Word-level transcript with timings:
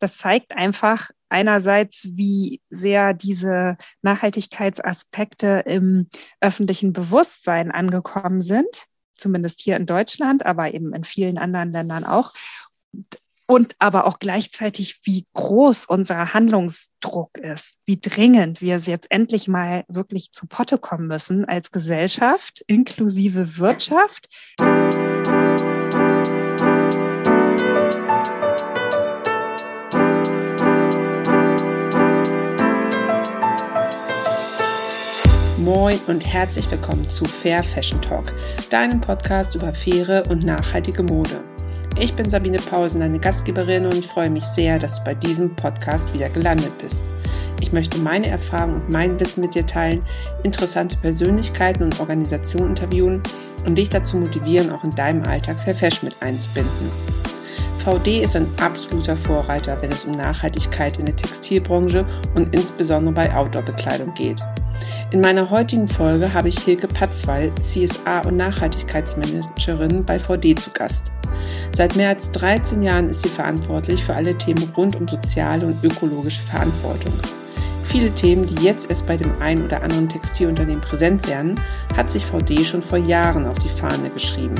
das 0.00 0.16
zeigt 0.16 0.56
einfach 0.56 1.10
einerseits, 1.28 2.08
wie 2.16 2.60
sehr 2.70 3.14
diese 3.14 3.76
Nachhaltigkeitsaspekte 4.02 5.62
im 5.66 6.08
öffentlichen 6.40 6.92
Bewusstsein 6.92 7.70
angekommen 7.70 8.40
sind, 8.40 8.86
zumindest 9.16 9.60
hier 9.60 9.76
in 9.76 9.86
Deutschland, 9.86 10.44
aber 10.44 10.74
eben 10.74 10.92
in 10.94 11.04
vielen 11.04 11.38
anderen 11.38 11.70
Ländern 11.70 12.04
auch 12.04 12.32
und 13.50 13.74
aber 13.80 14.06
auch 14.06 14.20
gleichzeitig, 14.20 15.00
wie 15.02 15.26
groß 15.34 15.86
unser 15.86 16.34
Handlungsdruck 16.34 17.36
ist, 17.36 17.78
wie 17.84 18.00
dringend 18.00 18.60
wir 18.60 18.76
es 18.76 18.86
jetzt 18.86 19.10
endlich 19.10 19.48
mal 19.48 19.84
wirklich 19.88 20.30
zu 20.30 20.46
Potte 20.46 20.78
kommen 20.78 21.08
müssen 21.08 21.44
als 21.46 21.72
Gesellschaft, 21.72 22.62
inklusive 22.68 23.58
Wirtschaft. 23.58 24.28
Moin 35.72 36.00
und 36.08 36.26
herzlich 36.26 36.68
willkommen 36.68 37.08
zu 37.08 37.24
Fair 37.24 37.62
Fashion 37.62 38.02
Talk, 38.02 38.34
deinem 38.70 39.00
Podcast 39.00 39.54
über 39.54 39.72
faire 39.72 40.24
und 40.28 40.42
nachhaltige 40.42 41.04
Mode. 41.04 41.44
Ich 41.96 42.12
bin 42.12 42.28
Sabine 42.28 42.56
Pausen, 42.56 42.98
deine 42.98 43.20
Gastgeberin 43.20 43.84
und 43.84 43.94
ich 43.94 44.08
freue 44.08 44.30
mich 44.30 44.42
sehr, 44.42 44.80
dass 44.80 44.96
du 44.96 45.04
bei 45.04 45.14
diesem 45.14 45.54
Podcast 45.54 46.12
wieder 46.12 46.28
gelandet 46.28 46.76
bist. 46.82 47.04
Ich 47.60 47.70
möchte 47.72 48.00
meine 48.00 48.26
Erfahrungen 48.26 48.82
und 48.82 48.92
mein 48.92 49.20
Wissen 49.20 49.42
mit 49.42 49.54
dir 49.54 49.64
teilen, 49.64 50.02
interessante 50.42 50.96
Persönlichkeiten 50.96 51.84
und 51.84 52.00
Organisationen 52.00 52.70
interviewen 52.70 53.22
und 53.64 53.76
dich 53.76 53.90
dazu 53.90 54.16
motivieren, 54.16 54.72
auch 54.72 54.82
in 54.82 54.90
deinem 54.90 55.22
Alltag 55.22 55.60
Fair 55.60 55.76
Fashion 55.76 56.08
mit 56.08 56.20
einzubinden. 56.20 56.90
VD 57.78 58.22
ist 58.22 58.34
ein 58.34 58.48
absoluter 58.60 59.16
Vorreiter, 59.16 59.80
wenn 59.80 59.92
es 59.92 60.04
um 60.04 60.10
Nachhaltigkeit 60.10 60.98
in 60.98 61.06
der 61.06 61.14
Textilbranche 61.14 62.04
und 62.34 62.52
insbesondere 62.52 63.14
bei 63.14 63.32
Outdoor-Bekleidung 63.32 64.12
geht. 64.14 64.42
In 65.10 65.20
meiner 65.20 65.50
heutigen 65.50 65.88
Folge 65.88 66.32
habe 66.32 66.48
ich 66.48 66.58
Hilke 66.60 66.86
Patzwall, 66.86 67.50
CSA 67.62 68.20
und 68.20 68.36
Nachhaltigkeitsmanagerin 68.36 70.04
bei 70.04 70.18
VD 70.18 70.58
zu 70.58 70.70
Gast. 70.70 71.10
Seit 71.74 71.96
mehr 71.96 72.10
als 72.10 72.30
13 72.30 72.82
Jahren 72.82 73.08
ist 73.08 73.22
sie 73.24 73.28
verantwortlich 73.28 74.04
für 74.04 74.14
alle 74.14 74.36
Themen 74.38 74.72
rund 74.76 74.96
um 74.96 75.08
soziale 75.08 75.66
und 75.66 75.82
ökologische 75.82 76.42
Verantwortung. 76.42 77.12
Viele 77.84 78.12
Themen, 78.12 78.46
die 78.46 78.64
jetzt 78.64 78.88
erst 78.88 79.08
bei 79.08 79.16
dem 79.16 79.32
einen 79.40 79.64
oder 79.64 79.82
anderen 79.82 80.08
Textilunternehmen 80.08 80.80
präsent 80.80 81.26
werden, 81.26 81.56
hat 81.96 82.10
sich 82.12 82.24
VD 82.24 82.64
schon 82.64 82.82
vor 82.82 82.98
Jahren 82.98 83.46
auf 83.46 83.58
die 83.58 83.68
Fahne 83.68 84.10
geschrieben. 84.10 84.54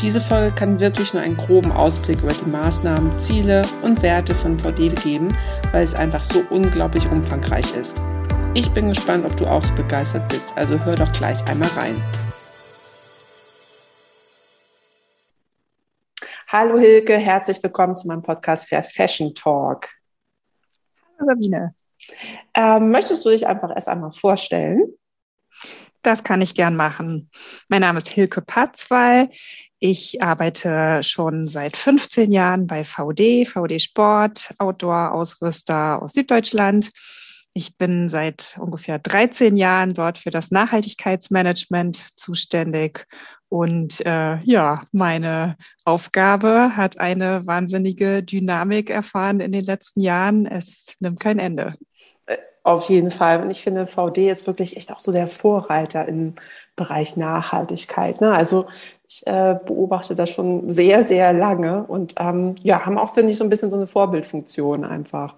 Diese 0.00 0.20
Folge 0.20 0.54
kann 0.54 0.80
wirklich 0.80 1.12
nur 1.12 1.22
einen 1.22 1.36
groben 1.36 1.72
Ausblick 1.72 2.22
über 2.22 2.32
die 2.32 2.48
Maßnahmen, 2.48 3.18
Ziele 3.18 3.62
und 3.82 4.00
Werte 4.02 4.34
von 4.34 4.58
VD 4.58 4.94
geben, 5.02 5.28
weil 5.72 5.84
es 5.84 5.94
einfach 5.94 6.22
so 6.22 6.42
unglaublich 6.50 7.06
umfangreich 7.10 7.74
ist. 7.74 8.02
Ich 8.52 8.68
bin 8.70 8.88
gespannt, 8.88 9.24
ob 9.24 9.36
du 9.36 9.46
auch 9.46 9.62
so 9.62 9.72
begeistert 9.76 10.28
bist, 10.28 10.52
also 10.56 10.76
hör 10.84 10.96
doch 10.96 11.10
gleich 11.12 11.40
einmal 11.46 11.68
rein. 11.70 11.94
Hallo 16.48 16.76
Hilke, 16.76 17.16
herzlich 17.16 17.62
willkommen 17.62 17.94
zu 17.94 18.08
meinem 18.08 18.22
Podcast 18.22 18.68
Fair 18.68 18.82
Fashion 18.82 19.32
Talk. 19.36 19.88
Hallo 21.16 21.26
Sabine. 21.26 21.74
Ähm, 22.54 22.90
möchtest 22.90 23.24
du 23.24 23.30
dich 23.30 23.46
einfach 23.46 23.70
erst 23.72 23.88
einmal 23.88 24.10
vorstellen? 24.10 24.94
Das 26.02 26.24
kann 26.24 26.42
ich 26.42 26.56
gern 26.56 26.74
machen. 26.74 27.30
Mein 27.68 27.82
Name 27.82 27.98
ist 27.98 28.08
Hilke 28.08 28.42
Patzwall. 28.42 29.30
Ich 29.78 30.20
arbeite 30.24 31.04
schon 31.04 31.46
seit 31.46 31.76
15 31.76 32.32
Jahren 32.32 32.66
bei 32.66 32.84
VD, 32.84 33.46
VD 33.46 33.78
Sport, 33.78 34.52
Outdoor-Ausrüster 34.58 36.02
aus 36.02 36.14
Süddeutschland. 36.14 36.90
Ich 37.52 37.76
bin 37.76 38.08
seit 38.08 38.56
ungefähr 38.60 38.98
13 38.98 39.56
Jahren 39.56 39.92
dort 39.92 40.18
für 40.18 40.30
das 40.30 40.50
Nachhaltigkeitsmanagement 40.50 41.96
zuständig 42.16 43.06
und 43.50 44.06
äh, 44.06 44.36
ja, 44.44 44.76
meine 44.92 45.56
Aufgabe 45.84 46.76
hat 46.76 47.00
eine 47.00 47.44
wahnsinnige 47.48 48.22
Dynamik 48.22 48.90
erfahren 48.90 49.40
in 49.40 49.50
den 49.50 49.64
letzten 49.64 50.00
Jahren. 50.00 50.46
Es 50.46 50.94
nimmt 51.00 51.18
kein 51.18 51.40
Ende. 51.40 51.74
Äh, 52.26 52.36
auf 52.62 52.88
jeden 52.88 53.10
Fall. 53.10 53.42
Und 53.42 53.50
ich 53.50 53.60
finde, 53.60 53.86
VD 53.86 54.30
ist 54.30 54.46
wirklich 54.46 54.76
echt 54.76 54.92
auch 54.92 55.00
so 55.00 55.10
der 55.10 55.26
Vorreiter 55.26 56.06
im 56.06 56.36
Bereich 56.76 57.16
Nachhaltigkeit. 57.16 58.20
Ne? 58.20 58.30
Also 58.32 58.66
ich 59.08 59.26
äh, 59.26 59.58
beobachte 59.66 60.14
das 60.14 60.30
schon 60.30 60.70
sehr, 60.70 61.02
sehr 61.02 61.32
lange 61.32 61.82
und 61.82 62.14
ähm, 62.20 62.54
ja, 62.62 62.86
haben 62.86 62.98
auch, 62.98 63.14
finde 63.14 63.32
ich, 63.32 63.38
so 63.38 63.42
ein 63.42 63.50
bisschen 63.50 63.70
so 63.70 63.76
eine 63.76 63.88
Vorbildfunktion 63.88 64.84
einfach. 64.84 65.34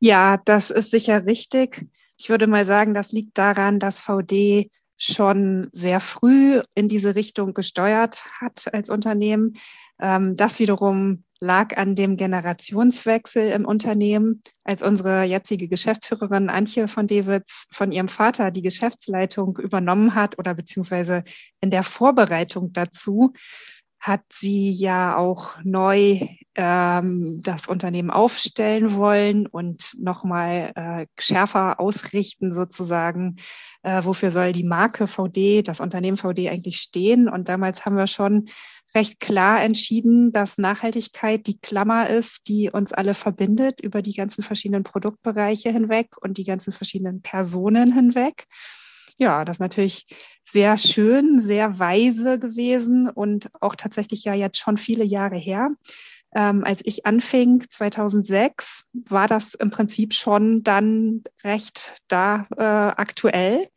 Ja, 0.00 0.36
das 0.44 0.70
ist 0.70 0.90
sicher 0.90 1.26
richtig. 1.26 1.86
Ich 2.16 2.30
würde 2.30 2.46
mal 2.46 2.64
sagen, 2.64 2.94
das 2.94 3.12
liegt 3.12 3.36
daran, 3.38 3.78
dass 3.78 4.00
VD 4.00 4.70
schon 4.96 5.68
sehr 5.72 6.00
früh 6.00 6.60
in 6.74 6.88
diese 6.88 7.14
Richtung 7.14 7.54
gesteuert 7.54 8.24
hat 8.40 8.72
als 8.72 8.90
Unternehmen. 8.90 9.54
Ähm, 10.00 10.34
das 10.34 10.58
wiederum 10.58 11.24
lag 11.40 11.76
an 11.76 11.94
dem 11.94 12.16
Generationswechsel 12.16 13.50
im 13.50 13.64
Unternehmen, 13.64 14.42
als 14.64 14.82
unsere 14.82 15.22
jetzige 15.22 15.68
Geschäftsführerin 15.68 16.50
Antje 16.50 16.88
von 16.88 17.06
Dewitz 17.06 17.66
von 17.70 17.92
ihrem 17.92 18.08
Vater 18.08 18.50
die 18.50 18.62
Geschäftsleitung 18.62 19.56
übernommen 19.58 20.16
hat 20.16 20.36
oder 20.38 20.54
beziehungsweise 20.54 21.22
in 21.60 21.70
der 21.70 21.84
Vorbereitung 21.84 22.72
dazu 22.72 23.32
hat 24.08 24.22
sie 24.32 24.72
ja 24.72 25.16
auch 25.16 25.52
neu 25.62 26.20
ähm, 26.56 27.40
das 27.42 27.68
Unternehmen 27.68 28.10
aufstellen 28.10 28.94
wollen 28.94 29.46
und 29.46 29.94
nochmal 30.00 30.72
äh, 30.74 31.06
schärfer 31.20 31.78
ausrichten 31.78 32.50
sozusagen, 32.50 33.36
äh, 33.82 34.02
wofür 34.04 34.32
soll 34.32 34.52
die 34.52 34.64
Marke 34.64 35.06
VD, 35.06 35.62
das 35.62 35.78
Unternehmen 35.78 36.16
VD 36.16 36.48
eigentlich 36.48 36.78
stehen. 36.78 37.28
Und 37.28 37.48
damals 37.48 37.84
haben 37.84 37.96
wir 37.96 38.08
schon 38.08 38.46
recht 38.94 39.20
klar 39.20 39.62
entschieden, 39.62 40.32
dass 40.32 40.58
Nachhaltigkeit 40.58 41.46
die 41.46 41.58
Klammer 41.58 42.08
ist, 42.08 42.48
die 42.48 42.70
uns 42.70 42.92
alle 42.92 43.14
verbindet 43.14 43.80
über 43.80 44.02
die 44.02 44.14
ganzen 44.14 44.42
verschiedenen 44.42 44.82
Produktbereiche 44.82 45.70
hinweg 45.70 46.16
und 46.20 46.38
die 46.38 46.44
ganzen 46.44 46.72
verschiedenen 46.72 47.22
Personen 47.22 47.92
hinweg. 47.92 48.46
Ja, 49.18 49.44
das 49.44 49.56
ist 49.56 49.60
natürlich 49.60 50.06
sehr 50.44 50.78
schön, 50.78 51.40
sehr 51.40 51.78
weise 51.78 52.38
gewesen 52.38 53.10
und 53.10 53.50
auch 53.60 53.74
tatsächlich 53.74 54.24
ja 54.24 54.32
jetzt 54.34 54.58
schon 54.58 54.76
viele 54.78 55.04
Jahre 55.04 55.36
her. 55.36 55.68
Ähm, 56.34 56.62
als 56.64 56.82
ich 56.84 57.04
anfing, 57.04 57.64
2006, 57.68 58.86
war 58.92 59.26
das 59.26 59.54
im 59.54 59.70
Prinzip 59.70 60.14
schon 60.14 60.62
dann 60.62 61.22
recht 61.42 61.96
da 62.06 62.46
äh, 62.56 62.62
aktuell. 62.62 63.68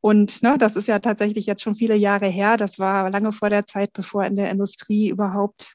Und 0.00 0.42
ne, 0.42 0.58
das 0.58 0.74
ist 0.74 0.88
ja 0.88 0.98
tatsächlich 0.98 1.46
jetzt 1.46 1.62
schon 1.62 1.74
viele 1.76 1.94
Jahre 1.96 2.26
her. 2.26 2.56
Das 2.56 2.78
war 2.78 3.10
lange 3.10 3.32
vor 3.32 3.50
der 3.50 3.66
Zeit, 3.66 3.92
bevor 3.92 4.24
in 4.24 4.36
der 4.36 4.50
Industrie 4.50 5.10
überhaupt 5.10 5.74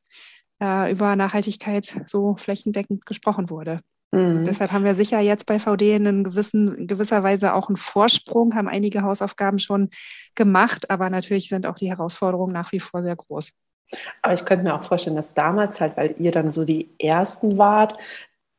äh, 0.61 0.91
über 0.91 1.16
Nachhaltigkeit 1.16 2.01
so 2.07 2.35
flächendeckend 2.35 3.05
gesprochen 3.05 3.50
wurde. 3.50 3.81
Mhm. 4.13 4.44
Deshalb 4.44 4.72
haben 4.72 4.85
wir 4.85 4.94
sicher 4.94 5.19
jetzt 5.19 5.47
bei 5.47 5.57
VD 5.57 5.96
in, 5.96 6.24
gewissen, 6.24 6.75
in 6.78 6.88
gewisser 6.88 7.24
Weise 7.24 7.56
auch 7.56 7.68
einen 7.68 7.78
Vorsprung, 7.78 8.53
haben 8.53 8.68
einige 8.68 9.01
Hausaufgaben 9.01 9.57
schon 9.57 9.90
gemacht, 10.35 10.91
aber 10.91 11.09
natürlich 11.09 11.50
sind 11.50 11.66
auch 11.66 11.75
die 11.75 11.90
Herausforderungen 11.90 12.53
nach 12.53 12.72
wie 12.72 12.79
vor 12.79 13.02
sehr 13.02 13.16
groß. 13.16 13.52
Aber 14.22 14.34
ich 14.34 14.46
könnte 14.46 14.66
mir 14.66 14.75
auch 14.75 14.84
vorstellen, 14.84 15.16
dass 15.16 15.34
damals 15.34 15.81
halt, 15.81 15.97
weil 15.97 16.13
ihr 16.19 16.31
dann 16.31 16.52
so 16.52 16.63
die 16.63 16.90
Ersten 17.00 17.57
wart, 17.57 17.97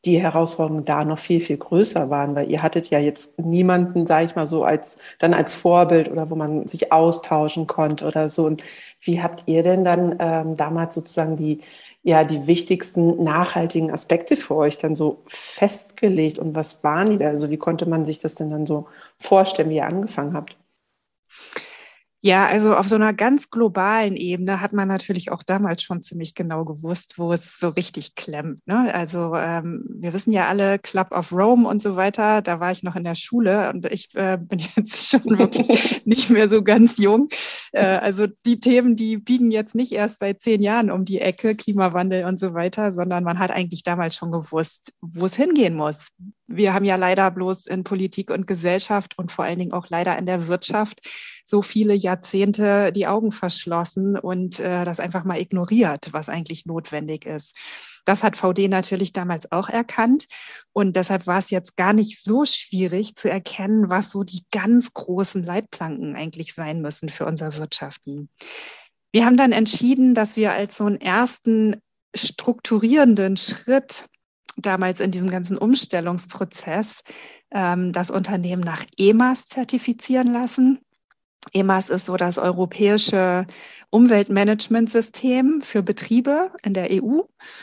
die 0.04 0.20
Herausforderungen 0.20 0.84
da 0.84 1.04
noch 1.04 1.19
viel, 1.19 1.41
viel 1.41 1.56
größer 1.56 2.10
waren, 2.10 2.34
weil 2.34 2.50
ihr 2.50 2.62
hattet 2.62 2.91
ja 2.91 2.98
jetzt 2.98 3.38
niemanden, 3.38 4.06
sage 4.06 4.26
ich 4.26 4.34
mal 4.34 4.47
so, 4.47 4.64
als 4.64 4.98
dann 5.20 5.34
als 5.34 5.54
Vorbild 5.54 6.10
oder 6.10 6.31
wo 6.31 6.34
man 6.34 6.66
sich 6.66 6.93
austauschen 6.93 7.66
konnte 7.69 8.06
oder 8.06 8.28
so. 8.28 8.44
Und 8.44 8.64
wie 9.00 9.22
habt 9.22 9.44
ihr 9.47 9.62
denn 9.62 9.84
dann 9.84 10.16
ähm, 10.19 10.56
damals 10.56 10.97
sozusagen 10.97 11.37
die, 11.37 11.60
ja, 12.04 12.22
die 12.22 12.47
wichtigsten 12.47 13.25
nachhaltigen 13.25 13.91
Aspekte 13.91 14.37
für 14.37 14.54
euch 14.56 14.76
dann 14.76 14.94
so 14.94 15.23
festgelegt 15.26 16.38
und 16.38 16.55
was 16.55 16.84
waren 16.84 17.11
die 17.11 17.19
da? 17.19 17.28
Also 17.28 17.50
wie 17.50 17.56
konnte 17.56 17.87
man 17.87 18.05
sich 18.05 18.19
das 18.19 18.34
denn 18.34 18.50
dann 18.50 18.67
so 18.67 18.87
vorstellen, 19.19 19.70
wie 19.70 19.76
ihr 19.76 19.87
angefangen 19.87 20.34
habt? 20.34 20.56
Ja, 22.25 22.47
also 22.47 22.75
auf 22.75 22.88
so 22.88 22.94
einer 22.94 23.12
ganz 23.12 23.50
globalen 23.50 24.17
Ebene 24.17 24.62
hat 24.62 24.73
man 24.73 24.88
natürlich 24.88 25.31
auch 25.31 25.43
damals 25.43 25.82
schon 25.82 26.03
ziemlich 26.03 26.35
genau 26.35 26.65
gewusst, 26.65 27.19
wo 27.19 27.35
es 27.35 27.59
so 27.59 27.69
richtig 27.69 28.15
klemmt. 28.15 28.67
Ne? 28.67 28.94
Also 28.94 29.35
ähm, 29.35 29.85
wir 29.91 30.15
wissen 30.15 30.32
ja 30.32 30.49
alle 30.49 30.79
Club 30.79 31.12
of 31.12 31.32
Rome 31.35 31.69
und 31.69 31.82
so 31.82 31.97
weiter. 31.97 32.41
Da 32.41 32.61
war 32.61 32.73
ich 32.73 32.82
noch 32.82 32.97
in 32.97 33.05
der 33.05 33.15
Schule 33.15 33.69
und 33.69 33.85
ich 33.93 34.09
äh, 34.15 34.38
bin 34.43 34.59
jetzt 34.75 35.11
schon 35.11 35.38
wirklich 35.38 36.00
nicht 36.06 36.31
mehr 36.31 36.49
so 36.49 36.62
ganz 36.62 36.97
jung. 36.97 37.29
Äh, 37.73 37.85
also 37.85 38.26
die 38.47 38.59
Themen, 38.59 38.97
die 38.97 39.19
biegen 39.19 39.50
jetzt 39.50 39.75
nicht 39.75 39.93
erst 39.93 40.21
seit 40.21 40.41
zehn 40.41 40.62
Jahren 40.62 40.91
um 40.91 41.05
die 41.05 41.21
Ecke, 41.21 41.55
Klimawandel 41.55 42.25
und 42.25 42.38
so 42.38 42.55
weiter, 42.55 42.91
sondern 42.91 43.23
man 43.23 43.38
hat 43.38 43.50
eigentlich 43.50 43.82
damals 43.82 44.17
schon 44.17 44.32
gewusst, 44.32 44.94
wo 45.03 45.26
es 45.26 45.37
hingehen 45.37 45.75
muss 45.75 46.09
wir 46.46 46.75
haben 46.75 46.85
ja 46.85 46.96
leider 46.96 47.31
bloß 47.31 47.67
in 47.67 47.85
Politik 47.85 48.31
und 48.31 48.46
Gesellschaft 48.46 49.19
und 49.19 49.32
vor 49.32 49.44
allen 49.44 49.58
Dingen 49.58 49.73
auch 49.73 49.88
leider 49.88 50.17
in 50.19 50.26
der 50.26 50.46
Wirtschaft 50.46 51.00
so 51.44 51.62
viele 51.62 51.94
Jahrzehnte 51.94 52.93
die 52.93 53.06
Augen 53.06 53.32
verschlossen 53.32 54.19
und 54.19 54.61
äh, 54.61 54.85
das 54.85 55.00
einfach 55.00 55.25
mal 55.25 55.41
ignoriert, 55.41 56.12
was 56.12 56.29
eigentlich 56.29 56.67
notwendig 56.67 57.25
ist. 57.25 57.56
Das 58.05 58.23
hat 58.23 58.37
VD 58.37 58.69
natürlich 58.69 59.12
damals 59.12 59.50
auch 59.52 59.69
erkannt 59.69 60.26
und 60.73 60.96
deshalb 60.96 61.26
war 61.26 61.38
es 61.38 61.50
jetzt 61.50 61.76
gar 61.76 61.94
nicht 61.94 62.23
so 62.23 62.44
schwierig 62.44 63.14
zu 63.14 63.31
erkennen, 63.31 63.88
was 63.88 64.11
so 64.11 64.23
die 64.23 64.44
ganz 64.50 64.93
großen 64.93 65.43
Leitplanken 65.43 66.14
eigentlich 66.14 66.52
sein 66.52 66.82
müssen 66.82 67.08
für 67.08 67.25
unser 67.25 67.56
Wirtschaften. 67.56 68.29
Wir 69.12 69.25
haben 69.25 69.37
dann 69.37 69.52
entschieden, 69.52 70.14
dass 70.14 70.37
wir 70.37 70.52
als 70.52 70.76
so 70.76 70.85
einen 70.85 71.00
ersten 71.00 71.81
strukturierenden 72.14 73.37
Schritt 73.37 74.06
damals 74.56 75.00
in 75.00 75.10
diesem 75.10 75.30
ganzen 75.30 75.58
Umstellungsprozess 75.58 77.02
ähm, 77.50 77.92
das 77.92 78.10
Unternehmen 78.10 78.62
nach 78.62 78.84
EMAS 78.96 79.46
zertifizieren 79.46 80.32
lassen. 80.32 80.78
EMAS 81.52 81.88
ist 81.90 82.06
so 82.06 82.16
das 82.16 82.38
europäische 82.38 83.46
Umweltmanagementsystem 83.90 85.60
für 85.62 85.82
Betriebe 85.82 86.50
in 86.62 86.74
der 86.74 86.88
EU. 86.90 87.22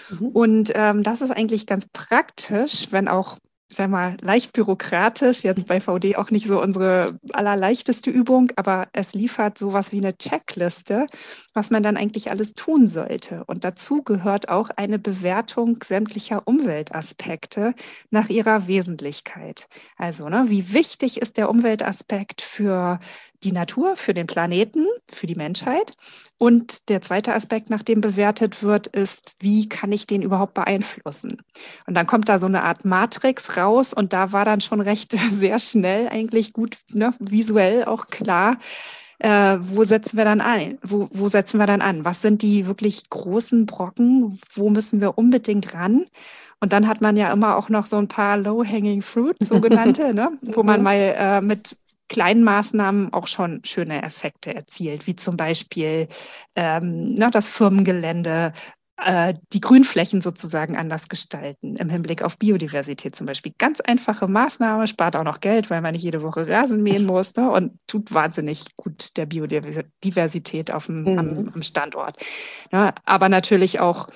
Mhm. 0.10 0.28
Und 0.34 0.72
ähm, 0.76 1.04
das 1.04 1.22
ist 1.22 1.32
eigentlich 1.32 1.66
ganz 1.66 1.88
praktisch, 1.92 2.92
wenn 2.92 3.08
auch 3.08 3.38
sag 3.76 3.90
mal, 3.90 4.18
leicht 4.22 4.54
bürokratisch, 4.54 5.44
jetzt 5.44 5.68
bei 5.68 5.80
VD 5.80 6.18
auch 6.18 6.32
nicht 6.32 6.48
so 6.48 6.62
unsere 6.62 7.18
allerleichteste 7.34 8.10
Übung, 8.12 8.52
aber 8.56 8.88
es 8.94 9.14
liefert 9.14 9.58
sowas 9.58 9.92
wie 9.92 10.00
eine 10.00 10.18
Checkliste, 10.18 11.08
was 11.54 11.70
man 11.70 11.84
dann 11.84 11.98
eigentlich 11.98 12.32
alles 12.32 12.54
tun 12.54 12.88
sollte. 12.88 13.44
Und 13.48 13.64
dazu 13.64 14.04
gehört 14.04 14.50
auch 14.50 14.70
eine 14.76 15.00
Bewertung 15.00 15.80
sämtlicher 15.84 16.44
Umweltaspekte 16.46 17.74
nach 18.10 18.30
ihrer 18.30 18.68
Wesentlichkeit. 18.68 19.68
Also, 19.98 20.30
ne, 20.30 20.46
wie 20.48 20.74
wichtig 20.74 21.22
ist 21.22 21.38
der 21.38 21.50
Umweltaspekt 21.50 22.42
für 22.42 23.00
die 23.44 23.52
Natur, 23.52 23.96
für 23.98 24.14
den 24.14 24.28
Planeten, 24.28 24.86
für 25.12 25.28
die 25.28 25.36
Menschheit. 25.36 25.94
Und 26.38 26.90
der 26.90 27.02
zweite 27.02 27.34
Aspekt, 27.34 27.70
nach 27.70 27.84
dem 27.84 28.02
bewertet 28.02 28.64
wird, 28.64 28.88
ist, 28.88 29.36
wie 29.40 29.68
kann 29.68 29.92
ich 29.92 30.08
den 30.08 30.22
überhaupt 30.22 30.54
beeinflussen? 30.54 31.42
Und 31.88 31.96
dann 31.96 32.08
kommt 32.08 32.30
da 32.30 32.40
so 32.40 32.48
eine 32.48 32.64
Art 32.64 32.86
Matrix 32.86 33.58
raus 33.58 33.94
und 33.94 34.14
da 34.14 34.32
war 34.32 34.46
dann 34.46 34.62
schon 34.62 34.82
recht 34.82 35.12
sehr 35.32 35.60
schnell 35.60 36.08
eigentlich 36.08 36.54
gut 36.54 36.78
ne, 36.92 37.14
visuell 37.20 37.86
auch 37.86 38.08
klar, 38.08 38.58
äh, 39.20 39.58
wo 39.60 39.84
setzen 39.84 40.18
wir 40.18 40.26
dann 40.26 40.42
ein? 40.42 40.80
Wo, 40.82 41.08
wo 41.12 41.30
setzen 41.30 41.60
wir 41.60 41.68
dann 41.68 41.82
an? 41.82 42.06
Was 42.06 42.22
sind 42.22 42.42
die 42.42 42.66
wirklich 42.66 43.10
großen 43.10 43.68
Brocken? 43.68 44.40
Wo 44.56 44.70
müssen 44.70 45.00
wir 45.00 45.18
unbedingt 45.18 45.76
ran? 45.76 46.06
Und 46.60 46.74
dann 46.74 46.88
hat 46.88 47.02
man 47.02 47.18
ja 47.18 47.32
immer 47.32 47.56
auch 47.58 47.70
noch 47.70 47.86
so 47.86 47.98
ein 47.98 48.08
paar 48.08 48.38
Low-Hanging 48.38 49.02
Fruit, 49.02 49.36
sogenannte, 49.40 50.14
ne? 50.14 50.32
wo 50.42 50.64
man 50.64 50.82
mal 50.82 50.96
äh, 50.96 51.42
mit 51.42 51.76
kleinen 52.12 52.44
Maßnahmen 52.44 53.14
auch 53.14 53.28
schon 53.28 53.62
schöne 53.64 54.04
Effekte 54.04 54.54
erzielt, 54.54 55.08
wie 55.08 55.16
zum 55.16 55.38
Beispiel 55.38 56.10
ähm, 56.58 57.16
na, 57.16 57.30
das 57.30 57.50
Firmengelände, 57.50 58.52
äh, 58.98 59.34
die 59.54 59.62
Grünflächen 59.62 60.20
sozusagen 60.20 60.76
anders 60.76 61.08
gestalten 61.08 61.78
im 61.78 61.90
Hinblick 61.90 62.22
auf 62.22 62.38
Biodiversität 62.38 63.16
zum 63.16 63.28
Beispiel. 63.28 63.54
Ganz 63.58 63.80
einfache 63.80 64.28
Maßnahme, 64.28 64.88
spart 64.88 65.16
auch 65.16 65.24
noch 65.24 65.40
Geld, 65.40 65.70
weil 65.70 65.80
man 65.80 65.94
nicht 65.94 66.04
jede 66.04 66.22
Woche 66.22 66.46
Rasen 66.46 66.84
mähen 66.84 67.06
muss 67.06 67.34
ne, 67.38 67.50
und 67.50 67.80
tut 67.88 68.14
wahnsinnig 68.14 68.66
gut 68.76 69.16
der 69.16 69.28
Biodiversität 69.28 70.70
auf 70.70 70.88
dem, 70.88 71.04
mhm. 71.04 71.18
am, 71.18 71.52
am, 71.54 71.64
Standort. 71.64 72.18
Ja, 72.74 72.94
aber 73.06 73.30
natürlich 73.30 73.80
auch 73.80 74.10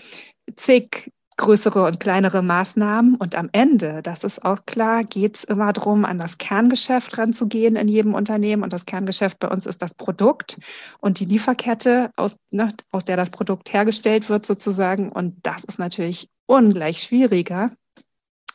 zig 0.58 1.14
größere 1.38 1.84
und 1.84 2.00
kleinere 2.00 2.42
Maßnahmen. 2.42 3.16
Und 3.16 3.36
am 3.36 3.50
Ende, 3.52 4.02
das 4.02 4.24
ist 4.24 4.44
auch 4.46 4.66
klar, 4.66 5.04
geht 5.04 5.38
es 5.38 5.44
immer 5.44 5.74
darum, 5.74 6.06
an 6.06 6.18
das 6.18 6.38
Kerngeschäft 6.38 7.18
ranzugehen 7.18 7.76
in 7.76 7.88
jedem 7.88 8.14
Unternehmen. 8.14 8.64
Und 8.64 8.72
das 8.72 8.86
Kerngeschäft 8.86 9.40
bei 9.40 9.50
uns 9.50 9.66
ist 9.66 9.82
das 9.82 9.94
Produkt 9.94 10.58
und 11.00 11.20
die 11.20 11.26
Lieferkette, 11.26 12.12
aus, 12.16 12.38
ne, 12.52 12.70
aus 12.92 13.06
der 13.06 13.18
das 13.18 13.30
Produkt 13.30 13.74
hergestellt 13.74 14.30
wird 14.30 14.46
sozusagen. 14.46 15.12
Und 15.12 15.36
das 15.44 15.64
ist 15.66 15.80
natürlich 15.80 16.30
ungleich 16.46 17.00
schwieriger. 17.00 17.72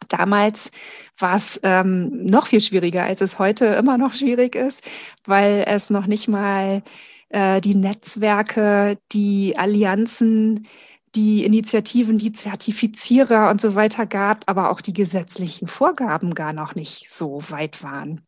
Damals 0.09 0.71
war 1.19 1.37
es 1.37 1.61
ähm, 1.63 2.25
noch 2.25 2.47
viel 2.47 2.61
schwieriger, 2.61 3.05
als 3.05 3.21
es 3.21 3.39
heute 3.39 3.67
immer 3.67 3.99
noch 3.99 4.15
schwierig 4.15 4.55
ist, 4.55 4.83
weil 5.27 5.65
es 5.67 5.91
noch 5.91 6.07
nicht 6.07 6.27
mal 6.27 6.83
äh, 7.29 7.61
die 7.61 7.75
Netzwerke, 7.75 8.99
die 9.13 9.57
Allianzen, 9.57 10.67
die 11.15 11.45
Initiativen, 11.45 12.19
die 12.19 12.33
Zertifizierer 12.33 13.51
und 13.51 13.61
so 13.61 13.75
weiter 13.75 14.07
gab, 14.07 14.49
aber 14.49 14.71
auch 14.71 14.81
die 14.81 14.93
gesetzlichen 14.93 15.67
Vorgaben 15.67 16.35
gar 16.35 16.53
noch 16.53 16.75
nicht 16.75 17.11
so 17.11 17.43
weit 17.49 17.83
waren. 17.83 18.27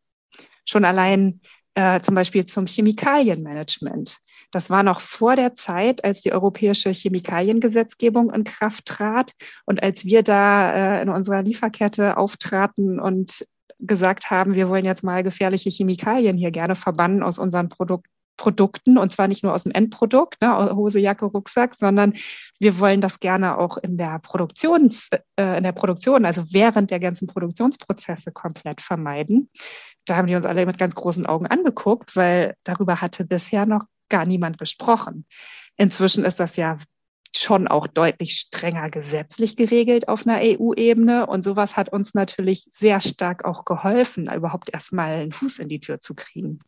Schon 0.65 0.85
allein 0.85 1.41
äh, 1.75 2.01
zum 2.01 2.15
Beispiel 2.15 2.45
zum 2.45 2.67
Chemikalienmanagement. 2.67 4.19
Das 4.51 4.69
war 4.69 4.83
noch 4.83 5.01
vor 5.01 5.37
der 5.37 5.55
Zeit, 5.55 6.05
als 6.05 6.21
die 6.21 6.33
europäische 6.33 6.91
Chemikaliengesetzgebung 6.91 8.31
in 8.31 8.45
Kraft 8.45 8.87
trat 8.87 9.33
und 9.65 9.83
als 9.83 10.05
wir 10.05 10.23
da 10.23 10.99
äh, 10.99 11.03
in 11.03 11.09
unserer 11.09 11.43
Lieferkette 11.43 12.17
auftraten 12.17 13.01
und 13.01 13.47
gesagt 13.79 14.31
haben, 14.31 14.55
wir 14.55 14.69
wollen 14.69 14.85
jetzt 14.85 15.03
mal 15.03 15.23
gefährliche 15.23 15.71
Chemikalien 15.71 16.37
hier 16.37 16.51
gerne 16.51 16.77
verbannen 16.77 17.23
aus 17.23 17.39
unseren 17.39 17.69
Produkten 17.69 18.11
Produkten 18.37 18.99
und 18.99 19.13
zwar 19.13 19.29
nicht 19.29 19.43
nur 19.43 19.53
aus 19.53 19.65
dem 19.65 19.73
Endprodukt, 19.73 20.41
ne, 20.41 20.75
Hose, 20.75 20.99
Jacke, 20.99 21.27
Rucksack, 21.27 21.75
sondern 21.75 22.15
wir 22.59 22.79
wollen 22.79 23.01
das 23.01 23.21
gerne 23.21 23.59
auch 23.59 23.77
in 23.77 23.97
der 23.97 24.19
Produktions, 24.19 25.09
äh, 25.37 25.59
in 25.59 25.65
der 25.65 25.73
Produktion, 25.73 26.25
also 26.25 26.45
während 26.51 26.91
der 26.91 27.01
ganzen 27.01 27.27
Produktionsprozesse 27.27 28.33
komplett 28.33 28.81
vermeiden. 28.81 29.51
Da 30.07 30.17
haben 30.17 30.27
die 30.27 30.35
uns 30.35 30.47
alle 30.47 30.67
mit 30.67 30.79
ganz 30.79 30.95
großen 30.95 31.27
Augen 31.27 31.47
angeguckt, 31.47 32.17
weil 32.17 32.55
darüber 32.65 33.01
hatte 33.01 33.25
bisher 33.25 33.67
noch 33.67 33.85
gar 34.09 34.27
niemand 34.27 34.59
gesprochen. 34.59 35.27
Inzwischen 35.77 36.25
ist 36.25 36.41
das 36.41 36.57
ja 36.57 36.79
schon 37.35 37.67
auch 37.67 37.87
deutlich 37.87 38.35
strenger 38.35 38.91
gesetzlich 38.91 39.57
geregelt 39.57 40.09
auf 40.09 40.27
einer 40.27 40.41
EU-Ebene. 40.43 41.27
Und 41.27 41.43
sowas 41.43 41.77
hat 41.77 41.91
uns 41.91 42.15
natürlich 42.15 42.65
sehr 42.69 43.01
stark 43.01 43.45
auch 43.45 43.65
geholfen, 43.65 44.31
überhaupt 44.33 44.73
erstmal 44.73 45.13
einen 45.13 45.33
Fuß 45.33 45.59
in 45.59 45.69
die 45.69 45.81
Tür 45.81 46.01
zu 46.01 46.15
kriegen. 46.15 46.59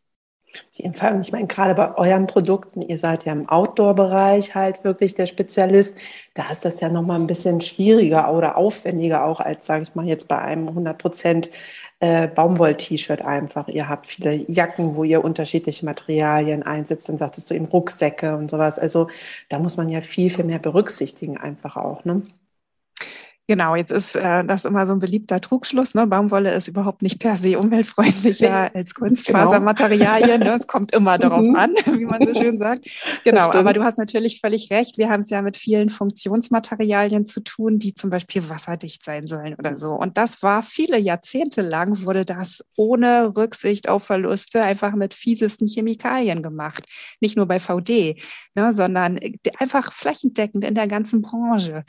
Fall. 0.93 1.15
Und 1.15 1.21
ich 1.21 1.31
meine, 1.31 1.47
gerade 1.47 1.73
bei 1.73 1.97
euren 1.97 2.27
Produkten, 2.27 2.81
ihr 2.81 2.97
seid 2.97 3.25
ja 3.25 3.31
im 3.31 3.47
Outdoor-Bereich 3.49 4.55
halt 4.55 4.83
wirklich 4.83 5.13
der 5.13 5.25
Spezialist. 5.25 5.97
Da 6.33 6.49
ist 6.51 6.65
das 6.65 6.81
ja 6.81 6.89
nochmal 6.89 7.19
ein 7.19 7.27
bisschen 7.27 7.61
schwieriger 7.61 8.33
oder 8.33 8.57
aufwendiger 8.57 9.25
auch 9.25 9.39
als, 9.39 9.65
sage 9.65 9.83
ich 9.83 9.95
mal, 9.95 10.05
jetzt 10.05 10.27
bei 10.27 10.37
einem 10.37 10.69
100% 10.69 11.49
äh, 11.99 12.27
Baumwoll-T-Shirt 12.27 13.21
einfach. 13.21 13.67
Ihr 13.67 13.89
habt 13.89 14.07
viele 14.07 14.35
Jacken, 14.51 14.95
wo 14.95 15.03
ihr 15.03 15.23
unterschiedliche 15.23 15.85
Materialien 15.85 16.63
einsetzt. 16.63 17.09
Dann 17.09 17.17
sagtest 17.17 17.49
du 17.49 17.53
eben 17.53 17.65
Rucksäcke 17.65 18.35
und 18.35 18.51
sowas. 18.51 18.79
Also 18.79 19.07
da 19.49 19.59
muss 19.59 19.77
man 19.77 19.89
ja 19.89 20.01
viel, 20.01 20.29
viel 20.29 20.45
mehr 20.45 20.59
berücksichtigen 20.59 21.37
einfach 21.37 21.77
auch. 21.77 22.05
Ne? 22.05 22.23
Genau, 23.47 23.75
jetzt 23.75 23.91
ist 23.91 24.15
äh, 24.15 24.43
das 24.43 24.65
immer 24.65 24.87
so 24.87 24.93
ein 24.93 24.99
beliebter 24.99 25.39
Trugschluss. 25.39 25.93
Ne? 25.93 26.07
Baumwolle 26.07 26.51
ist 26.55 26.67
überhaupt 26.67 27.03
nicht 27.03 27.19
per 27.19 27.37
se 27.37 27.59
umweltfreundlicher 27.59 28.69
nee. 28.73 28.79
als 28.79 28.95
Kunstfasermaterialien. 28.95 30.39
Genau. 30.39 30.51
Ne? 30.51 30.57
Es 30.57 30.65
kommt 30.65 30.93
immer 30.93 31.19
darauf 31.19 31.45
mhm. 31.45 31.55
an, 31.55 31.75
wie 31.85 32.05
man 32.05 32.25
so 32.25 32.33
schön 32.33 32.57
sagt. 32.57 32.87
Genau, 33.23 33.51
aber 33.51 33.73
du 33.73 33.83
hast 33.83 33.99
natürlich 33.99 34.41
völlig 34.41 34.71
recht. 34.71 34.97
Wir 34.97 35.11
haben 35.11 35.19
es 35.19 35.29
ja 35.29 35.43
mit 35.43 35.57
vielen 35.57 35.89
Funktionsmaterialien 35.89 37.27
zu 37.27 37.39
tun, 37.41 37.77
die 37.77 37.93
zum 37.93 38.09
Beispiel 38.09 38.49
wasserdicht 38.49 39.03
sein 39.03 39.27
sollen 39.27 39.53
oder 39.53 39.77
so. 39.77 39.91
Und 39.91 40.17
das 40.17 40.41
war 40.41 40.63
viele 40.63 40.97
Jahrzehnte 40.97 41.61
lang, 41.61 42.03
wurde 42.03 42.25
das 42.25 42.65
ohne 42.75 43.35
Rücksicht 43.37 43.87
auf 43.87 44.05
Verluste 44.05 44.63
einfach 44.63 44.95
mit 44.95 45.13
fiesesten 45.13 45.67
Chemikalien 45.67 46.41
gemacht. 46.41 46.85
Nicht 47.21 47.37
nur 47.37 47.45
bei 47.45 47.59
VD, 47.59 48.19
ne? 48.55 48.73
sondern 48.73 49.19
einfach 49.59 49.93
flächendeckend 49.93 50.63
in 50.63 50.73
der 50.73 50.87
ganzen 50.87 51.21
Branche. 51.21 51.83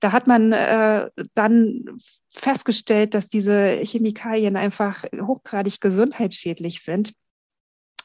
Da 0.00 0.12
hat 0.12 0.26
man 0.26 0.52
äh, 0.52 1.10
dann 1.34 1.84
festgestellt, 2.30 3.14
dass 3.14 3.28
diese 3.28 3.80
Chemikalien 3.82 4.56
einfach 4.56 5.04
hochgradig 5.20 5.80
gesundheitsschädlich 5.80 6.82
sind 6.82 7.12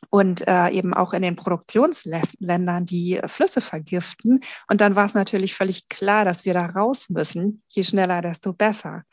und 0.10 0.48
äh, 0.48 0.70
eben 0.70 0.94
auch 0.94 1.14
in 1.14 1.22
den 1.22 1.36
Produktionsländern 1.36 2.86
die 2.86 3.20
Flüsse 3.28 3.62
vergiften. 3.62 4.42
Und 4.70 4.82
dann 4.82 4.96
war 4.96 5.06
es 5.06 5.14
natürlich 5.14 5.56
völlig 5.56 5.90
klar, 5.90 6.26
dass 6.26 6.46
wir 6.46 6.54
da 6.54 6.66
raus 6.68 7.10
müssen. 7.10 7.62
Je 7.68 7.84
schneller, 7.84 8.22
desto 8.22 8.54
besser 8.54 9.04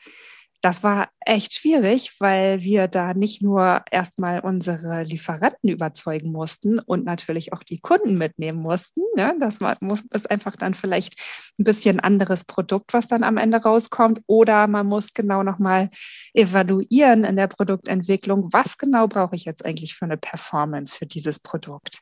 das 0.61 0.83
war 0.83 1.09
echt 1.19 1.53
schwierig, 1.53 2.15
weil 2.19 2.61
wir 2.61 2.87
da 2.87 3.13
nicht 3.13 3.43
nur 3.43 3.83
erstmal 3.91 4.39
unsere 4.39 5.03
Lieferanten 5.03 5.69
überzeugen 5.69 6.31
mussten 6.31 6.79
und 6.79 7.05
natürlich 7.05 7.53
auch 7.53 7.63
die 7.63 7.79
Kunden 7.79 8.17
mitnehmen 8.17 8.61
mussten. 8.61 9.01
Ne? 9.15 9.35
Das 9.39 9.61
war, 9.61 9.77
muss, 9.81 10.03
ist 10.13 10.31
einfach 10.31 10.55
dann 10.55 10.73
vielleicht 10.73 11.21
ein 11.59 11.63
bisschen 11.63 11.99
anderes 11.99 12.43
Produkt, 12.45 12.93
was 12.93 13.07
dann 13.07 13.23
am 13.23 13.37
Ende 13.37 13.57
rauskommt. 13.57 14.21
Oder 14.25 14.67
man 14.67 14.87
muss 14.87 15.13
genau 15.13 15.43
nochmal 15.43 15.89
evaluieren 16.33 17.23
in 17.23 17.35
der 17.35 17.47
Produktentwicklung, 17.47 18.49
was 18.51 18.77
genau 18.77 19.07
brauche 19.07 19.35
ich 19.35 19.45
jetzt 19.45 19.63
eigentlich 19.63 19.95
für 19.95 20.05
eine 20.05 20.17
Performance 20.17 20.95
für 20.95 21.05
dieses 21.05 21.39
Produkt. 21.39 22.01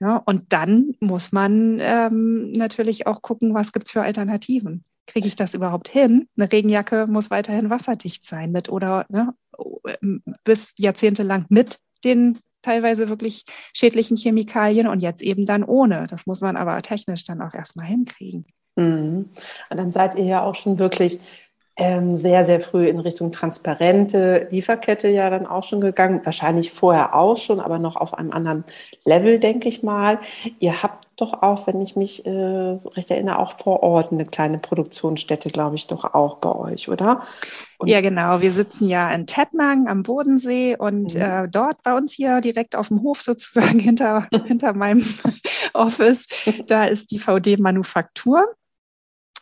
Ja? 0.00 0.16
Und 0.16 0.52
dann 0.52 0.94
muss 1.00 1.32
man 1.32 1.78
ähm, 1.80 2.52
natürlich 2.52 3.06
auch 3.06 3.20
gucken, 3.20 3.52
was 3.52 3.72
gibt 3.72 3.86
es 3.86 3.92
für 3.92 4.02
Alternativen. 4.02 4.84
Kriege 5.06 5.26
ich 5.26 5.36
das 5.36 5.54
überhaupt 5.54 5.88
hin? 5.88 6.28
Eine 6.36 6.50
Regenjacke 6.50 7.06
muss 7.08 7.30
weiterhin 7.30 7.70
wasserdicht 7.70 8.24
sein 8.24 8.52
mit 8.52 8.68
oder 8.68 9.06
ne, 9.08 9.34
bis 10.44 10.74
jahrzehntelang 10.78 11.46
mit 11.48 11.78
den 12.04 12.38
teilweise 12.62 13.08
wirklich 13.08 13.44
schädlichen 13.74 14.16
Chemikalien 14.16 14.86
und 14.86 15.02
jetzt 15.02 15.22
eben 15.22 15.46
dann 15.46 15.64
ohne. 15.64 16.06
Das 16.08 16.26
muss 16.26 16.40
man 16.40 16.56
aber 16.56 16.80
technisch 16.82 17.24
dann 17.24 17.40
auch 17.40 17.54
erstmal 17.54 17.86
hinkriegen. 17.86 18.44
Mhm. 18.76 19.30
Und 19.70 19.76
dann 19.76 19.90
seid 19.90 20.14
ihr 20.16 20.24
ja 20.24 20.42
auch 20.42 20.54
schon 20.54 20.78
wirklich 20.78 21.20
ähm, 21.76 22.16
sehr, 22.16 22.44
sehr 22.44 22.60
früh 22.60 22.88
in 22.88 22.98
Richtung 22.98 23.32
transparente 23.32 24.48
Lieferkette 24.50 25.08
ja 25.08 25.30
dann 25.30 25.46
auch 25.46 25.64
schon 25.64 25.80
gegangen. 25.80 26.20
Wahrscheinlich 26.24 26.72
vorher 26.72 27.14
auch 27.14 27.36
schon, 27.36 27.60
aber 27.60 27.78
noch 27.78 27.96
auf 27.96 28.14
einem 28.14 28.32
anderen 28.32 28.64
Level, 29.04 29.38
denke 29.38 29.68
ich 29.68 29.82
mal. 29.82 30.18
Ihr 30.58 30.82
habt 30.82 31.06
doch 31.16 31.42
auch, 31.42 31.66
wenn 31.66 31.80
ich 31.80 31.96
mich 31.96 32.26
äh, 32.26 32.30
recht 32.30 33.10
erinnere, 33.10 33.38
auch 33.38 33.56
vor 33.56 33.82
Ort 33.82 34.12
eine 34.12 34.26
kleine 34.26 34.58
Produktionsstätte, 34.58 35.50
glaube 35.50 35.76
ich, 35.76 35.86
doch 35.86 36.14
auch 36.14 36.36
bei 36.36 36.54
euch, 36.54 36.88
oder? 36.88 37.22
Und 37.78 37.88
ja, 37.88 38.00
genau. 38.00 38.40
Wir 38.40 38.52
sitzen 38.52 38.88
ja 38.88 39.10
in 39.10 39.26
Tettnang 39.26 39.88
am 39.88 40.02
Bodensee 40.02 40.76
und 40.76 41.14
mhm. 41.14 41.20
äh, 41.20 41.48
dort 41.48 41.82
bei 41.82 41.96
uns 41.96 42.12
hier 42.12 42.40
direkt 42.40 42.76
auf 42.76 42.88
dem 42.88 43.02
Hof 43.02 43.22
sozusagen 43.22 43.78
hinter, 43.78 44.28
hinter 44.44 44.74
meinem 44.74 45.04
Office, 45.72 46.26
da 46.66 46.84
ist 46.84 47.10
die 47.10 47.18
VD 47.18 47.58
Manufaktur. 47.58 48.46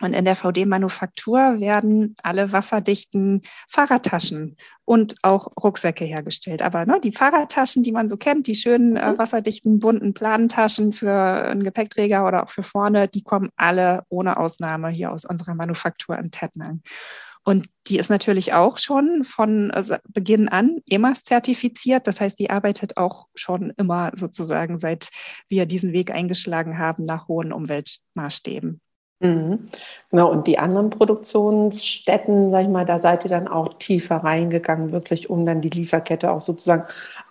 Und 0.00 0.14
in 0.14 0.24
der 0.24 0.36
VD-Manufaktur 0.36 1.58
werden 1.58 2.14
alle 2.22 2.52
wasserdichten 2.52 3.42
Fahrradtaschen 3.68 4.56
und 4.84 5.16
auch 5.22 5.48
Rucksäcke 5.60 6.04
hergestellt. 6.04 6.62
Aber 6.62 6.86
ne, 6.86 7.00
die 7.02 7.10
Fahrradtaschen, 7.10 7.82
die 7.82 7.90
man 7.90 8.06
so 8.06 8.16
kennt, 8.16 8.46
die 8.46 8.54
schönen 8.54 8.96
äh, 8.96 9.12
mhm. 9.12 9.18
wasserdichten, 9.18 9.80
bunten 9.80 10.14
Planentaschen 10.14 10.92
für 10.92 11.12
einen 11.12 11.64
Gepäckträger 11.64 12.26
oder 12.26 12.44
auch 12.44 12.50
für 12.50 12.62
vorne, 12.62 13.08
die 13.08 13.22
kommen 13.22 13.50
alle 13.56 14.04
ohne 14.08 14.36
Ausnahme 14.36 14.88
hier 14.88 15.10
aus 15.10 15.24
unserer 15.24 15.54
Manufaktur 15.54 16.16
in 16.16 16.30
Tettnang. 16.30 16.82
Und 17.44 17.66
die 17.86 17.98
ist 17.98 18.10
natürlich 18.10 18.52
auch 18.52 18.78
schon 18.78 19.24
von 19.24 19.70
äh, 19.70 19.98
Beginn 20.08 20.48
an 20.48 20.78
EMAS 20.86 21.24
zertifiziert. 21.24 22.06
Das 22.06 22.20
heißt, 22.20 22.38
die 22.38 22.50
arbeitet 22.50 22.98
auch 22.98 23.26
schon 23.34 23.72
immer 23.78 24.12
sozusagen, 24.14 24.78
seit 24.78 25.08
wir 25.48 25.66
diesen 25.66 25.92
Weg 25.92 26.12
eingeschlagen 26.12 26.78
haben, 26.78 27.04
nach 27.04 27.26
hohen 27.26 27.52
Umweltmaßstäben. 27.52 28.80
Mhm. 29.20 29.68
Genau, 30.10 30.30
und 30.30 30.46
die 30.46 30.58
anderen 30.60 30.90
Produktionsstätten, 30.90 32.52
sag 32.52 32.62
ich 32.62 32.68
mal, 32.68 32.84
da 32.84 33.00
seid 33.00 33.24
ihr 33.24 33.30
dann 33.30 33.48
auch 33.48 33.74
tiefer 33.74 34.18
reingegangen, 34.18 34.92
wirklich, 34.92 35.28
um 35.28 35.44
dann 35.44 35.60
die 35.60 35.70
Lieferkette 35.70 36.30
auch 36.30 36.40
sozusagen 36.40 36.84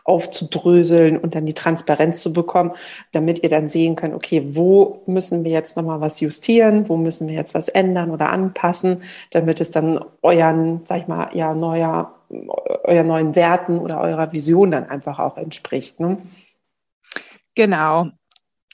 aufzudröseln 0.03 1.17
und 1.17 1.34
dann 1.34 1.46
die 1.46 1.53
Transparenz 1.53 2.22
zu 2.22 2.34
bekommen, 2.34 2.74
damit 3.13 3.41
ihr 3.41 3.50
dann 3.50 3.70
sehen 3.70 3.96
könnt, 3.96 4.13
okay, 4.13 4.44
wo 4.50 5.01
müssen 5.06 5.46
wir 5.46 5.51
jetzt 5.51 5.77
nochmal 5.77 6.01
was 6.01 6.20
justieren, 6.20 6.89
wo 6.89 6.98
müssen 6.98 7.29
wir 7.29 7.36
jetzt 7.36 7.53
was 7.53 7.70
ändern 7.70 8.12
oder 8.12 8.29
anpassen, 8.29 9.01
damit 9.32 9.62
es 9.62 9.72
dann 9.72 10.03
euren, 10.22 10.82
sag 10.84 11.01
ich 11.01 11.08
mal, 11.08 11.29
ja, 11.34 11.53
neuer, 11.53 12.13
euren 12.84 13.08
neuen 13.08 13.36
Werten 13.36 13.77
oder 13.79 14.01
eurer 14.01 14.34
Vision 14.34 14.72
dann 14.72 14.89
einfach 14.89 15.20
auch 15.20 15.38
entspricht. 15.38 16.01
Ne? 16.01 16.17
Genau. 17.56 18.08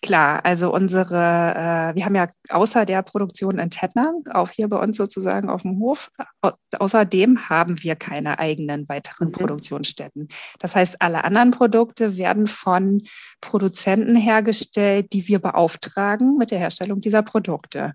Klar, 0.04 0.44
also 0.44 0.74
unsere, 0.74 1.16
äh, 1.16 1.96
wir 1.96 2.04
haben 2.04 2.16
ja 2.16 2.28
außer 2.50 2.84
der 2.84 3.02
Produktion 3.04 3.58
in 3.58 3.70
Tettnang, 3.70 4.26
auch 4.34 4.50
hier 4.50 4.68
bei 4.68 4.78
uns 4.78 4.98
sozusagen 4.98 5.50
auf 5.50 5.62
dem 5.62 5.80
Hof, 5.80 6.12
au 6.42 6.52
außerdem 6.78 7.48
haben 7.48 7.82
wir 7.82 7.96
keine 7.96 8.38
eigenen 8.38 8.90
weiteren 8.90 9.30
mhm. 9.30 9.32
Produktionsstätten. 9.32 10.28
Das 10.60 10.76
heißt, 10.76 11.02
alle 11.02 11.24
anderen 11.24 11.52
Produkte 11.52 12.18
werden 12.18 12.48
von 12.48 13.04
Produzenten 13.40 14.18
hergestellt, 14.18 15.14
die 15.14 15.26
wir 15.30 15.40
beauftragen 15.40 16.38
mit 16.38 16.52
der 16.52 16.60
Herstellung 16.60 17.00
dieser 17.00 17.22
Produkte. 17.22 17.94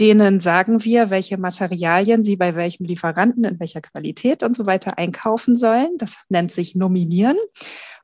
Denen 0.00 0.40
sagen 0.40 0.82
wir, 0.82 1.10
welche 1.10 1.38
Materialien 1.38 2.24
sie 2.24 2.34
bei 2.34 2.56
welchem 2.56 2.84
Lieferanten 2.84 3.44
in 3.44 3.60
welcher 3.60 3.80
Qualität 3.80 4.42
und 4.42 4.56
so 4.56 4.66
weiter 4.66 4.98
einkaufen 4.98 5.54
sollen. 5.54 5.90
Das 5.98 6.16
nennt 6.28 6.50
sich 6.50 6.74
Nominieren. 6.74 7.36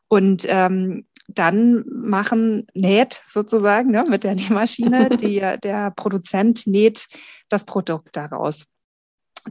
Und 0.06 0.44
ähm, 0.48 1.06
dann 1.34 1.84
machen, 1.86 2.66
näht 2.74 3.22
sozusagen 3.28 3.90
ne, 3.90 4.04
mit 4.08 4.24
der 4.24 4.34
Nähmaschine, 4.34 5.08
die, 5.16 5.40
der 5.62 5.90
Produzent 5.90 6.66
näht 6.66 7.06
das 7.48 7.64
Produkt 7.64 8.16
daraus. 8.16 8.66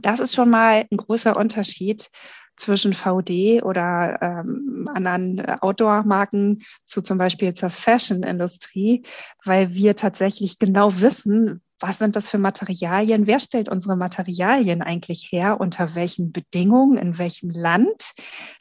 Das 0.00 0.20
ist 0.20 0.34
schon 0.34 0.50
mal 0.50 0.86
ein 0.90 0.96
großer 0.96 1.36
Unterschied 1.36 2.10
zwischen 2.56 2.92
VD 2.92 3.62
oder 3.62 4.18
ähm, 4.20 4.88
anderen 4.92 5.40
Outdoor-Marken 5.60 6.62
zu 6.84 7.00
zum 7.00 7.18
Beispiel 7.18 7.54
zur 7.54 7.70
Fashion-Industrie, 7.70 9.02
weil 9.44 9.74
wir 9.74 9.96
tatsächlich 9.96 10.58
genau 10.58 11.00
wissen, 11.00 11.62
was 11.80 11.98
sind 11.98 12.14
das 12.14 12.30
für 12.30 12.38
Materialien? 12.38 13.26
Wer 13.26 13.40
stellt 13.40 13.68
unsere 13.68 13.96
Materialien 13.96 14.82
eigentlich 14.82 15.28
her? 15.32 15.60
Unter 15.60 15.94
welchen 15.94 16.30
Bedingungen? 16.30 16.98
In 16.98 17.18
welchem 17.18 17.50
Land? 17.50 18.12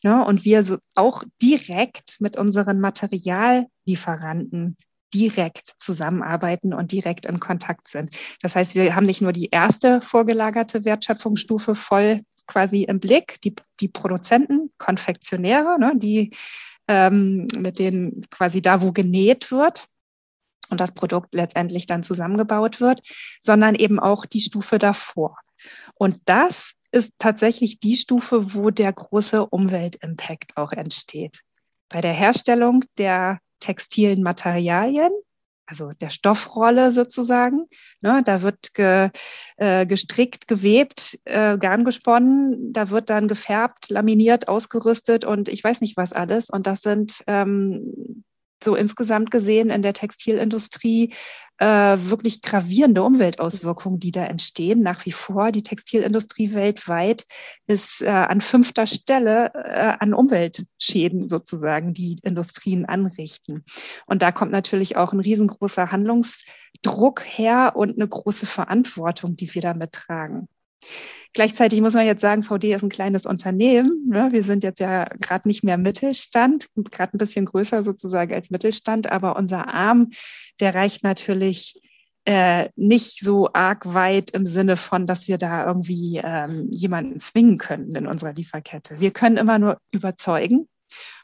Ja, 0.02 0.22
und 0.24 0.46
wir 0.46 0.64
so 0.64 0.78
auch 0.96 1.24
direkt 1.42 2.18
mit 2.20 2.38
unseren 2.38 2.80
Materiallieferanten 2.80 4.78
direkt 5.14 5.74
zusammenarbeiten 5.80 6.74
und 6.74 6.92
direkt 6.92 7.26
in 7.26 7.40
Kontakt 7.40 7.88
sind. 7.88 8.16
Das 8.42 8.56
heißt, 8.56 8.76
wir 8.76 8.96
haben 8.96 9.06
nicht 9.06 9.22
nur 9.22 9.34
die 9.34 9.50
erste 9.50 10.02
vorgelagerte 10.02 10.86
Wertschöpfungsstufe 10.86 11.76
voll 11.76 12.22
quasi 12.48 12.84
im 12.84 13.00
Blick, 13.00 13.42
die, 13.42 13.56
die 13.80 13.88
Produzenten, 13.88 14.72
Konfektionäre, 14.78 15.80
ne, 15.80 15.94
die 15.96 16.32
ähm, 16.88 17.48
mit 17.58 17.80
denen 17.80 18.26
quasi 18.32 18.62
da, 18.62 18.82
wo 18.82 18.92
genäht 18.92 19.52
wird, 19.52 19.88
und 20.70 20.80
das 20.80 20.94
Produkt 20.94 21.34
letztendlich 21.34 21.86
dann 21.86 22.04
zusammengebaut 22.04 22.82
wird, 22.82 23.02
sondern 23.42 23.76
eben 23.76 24.00
auch 24.00 24.26
die 24.26 24.42
Stufe 24.42 24.80
davor. 24.80 25.38
Und 25.96 26.20
das 26.26 26.74
ist 26.92 27.14
tatsächlich 27.20 27.80
die 27.80 27.96
Stufe, 27.96 28.54
wo 28.54 28.70
der 28.70 28.94
große 28.94 29.46
Umweltimpact 29.46 30.58
auch 30.58 30.72
entsteht. 30.72 31.42
Bei 31.90 32.02
der 32.02 32.14
Herstellung 32.14 32.84
der 32.98 33.40
textilen 33.60 34.24
Materialien, 34.24 35.12
also 35.70 35.92
der 36.02 36.10
Stoffrolle 36.10 36.90
sozusagen, 36.90 37.66
ne, 38.02 38.24
da 38.26 38.42
wird 38.42 38.74
ge, 38.74 39.12
äh, 39.58 39.86
gestrickt, 39.86 40.48
gewebt, 40.48 41.20
äh, 41.26 41.58
Garn 41.60 41.86
gesponnen, 41.86 42.74
da 42.74 42.90
wird 42.90 43.12
dann 43.12 43.28
gefärbt, 43.28 43.90
laminiert, 43.90 44.48
ausgerüstet 44.48 45.26
und 45.26 45.48
ich 45.48 45.64
weiß 45.64 45.82
nicht 45.82 45.96
was 45.96 46.12
alles. 46.12 46.50
Und 46.50 46.66
das 46.66 46.82
sind 46.82 47.24
ähm, 47.28 48.24
so 48.64 48.76
insgesamt 48.76 49.32
gesehen 49.32 49.70
in 49.70 49.82
der 49.82 49.94
Textilindustrie 49.94 51.14
äh, 51.60 51.98
wirklich 52.00 52.42
gravierende 52.42 53.04
Umweltauswirkungen, 53.04 54.00
die 54.00 54.12
da 54.12 54.26
entstehen. 54.26 54.82
Nach 54.82 55.06
wie 55.06 55.12
vor, 55.12 55.52
die 55.52 55.62
Textilindustrie 55.62 56.54
weltweit 56.54 57.26
ist 57.68 58.02
äh, 58.02 58.08
an 58.08 58.40
fünfter 58.40 58.88
Stelle 58.88 59.52
äh, 59.54 59.94
an 60.00 60.14
Umweltschäden 60.14 61.28
sozusagen, 61.28 61.94
die 61.94 62.18
Industrien 62.24 62.86
anrichten. 62.86 63.66
Und 64.06 64.22
da 64.22 64.32
kommt 64.32 64.52
natürlich 64.52 64.96
auch 64.96 65.12
ein 65.12 65.20
riesengroßer 65.20 65.92
Handlungsdruck 65.92 67.24
her 67.26 67.74
und 67.76 67.98
eine 67.98 68.08
große 68.08 68.46
Verantwortung, 68.46 69.36
die 69.36 69.54
wir 69.54 69.62
damit 69.62 69.92
tragen. 69.92 70.48
Gleichzeitig 71.34 71.82
muss 71.82 71.94
man 71.94 72.08
jetzt 72.08 72.22
sagen, 72.22 72.42
VD 72.42 72.74
ist 72.74 72.84
ein 72.84 72.90
kleines 72.90 73.26
Unternehmen. 73.26 74.08
Ne? 74.10 74.30
Wir 74.32 74.44
sind 74.44 74.64
jetzt 74.64 74.80
ja 74.80 75.06
gerade 75.20 75.48
nicht 75.48 75.64
mehr 75.64 75.78
Mittelstand, 75.78 76.70
gerade 76.92 77.16
ein 77.16 77.20
bisschen 77.20 77.46
größer 77.46 77.84
sozusagen 77.84 78.34
als 78.34 78.50
Mittelstand, 78.50 79.12
aber 79.12 79.36
unser 79.36 79.72
Arm, 79.72 80.10
der 80.60 80.74
reicht 80.74 81.04
natürlich 81.04 81.80
äh, 82.26 82.70
nicht 82.76 83.20
so 83.20 83.50
arg 83.54 83.94
weit 83.94 84.32
im 84.32 84.46
Sinne 84.46 84.76
von, 84.76 85.06
dass 85.08 85.28
wir 85.28 85.38
da 85.38 85.66
irgendwie 85.66 86.20
ähm, 86.24 86.70
jemanden 86.72 87.20
zwingen 87.20 87.58
können 87.58 87.96
in 87.96 88.08
unserer 88.08 88.34
Lieferkette. 88.34 89.00
Wir 89.00 89.12
können 89.12 89.38
immer 89.38 89.60
nur 89.60 89.80
überzeugen. 89.92 90.68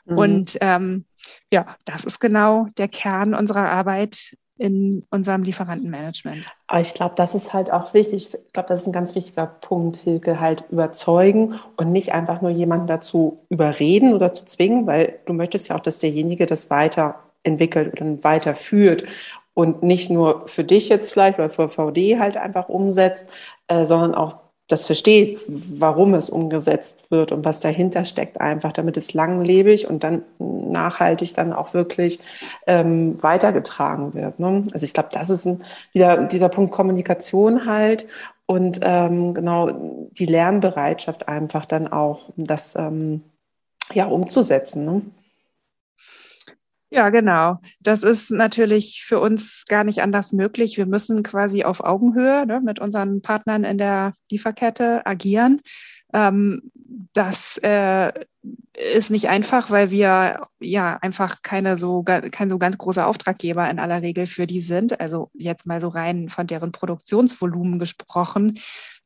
Mhm. 0.05 0.17
Und 0.17 0.57
ähm, 0.61 1.05
ja, 1.51 1.75
das 1.85 2.05
ist 2.05 2.19
genau 2.19 2.67
der 2.77 2.87
Kern 2.87 3.33
unserer 3.33 3.69
Arbeit, 3.69 4.35
in 4.57 5.05
unserem 5.09 5.43
Lieferantenmanagement. 5.43 6.45
Aber 6.67 6.79
ich 6.79 6.93
glaube, 6.93 7.15
das 7.15 7.35
ist 7.35 7.53
halt 7.53 7.71
auch 7.71 7.93
wichtig. 7.93 8.33
Ich 8.33 8.53
glaube, 8.53 8.69
das 8.69 8.81
ist 8.81 8.87
ein 8.87 8.93
ganz 8.93 9.15
wichtiger 9.15 9.45
Punkt, 9.45 9.97
Hilke, 9.97 10.39
halt 10.39 10.63
überzeugen 10.69 11.59
und 11.75 11.91
nicht 11.91 12.13
einfach 12.13 12.41
nur 12.41 12.51
jemanden 12.51 12.87
dazu 12.87 13.39
überreden 13.49 14.13
oder 14.13 14.33
zu 14.33 14.45
zwingen, 14.45 14.87
weil 14.87 15.19
du 15.25 15.33
möchtest 15.33 15.67
ja 15.67 15.75
auch, 15.75 15.81
dass 15.81 15.99
derjenige 15.99 16.45
das 16.45 16.69
weiterentwickelt 16.69 17.99
und 17.99 18.23
weiterführt 18.23 19.03
und 19.53 19.83
nicht 19.83 20.09
nur 20.09 20.47
für 20.47 20.63
dich 20.63 20.89
jetzt 20.89 21.11
vielleicht 21.11 21.39
oder 21.39 21.49
für 21.49 21.69
VD 21.69 22.19
halt 22.19 22.37
einfach 22.37 22.69
umsetzt, 22.69 23.27
äh, 23.67 23.85
sondern 23.85 24.15
auch 24.15 24.44
das 24.67 24.85
versteht, 24.85 25.39
warum 25.47 26.15
es 26.15 26.29
umgesetzt 26.29 27.11
wird 27.11 27.31
und 27.31 27.45
was 27.45 27.59
dahinter 27.59 28.03
steckt, 28.03 28.41
einfach, 28.41 28.71
damit 28.71 28.97
es 28.97 29.13
langlebig 29.13 29.87
und 29.87 30.03
dann 30.03 30.23
nachhaltig 30.39 31.35
dann 31.35 31.53
auch 31.53 31.73
wirklich 31.75 32.19
ähm, 32.65 33.21
weitergetragen 33.21 34.15
wird. 34.15 34.39
Ne? 34.39 34.63
Also 34.73 34.85
ich 34.85 34.93
glaube, 34.93 35.09
das 35.11 35.29
ist 35.29 35.45
ein, 35.45 35.63
wieder 35.93 36.23
dieser 36.25 36.49
Punkt 36.49 36.71
Kommunikation 36.71 37.65
halt 37.67 38.07
und 38.47 38.79
ähm, 38.81 39.35
genau 39.35 39.69
die 40.11 40.25
Lernbereitschaft 40.25 41.27
einfach 41.27 41.65
dann 41.65 41.87
auch, 41.87 42.31
das 42.35 42.75
ähm, 42.75 43.21
ja 43.93 44.05
umzusetzen. 44.05 44.85
Ne? 44.85 45.01
Ja, 46.95 47.09
genau. 47.09 47.57
Das 47.81 48.03
ist 48.03 48.31
natürlich 48.31 49.03
für 49.05 49.19
uns 49.19 49.65
gar 49.67 49.83
nicht 49.83 50.01
anders 50.01 50.31
möglich. 50.31 50.77
Wir 50.77 50.85
müssen 50.85 51.23
quasi 51.23 51.65
auf 51.65 51.81
Augenhöhe 51.81 52.45
ne, 52.45 52.61
mit 52.61 52.79
unseren 52.79 53.21
Partnern 53.21 53.65
in 53.65 53.77
der 53.77 54.13
Lieferkette 54.31 55.05
agieren. 55.05 55.59
Ähm, 56.13 56.71
das 57.11 57.57
äh, 57.57 58.13
ist 58.93 59.11
nicht 59.11 59.27
einfach, 59.27 59.69
weil 59.71 59.91
wir 59.91 60.47
ja 60.61 60.97
einfach 61.01 61.41
keine 61.41 61.77
so 61.77 62.01
kein 62.03 62.49
so 62.49 62.57
ganz 62.57 62.77
großer 62.77 63.05
Auftraggeber 63.07 63.69
in 63.69 63.79
aller 63.79 64.01
Regel 64.01 64.25
für 64.25 64.47
die 64.47 64.61
sind. 64.61 65.01
Also 65.01 65.29
jetzt 65.33 65.65
mal 65.65 65.81
so 65.81 65.89
rein 65.89 66.29
von 66.29 66.47
deren 66.47 66.71
Produktionsvolumen 66.71 67.77
gesprochen 67.77 68.57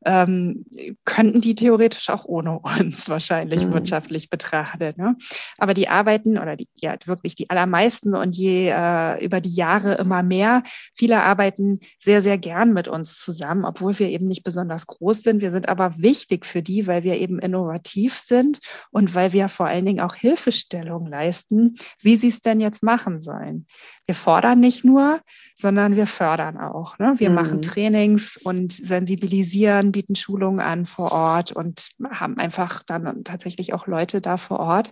ähm, 0.04 0.64
könnten 1.04 1.40
die 1.40 1.54
theoretisch 1.54 2.08
auch 2.10 2.24
ohne 2.24 2.58
uns 2.80 3.08
wahrscheinlich 3.08 3.64
mhm. 3.64 3.72
wirtschaftlich 3.72 4.30
betrachtet. 4.30 4.98
Ne? 4.98 5.16
Aber 5.58 5.74
die 5.74 5.88
arbeiten 5.88 6.38
oder 6.38 6.56
die, 6.56 6.68
ja 6.74 6.96
wirklich 7.04 7.34
die 7.34 7.50
allermeisten 7.50 8.14
und 8.14 8.34
je 8.34 8.68
äh, 8.70 9.24
über 9.24 9.40
die 9.40 9.54
Jahre 9.54 9.94
immer 9.94 10.22
mehr. 10.22 10.62
Viele 10.94 11.22
arbeiten 11.22 11.78
sehr, 11.98 12.20
sehr 12.22 12.38
gern 12.38 12.72
mit 12.72 12.88
uns 12.88 13.18
zusammen, 13.18 13.64
obwohl 13.64 13.98
wir 13.98 14.08
eben 14.08 14.26
nicht 14.26 14.44
besonders 14.44 14.86
groß 14.86 15.22
sind. 15.22 15.42
Wir 15.42 15.50
sind 15.50 15.68
aber 15.68 15.98
wichtig 15.98 16.46
für 16.46 16.62
die, 16.62 16.86
weil 16.86 17.04
wir 17.04 17.18
eben 17.18 17.38
innovativ 17.38 18.18
sind 18.20 18.60
und 18.90 19.14
weil 19.14 19.32
wir 19.32 19.48
vor 19.48 19.66
allen 19.66 19.84
Dingen 19.84 20.00
auch 20.00 20.14
Hilfestellung 20.14 21.06
leisten, 21.06 21.76
wie 22.00 22.16
sie 22.16 22.28
es 22.28 22.40
denn 22.40 22.60
jetzt 22.60 22.82
machen 22.82 23.20
sollen. 23.20 23.66
Wir 24.10 24.16
fordern 24.16 24.58
nicht 24.58 24.84
nur, 24.84 25.20
sondern 25.54 25.94
wir 25.94 26.08
fördern 26.08 26.58
auch. 26.58 26.98
Ne? 26.98 27.14
Wir 27.18 27.28
mhm. 27.28 27.36
machen 27.36 27.62
Trainings 27.62 28.36
und 28.36 28.72
sensibilisieren, 28.72 29.92
bieten 29.92 30.16
Schulungen 30.16 30.58
an 30.58 30.84
vor 30.84 31.12
Ort 31.12 31.52
und 31.52 31.90
haben 32.10 32.36
einfach 32.38 32.82
dann 32.82 33.22
tatsächlich 33.22 33.72
auch 33.72 33.86
Leute 33.86 34.20
da 34.20 34.36
vor 34.36 34.58
Ort, 34.58 34.90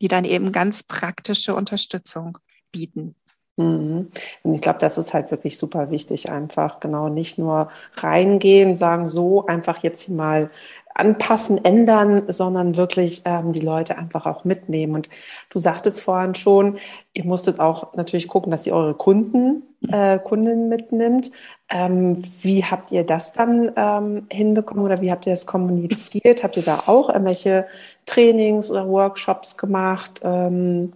die 0.00 0.08
dann 0.08 0.24
eben 0.24 0.50
ganz 0.50 0.82
praktische 0.82 1.54
Unterstützung 1.54 2.38
bieten. 2.70 3.16
Mhm. 3.58 4.10
Und 4.42 4.54
ich 4.54 4.62
glaube, 4.62 4.78
das 4.78 4.96
ist 4.96 5.12
halt 5.12 5.30
wirklich 5.30 5.58
super 5.58 5.90
wichtig, 5.90 6.30
einfach 6.30 6.80
genau 6.80 7.10
nicht 7.10 7.36
nur 7.36 7.68
reingehen, 7.96 8.76
sagen 8.76 9.08
so, 9.08 9.44
einfach 9.44 9.82
jetzt 9.82 10.00
hier 10.00 10.14
mal 10.14 10.50
anpassen, 10.94 11.64
ändern, 11.64 12.24
sondern 12.28 12.76
wirklich 12.76 13.22
ähm, 13.24 13.52
die 13.52 13.60
Leute 13.60 13.96
einfach 13.98 14.26
auch 14.26 14.44
mitnehmen. 14.44 14.94
Und 14.94 15.08
du 15.50 15.58
sagtest 15.58 16.00
vorhin 16.00 16.34
schon, 16.34 16.78
ihr 17.12 17.24
musstet 17.24 17.60
auch 17.60 17.94
natürlich 17.94 18.28
gucken, 18.28 18.50
dass 18.50 18.66
ihr 18.66 18.74
eure 18.74 18.94
Kunden, 18.94 19.62
äh, 19.88 20.18
Kundinnen 20.18 20.68
mitnimmt. 20.68 21.30
Ähm, 21.68 22.22
wie 22.42 22.64
habt 22.64 22.92
ihr 22.92 23.04
das 23.04 23.32
dann 23.32 23.72
ähm, 23.76 24.26
hinbekommen 24.30 24.84
oder 24.84 25.00
wie 25.00 25.10
habt 25.10 25.26
ihr 25.26 25.32
das 25.32 25.46
kommuniziert? 25.46 26.42
Habt 26.42 26.56
ihr 26.56 26.62
da 26.62 26.84
auch 26.86 27.08
irgendwelche 27.08 27.66
Trainings 28.06 28.70
oder 28.70 28.88
Workshops 28.88 29.56
gemacht? 29.56 30.20
Ähm, 30.22 30.92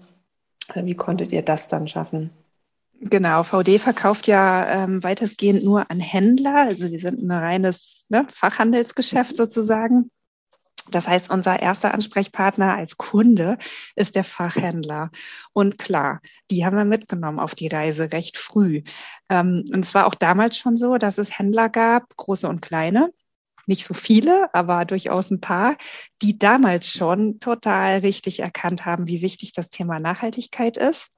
wie 0.75 0.95
konntet 0.95 1.33
ihr 1.33 1.43
das 1.43 1.69
dann 1.69 1.89
schaffen? 1.89 2.31
Genau, 3.01 3.43
VD 3.43 3.79
verkauft 3.79 4.27
ja 4.27 4.85
ähm, 4.85 5.03
weitestgehend 5.03 5.63
nur 5.63 5.91
an 5.91 6.01
Händler. 6.01 6.57
Also 6.57 6.91
wir 6.91 6.99
sind 6.99 7.23
ein 7.23 7.31
reines 7.31 8.07
ne, 8.09 8.27
Fachhandelsgeschäft 8.31 9.37
sozusagen. 9.37 10.11
Das 10.91 11.09
heißt, 11.09 11.31
unser 11.31 11.61
erster 11.61 11.93
Ansprechpartner 11.93 12.75
als 12.75 12.97
Kunde 12.97 13.59
ist 13.97 14.15
der 14.15 14.25
Fachhändler. 14.25 15.11
Und 15.53 15.79
klar, 15.79 16.21
die 16.51 16.65
haben 16.65 16.77
wir 16.77 16.85
mitgenommen 16.85 17.39
auf 17.41 17.55
die 17.55 17.69
Reise 17.69 18.13
recht 18.13 18.39
früh. 18.39 18.83
Ähm, 19.29 19.65
und 19.73 19.85
es 19.85 19.95
war 19.95 20.07
auch 20.07 20.15
damals 20.15 20.57
schon 20.57 20.77
so, 20.77 20.97
dass 20.97 21.19
es 21.19 21.39
Händler 21.39 21.69
gab, 21.69 22.17
große 22.17 22.49
und 22.49 22.63
kleine. 22.63 23.13
Nicht 23.67 23.85
so 23.85 23.95
viele, 23.95 24.49
aber 24.55 24.85
durchaus 24.85 25.31
ein 25.31 25.41
paar, 25.41 25.77
die 26.23 26.39
damals 26.39 26.93
schon 26.93 27.41
total 27.41 27.99
richtig 27.99 28.41
erkannt 28.41 28.87
haben, 28.87 29.09
wie 29.09 29.23
wichtig 29.23 29.53
das 29.53 29.69
Thema 29.69 29.99
Nachhaltigkeit 29.99 30.77
ist 30.77 31.11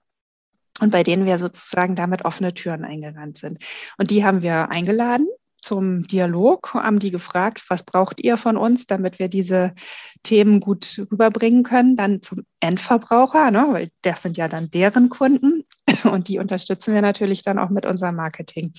und 0.81 0.91
bei 0.91 1.03
denen 1.03 1.27
wir 1.27 1.39
sozusagen 1.39 1.95
damit 1.95 2.25
offene 2.25 2.55
Türen 2.55 2.85
eingerannt 2.85 3.39
sind. 3.39 3.63
Und 3.99 4.11
die 4.11 4.25
haben 4.25 4.43
wir 4.43 4.71
eingeladen 4.71 5.29
zum 5.61 6.05
Dialog, 6.05 6.73
haben 6.75 6.99
die 6.99 7.11
gefragt, 7.11 7.65
was 7.69 7.83
braucht 7.83 8.23
ihr 8.23 8.37
von 8.37 8.57
uns, 8.57 8.87
damit 8.87 9.19
wir 9.19 9.29
diese 9.29 9.75
Themen 10.23 10.61
gut 10.61 11.05
rüberbringen 11.11 11.65
können. 11.65 11.97
Dann 11.97 12.23
zum 12.23 12.45
Endverbraucher, 12.61 13.51
ne, 13.51 13.67
weil 13.71 13.91
das 14.03 14.23
sind 14.23 14.37
ja 14.37 14.49
dann 14.49 14.71
deren 14.71 15.09
Kunden 15.09 15.65
und 16.05 16.29
die 16.29 16.39
unterstützen 16.39 16.95
wir 16.95 17.03
natürlich 17.03 17.43
dann 17.43 17.59
auch 17.59 17.71
mit 17.71 17.87
unserem 17.87 18.17
Marketing. 18.17 18.73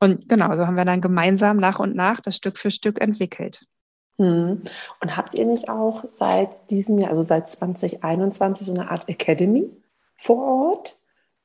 Und 0.00 0.28
genau, 0.28 0.54
so 0.56 0.66
haben 0.66 0.76
wir 0.76 0.84
dann 0.84 1.00
gemeinsam 1.00 1.56
nach 1.56 1.80
und 1.80 1.96
nach 1.96 2.20
das 2.20 2.36
Stück 2.36 2.58
für 2.58 2.70
Stück 2.70 3.00
entwickelt. 3.00 3.62
Hm. 4.18 4.62
Und 5.00 5.16
habt 5.16 5.34
ihr 5.34 5.46
nicht 5.46 5.68
auch 5.68 6.04
seit 6.08 6.70
diesem 6.70 6.98
Jahr, 6.98 7.10
also 7.10 7.22
seit 7.22 7.48
2021, 7.48 8.66
so 8.66 8.74
eine 8.74 8.90
Art 8.90 9.08
Academy 9.08 9.70
vor 10.16 10.70
Ort? 10.72 10.98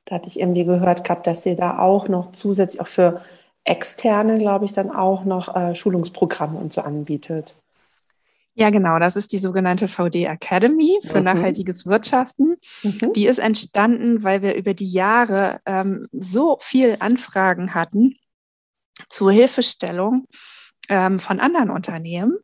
Da 0.05 0.15
hatte 0.15 0.27
ich 0.27 0.39
irgendwie 0.39 0.65
gehört 0.65 1.03
gehabt, 1.03 1.27
dass 1.27 1.45
ihr 1.45 1.55
da 1.55 1.79
auch 1.79 2.07
noch 2.07 2.31
zusätzlich 2.31 2.81
auch 2.81 2.87
für 2.87 3.21
Externe, 3.63 4.37
glaube 4.37 4.65
ich, 4.65 4.73
dann 4.73 4.91
auch 4.91 5.23
noch 5.23 5.55
äh, 5.55 5.73
Schulungsprogramme 5.73 6.59
und 6.59 6.73
so 6.73 6.81
anbietet. 6.81 7.55
Ja, 8.55 8.69
genau. 8.69 8.99
Das 8.99 9.15
ist 9.15 9.31
die 9.31 9.39
sogenannte 9.39 9.87
VD 9.87 10.25
Academy 10.25 10.99
für 11.01 11.19
mhm. 11.19 11.23
nachhaltiges 11.23 11.87
Wirtschaften. 11.87 12.57
Mhm. 12.83 13.13
Die 13.13 13.25
ist 13.25 13.39
entstanden, 13.39 14.23
weil 14.23 14.41
wir 14.41 14.55
über 14.55 14.73
die 14.73 14.91
Jahre 14.91 15.59
ähm, 15.65 16.07
so 16.11 16.57
viel 16.59 16.97
Anfragen 16.99 17.73
hatten 17.73 18.15
zur 19.09 19.31
Hilfestellung 19.31 20.27
ähm, 20.89 21.17
von 21.17 21.39
anderen 21.39 21.71
Unternehmen, 21.71 22.37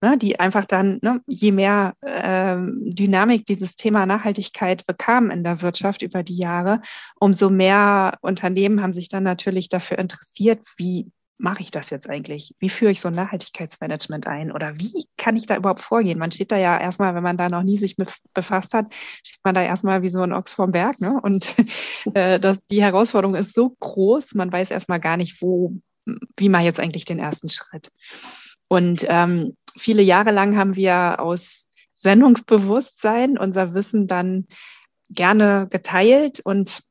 ne, 0.00 0.18
die 0.18 0.40
einfach 0.40 0.64
dann, 0.64 0.98
ne, 1.02 1.20
je 1.26 1.52
mehr 1.52 1.94
ähm, 2.02 2.80
Dynamik 2.94 3.46
dieses 3.46 3.76
Thema 3.76 4.06
Nachhaltigkeit 4.06 4.86
bekam 4.86 5.30
in 5.30 5.44
der 5.44 5.62
Wirtschaft 5.62 6.02
über 6.02 6.22
die 6.22 6.36
Jahre, 6.36 6.80
umso 7.18 7.50
mehr 7.50 8.18
Unternehmen 8.20 8.82
haben 8.82 8.92
sich 8.92 9.08
dann 9.08 9.22
natürlich 9.22 9.68
dafür 9.68 9.98
interessiert, 9.98 10.60
wie 10.76 11.10
mache 11.40 11.62
ich 11.62 11.70
das 11.70 11.90
jetzt 11.90 12.08
eigentlich? 12.08 12.54
Wie 12.58 12.68
führe 12.68 12.92
ich 12.92 13.00
so 13.00 13.08
ein 13.08 13.14
Nachhaltigkeitsmanagement 13.14 14.26
ein? 14.26 14.52
Oder 14.52 14.78
wie 14.78 15.06
kann 15.16 15.36
ich 15.36 15.46
da 15.46 15.56
überhaupt 15.56 15.80
vorgehen? 15.80 16.18
Man 16.18 16.30
steht 16.30 16.52
da 16.52 16.58
ja 16.58 16.78
erstmal, 16.78 17.14
wenn 17.14 17.22
man 17.22 17.38
da 17.38 17.48
noch 17.48 17.62
nie 17.62 17.78
sich 17.78 17.98
mit 17.98 18.12
befasst 18.34 18.74
hat, 18.74 18.92
steht 19.24 19.40
man 19.42 19.54
da 19.54 19.62
erstmal 19.62 20.02
wie 20.02 20.08
so 20.08 20.20
ein 20.20 20.32
Ochs 20.32 20.54
vorm 20.54 20.72
Berg. 20.72 21.00
Ne? 21.00 21.18
Und 21.22 21.56
äh, 22.14 22.38
das, 22.38 22.64
die 22.66 22.82
Herausforderung 22.82 23.34
ist 23.34 23.54
so 23.54 23.74
groß, 23.80 24.34
man 24.34 24.52
weiß 24.52 24.70
erstmal 24.70 25.00
gar 25.00 25.16
nicht, 25.16 25.40
wo, 25.40 25.72
wie 26.36 26.48
man 26.48 26.64
jetzt 26.64 26.78
eigentlich 26.78 27.06
den 27.06 27.18
ersten 27.18 27.48
Schritt. 27.48 27.88
Und 28.68 29.04
ähm, 29.08 29.56
viele 29.76 30.02
Jahre 30.02 30.30
lang 30.30 30.56
haben 30.56 30.76
wir 30.76 31.20
aus 31.20 31.66
Sendungsbewusstsein 31.94 33.38
unser 33.38 33.74
Wissen 33.74 34.06
dann 34.06 34.46
gerne 35.10 35.66
geteilt 35.70 36.40
und 36.40 36.82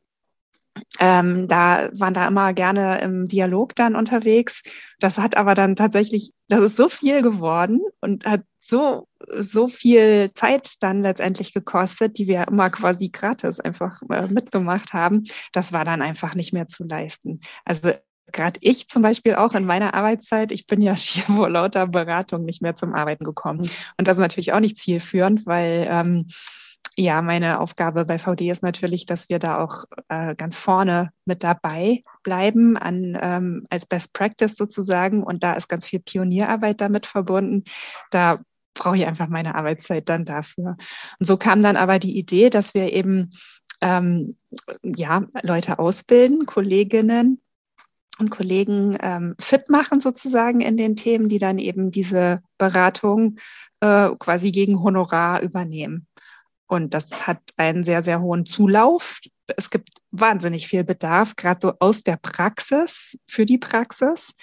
ähm, 1.00 1.48
da 1.48 1.90
waren 1.94 2.14
da 2.14 2.28
immer 2.28 2.54
gerne 2.54 3.02
im 3.02 3.28
Dialog 3.28 3.76
dann 3.76 3.96
unterwegs. 3.96 4.62
Das 5.00 5.18
hat 5.18 5.36
aber 5.36 5.56
dann 5.56 5.76
tatsächlich, 5.76 6.32
das 6.48 6.62
ist 6.62 6.78
so 6.78 6.90
viel 6.90 7.22
geworden 7.22 7.82
und 8.02 8.26
hat 8.26 8.44
so, 8.60 9.08
so 9.40 9.68
viel 9.68 10.32
Zeit 10.34 10.76
dann 10.82 11.02
letztendlich 11.02 11.54
gekostet, 11.54 12.18
die 12.18 12.28
wir 12.28 12.48
immer 12.48 12.70
quasi 12.70 13.10
gratis 13.10 13.60
einfach 13.60 14.02
äh, 14.10 14.28
mitgemacht 14.28 14.94
haben. 14.94 15.24
Das 15.54 15.74
war 15.74 15.86
dann 15.86 16.02
einfach 16.02 16.36
nicht 16.36 16.54
mehr 16.54 16.68
zu 16.68 16.84
leisten. 16.84 17.42
Also 17.66 17.94
gerade 18.32 18.60
ich 18.62 18.88
zum 18.88 19.02
Beispiel 19.02 19.36
auch 19.36 19.54
in 19.54 19.66
meiner 19.66 19.94
Arbeitszeit, 19.94 20.52
ich 20.52 20.68
bin 20.68 20.82
ja 20.82 20.96
schier 20.98 21.24
vor 21.24 21.50
lauter 21.50 21.88
Beratung 21.88 22.46
nicht 22.46 22.62
mehr 22.62 22.76
zum 22.76 22.94
Arbeiten 22.94 23.24
gekommen. 23.24 23.62
Mhm. 23.62 23.70
Und 23.98 24.08
das 24.08 24.18
ist 24.18 24.22
natürlich 24.22 24.54
auch 24.54 24.60
nicht 24.60 24.78
zielführend, 24.78 25.46
weil 25.46 25.88
ähm, 25.90 26.28
ja, 26.96 27.22
meine 27.22 27.62
Aufgabe 27.62 28.04
bei 28.04 28.18
VD 28.18 28.50
ist 28.50 28.62
natürlich, 28.62 29.06
dass 29.06 29.30
wir 29.30 29.40
da 29.40 29.64
auch 29.64 29.86
äh, 30.10 30.36
ganz 30.36 30.58
vorne 30.58 31.12
mit 31.26 31.44
dabei 31.44 32.04
bleiben 32.24 32.76
an, 32.76 33.18
ähm, 33.22 33.66
als 33.70 33.86
Best 33.86 34.12
Practice 34.14 34.56
sozusagen. 34.58 35.24
Und 35.24 35.44
da 35.44 35.54
ist 35.54 35.70
ganz 35.70 35.86
viel 35.86 36.00
Pionierarbeit 36.00 36.82
damit 36.82 37.06
verbunden. 37.06 37.64
Da 38.12 38.40
brauche 38.74 38.98
ich 38.98 39.06
einfach 39.06 39.30
meine 39.30 39.56
Arbeitszeit 39.56 40.10
dann 40.10 40.26
dafür. 40.26 40.76
Und 41.20 41.26
so 41.26 41.38
kam 41.38 41.62
dann 41.62 41.78
aber 41.78 42.00
die 42.00 42.18
Idee, 42.18 42.50
dass 42.50 42.74
wir 42.74 42.92
eben 42.92 43.32
ähm, 43.82 44.36
ja, 44.84 45.26
Leute 45.42 45.80
ausbilden, 45.80 46.46
Kolleginnen, 46.46 47.42
und 48.20 48.30
Kollegen 48.30 48.98
ähm, 49.02 49.36
fit 49.40 49.70
machen 49.70 50.02
sozusagen 50.02 50.62
in 50.62 50.78
den 50.78 50.96
Themen, 50.96 51.30
die 51.30 51.40
dann 51.40 51.58
eben 51.58 51.92
diese 51.92 52.42
Beratung 52.58 53.38
äh, 53.80 54.10
quasi 54.20 54.52
gegen 54.52 54.84
Honorar 54.84 55.42
übernehmen. 55.42 56.08
Und 56.68 56.94
das 56.94 57.26
hat 57.26 57.40
einen 57.58 57.84
sehr, 57.84 58.02
sehr 58.02 58.22
hohen 58.22 58.46
Zulauf. 58.46 59.20
Es 59.58 59.70
gibt 59.70 59.90
wahnsinnig 60.12 60.68
viel 60.68 60.84
Bedarf, 60.84 61.36
gerade 61.36 61.60
so 61.60 61.74
aus 61.80 62.04
der 62.04 62.18
Praxis 62.18 63.18
für 63.28 63.46
die 63.46 63.58
Praxis. 63.58 64.34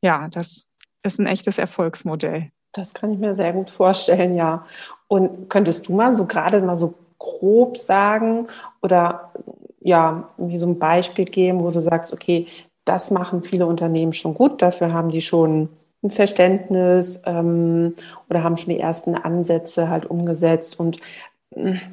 Ja, 0.00 0.28
das 0.28 0.70
ist 1.02 1.18
ein 1.18 1.26
echtes 1.26 1.58
Erfolgsmodell. 1.58 2.50
Das 2.72 2.94
kann 2.94 3.12
ich 3.12 3.18
mir 3.18 3.34
sehr 3.34 3.52
gut 3.52 3.70
vorstellen, 3.70 4.36
ja. 4.36 4.64
Und 5.08 5.50
könntest 5.50 5.88
du 5.88 5.94
mal 5.94 6.12
so 6.12 6.26
gerade 6.26 6.60
mal 6.62 6.76
so 6.76 6.94
grob 7.18 7.76
sagen 7.76 8.46
oder 8.80 9.32
ja, 9.80 10.28
wie 10.36 10.56
so 10.56 10.66
ein 10.66 10.78
Beispiel 10.78 11.24
geben, 11.24 11.60
wo 11.60 11.70
du 11.70 11.80
sagst, 11.80 12.12
okay, 12.12 12.46
das 12.84 13.10
machen 13.10 13.42
viele 13.42 13.66
Unternehmen 13.66 14.12
schon 14.12 14.34
gut. 14.34 14.62
Dafür 14.62 14.92
haben 14.92 15.10
die 15.10 15.20
schon 15.20 15.68
ein 16.02 16.10
Verständnis 16.10 17.22
ähm, 17.26 17.94
oder 18.28 18.42
haben 18.42 18.56
schon 18.56 18.74
die 18.74 18.80
ersten 18.80 19.14
Ansätze 19.14 19.88
halt 19.88 20.06
umgesetzt. 20.06 20.80
Und 20.80 20.98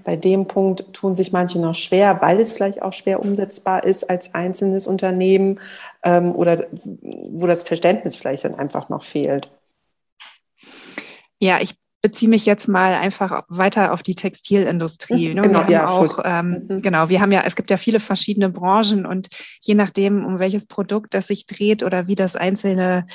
bei 0.03 0.15
dem 0.15 0.47
Punkt 0.47 0.93
tun 0.93 1.15
sich 1.15 1.31
manche 1.31 1.59
noch 1.59 1.75
schwer, 1.75 2.21
weil 2.21 2.39
es 2.39 2.51
vielleicht 2.53 2.81
auch 2.81 2.93
schwer 2.93 3.19
umsetzbar 3.19 3.83
ist 3.83 4.09
als 4.09 4.33
einzelnes 4.33 4.87
Unternehmen 4.87 5.59
ähm, 6.03 6.33
oder 6.33 6.67
wo 6.71 7.45
das 7.45 7.63
Verständnis 7.63 8.15
vielleicht 8.15 8.45
dann 8.45 8.55
einfach 8.55 8.89
noch 8.89 9.03
fehlt. 9.03 9.49
Ja, 11.39 11.59
ich 11.61 11.75
beziehe 12.01 12.29
mich 12.29 12.45
jetzt 12.45 12.67
mal 12.67 12.93
einfach 12.93 13.43
weiter 13.49 13.93
auf 13.93 14.03
die 14.03 14.15
Textilindustrie. 14.15 15.33
Ne? 15.33 15.41
Genau, 15.41 15.63
ja, 15.69 15.87
auch, 15.87 16.19
ähm, 16.23 16.65
mhm. 16.67 16.81
genau, 16.81 17.09
wir 17.09 17.19
haben 17.19 17.31
ja, 17.31 17.43
es 17.45 17.55
gibt 17.55 17.69
ja 17.69 17.77
viele 17.77 17.99
verschiedene 17.99 18.49
Branchen 18.49 19.05
und 19.05 19.27
je 19.61 19.75
nachdem, 19.75 20.25
um 20.25 20.39
welches 20.39 20.65
Produkt 20.65 21.13
das 21.13 21.27
sich 21.27 21.45
dreht 21.45 21.83
oder 21.83 22.07
wie 22.07 22.15
das 22.15 22.35
einzelne 22.35 23.05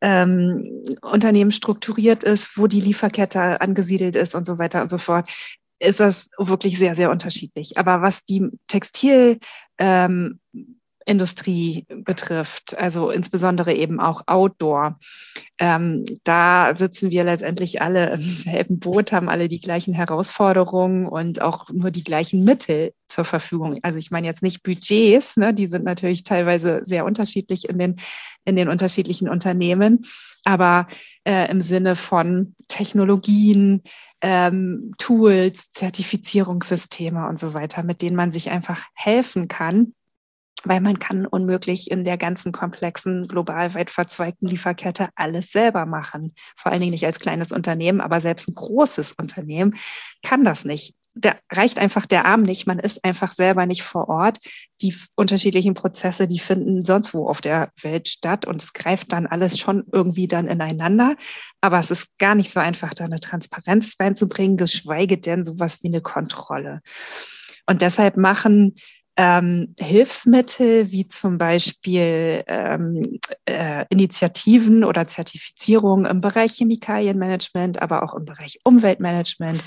ähm, 0.00 0.82
Unternehmen 1.02 1.52
strukturiert 1.52 2.24
ist, 2.24 2.58
wo 2.58 2.66
die 2.66 2.80
Lieferkette 2.80 3.60
angesiedelt 3.60 4.16
ist 4.16 4.34
und 4.34 4.44
so 4.44 4.58
weiter 4.58 4.82
und 4.82 4.90
so 4.90 4.98
fort, 4.98 5.30
ist 5.78 6.00
das 6.00 6.30
wirklich 6.38 6.78
sehr, 6.78 6.94
sehr 6.94 7.10
unterschiedlich. 7.10 7.78
Aber 7.78 8.02
was 8.02 8.24
die 8.24 8.48
Textil 8.66 9.38
ähm, 9.78 10.40
Industrie 11.06 11.86
betrifft, 11.88 12.76
also 12.78 13.10
insbesondere 13.10 13.74
eben 13.74 14.00
auch 14.00 14.22
Outdoor. 14.26 14.98
Ähm, 15.60 16.04
da 16.24 16.74
sitzen 16.74 17.12
wir 17.12 17.22
letztendlich 17.22 17.80
alle 17.80 18.12
im 18.12 18.20
selben 18.20 18.80
Boot, 18.80 19.12
haben 19.12 19.28
alle 19.28 19.48
die 19.48 19.60
gleichen 19.60 19.94
Herausforderungen 19.94 21.06
und 21.06 21.40
auch 21.40 21.68
nur 21.70 21.90
die 21.90 22.02
gleichen 22.02 22.44
Mittel 22.44 22.92
zur 23.06 23.24
Verfügung. 23.24 23.78
Also 23.82 23.98
ich 23.98 24.10
meine 24.10 24.26
jetzt 24.26 24.42
nicht 24.42 24.62
Budgets, 24.62 25.36
ne, 25.36 25.54
die 25.54 25.68
sind 25.68 25.84
natürlich 25.84 26.24
teilweise 26.24 26.80
sehr 26.82 27.04
unterschiedlich 27.04 27.68
in 27.68 27.78
den, 27.78 27.96
in 28.44 28.56
den 28.56 28.68
unterschiedlichen 28.68 29.28
Unternehmen, 29.28 30.04
aber 30.44 30.88
äh, 31.24 31.48
im 31.50 31.60
Sinne 31.60 31.94
von 31.94 32.56
Technologien, 32.66 33.82
ähm, 34.22 34.94
Tools, 34.98 35.70
Zertifizierungssysteme 35.70 37.28
und 37.28 37.38
so 37.38 37.54
weiter, 37.54 37.84
mit 37.84 38.02
denen 38.02 38.16
man 38.16 38.32
sich 38.32 38.50
einfach 38.50 38.86
helfen 38.94 39.46
kann, 39.46 39.94
weil 40.64 40.80
man 40.80 40.98
kann 40.98 41.26
unmöglich 41.26 41.90
in 41.90 42.04
der 42.04 42.18
ganzen 42.18 42.52
komplexen, 42.52 43.28
global 43.28 43.74
weit 43.74 43.90
verzweigten 43.90 44.48
Lieferkette 44.48 45.08
alles 45.14 45.50
selber 45.50 45.86
machen. 45.86 46.34
Vor 46.56 46.72
allen 46.72 46.80
Dingen 46.80 46.92
nicht 46.92 47.06
als 47.06 47.20
kleines 47.20 47.52
Unternehmen, 47.52 48.00
aber 48.00 48.20
selbst 48.20 48.48
ein 48.48 48.54
großes 48.54 49.12
Unternehmen 49.12 49.76
kann 50.22 50.44
das 50.44 50.64
nicht. 50.64 50.94
Da 51.16 51.36
reicht 51.52 51.78
einfach 51.78 52.06
der 52.06 52.24
Arm 52.24 52.42
nicht. 52.42 52.66
Man 52.66 52.80
ist 52.80 53.04
einfach 53.04 53.30
selber 53.30 53.66
nicht 53.66 53.84
vor 53.84 54.08
Ort. 54.08 54.38
Die 54.80 54.96
unterschiedlichen 55.14 55.74
Prozesse, 55.74 56.26
die 56.26 56.40
finden 56.40 56.84
sonst 56.84 57.14
wo 57.14 57.28
auf 57.28 57.40
der 57.40 57.70
Welt 57.82 58.08
statt 58.08 58.46
und 58.46 58.60
es 58.60 58.72
greift 58.72 59.12
dann 59.12 59.26
alles 59.26 59.56
schon 59.56 59.84
irgendwie 59.92 60.26
dann 60.26 60.48
ineinander. 60.48 61.14
Aber 61.60 61.78
es 61.78 61.92
ist 61.92 62.08
gar 62.18 62.34
nicht 62.34 62.50
so 62.50 62.58
einfach, 62.58 62.94
da 62.94 63.04
eine 63.04 63.20
Transparenz 63.20 63.94
reinzubringen, 64.00 64.56
geschweige 64.56 65.16
denn 65.16 65.44
sowas 65.44 65.84
wie 65.84 65.88
eine 65.88 66.00
Kontrolle. 66.00 66.80
Und 67.66 67.80
deshalb 67.80 68.16
machen 68.16 68.74
ähm, 69.16 69.74
Hilfsmittel 69.78 70.90
wie 70.90 71.08
zum 71.08 71.38
Beispiel 71.38 72.42
ähm, 72.46 73.18
äh, 73.44 73.84
Initiativen 73.90 74.84
oder 74.84 75.06
Zertifizierungen 75.06 76.06
im 76.06 76.20
Bereich 76.20 76.54
Chemikalienmanagement, 76.54 77.80
aber 77.80 78.02
auch 78.02 78.14
im 78.14 78.24
Bereich 78.24 78.58
Umweltmanagement. 78.64 79.62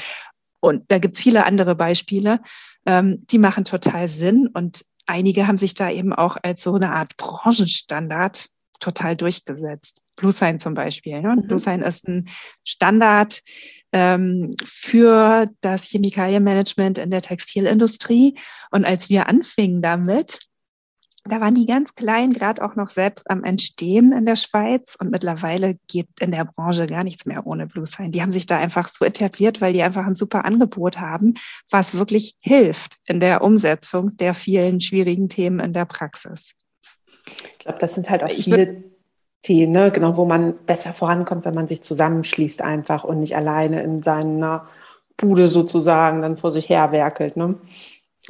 Und 0.59 0.91
da 0.91 0.99
gibt's 0.99 1.21
viele 1.21 1.45
andere 1.45 1.75
Beispiele, 1.75 2.41
ähm, 2.85 3.25
die 3.27 3.37
machen 3.37 3.63
total 3.63 4.07
Sinn. 4.07 4.47
Und 4.53 4.85
einige 5.05 5.47
haben 5.47 5.57
sich 5.57 5.75
da 5.75 5.89
eben 5.89 6.13
auch 6.13 6.37
als 6.41 6.63
so 6.63 6.75
eine 6.75 6.91
Art 6.91 7.15
Branchenstandard 7.17 8.49
total 8.79 9.15
durchgesetzt. 9.15 10.01
BlueSign 10.17 10.59
zum 10.59 10.73
Beispiel. 10.73 11.21
Ne? 11.21 11.35
Mhm. 11.35 11.47
BlueSign 11.47 11.81
ist 11.81 12.07
ein 12.07 12.27
Standard, 12.63 13.41
ähm, 13.91 14.51
für 14.63 15.49
das 15.61 15.85
Chemikalienmanagement 15.85 16.97
in 16.97 17.11
der 17.11 17.21
Textilindustrie. 17.21 18.37
Und 18.71 18.85
als 18.85 19.09
wir 19.09 19.27
anfingen 19.27 19.81
damit, 19.81 20.39
da 21.25 21.41
waren 21.41 21.55
die 21.55 21.65
ganz 21.65 21.93
klein, 21.93 22.31
gerade 22.31 22.63
auch 22.63 22.75
noch 22.75 22.89
selbst 22.89 23.29
am 23.29 23.43
Entstehen 23.43 24.11
in 24.11 24.25
der 24.25 24.35
Schweiz. 24.35 24.95
Und 24.99 25.11
mittlerweile 25.11 25.77
geht 25.87 26.07
in 26.19 26.31
der 26.31 26.45
Branche 26.45 26.87
gar 26.87 27.03
nichts 27.03 27.25
mehr 27.25 27.45
ohne 27.45 27.67
Blue 27.67 27.85
Sign. 27.85 28.11
Die 28.11 28.21
haben 28.21 28.31
sich 28.31 28.45
da 28.45 28.57
einfach 28.57 28.87
so 28.87 29.03
etabliert, 29.03 29.61
weil 29.61 29.73
die 29.73 29.81
einfach 29.81 30.05
ein 30.05 30.15
super 30.15 30.45
Angebot 30.45 30.99
haben, 30.99 31.35
was 31.69 31.97
wirklich 31.97 32.37
hilft 32.39 32.97
in 33.05 33.19
der 33.19 33.43
Umsetzung 33.43 34.15
der 34.17 34.33
vielen 34.33 34.79
schwierigen 34.79 35.27
Themen 35.29 35.59
in 35.59 35.73
der 35.73 35.85
Praxis. 35.85 36.53
Ich 37.25 37.59
glaube, 37.59 37.79
das 37.79 37.93
sind 37.93 38.09
halt 38.09 38.23
auch 38.23 38.31
viele 38.31 38.96
Themen, 39.43 39.71
ne? 39.71 39.91
genau, 39.91 40.17
wo 40.17 40.25
man 40.25 40.57
besser 40.65 40.93
vorankommt, 40.93 41.45
wenn 41.45 41.53
man 41.53 41.67
sich 41.67 41.81
zusammenschließt 41.81 42.61
einfach 42.61 43.03
und 43.03 43.19
nicht 43.19 43.35
alleine 43.35 43.81
in 43.81 44.03
seiner 44.03 44.67
Bude 45.15 45.47
sozusagen 45.47 46.21
dann 46.21 46.37
vor 46.37 46.51
sich 46.51 46.69
her 46.69 46.91
werkelt. 46.91 47.37
Ne? 47.37 47.55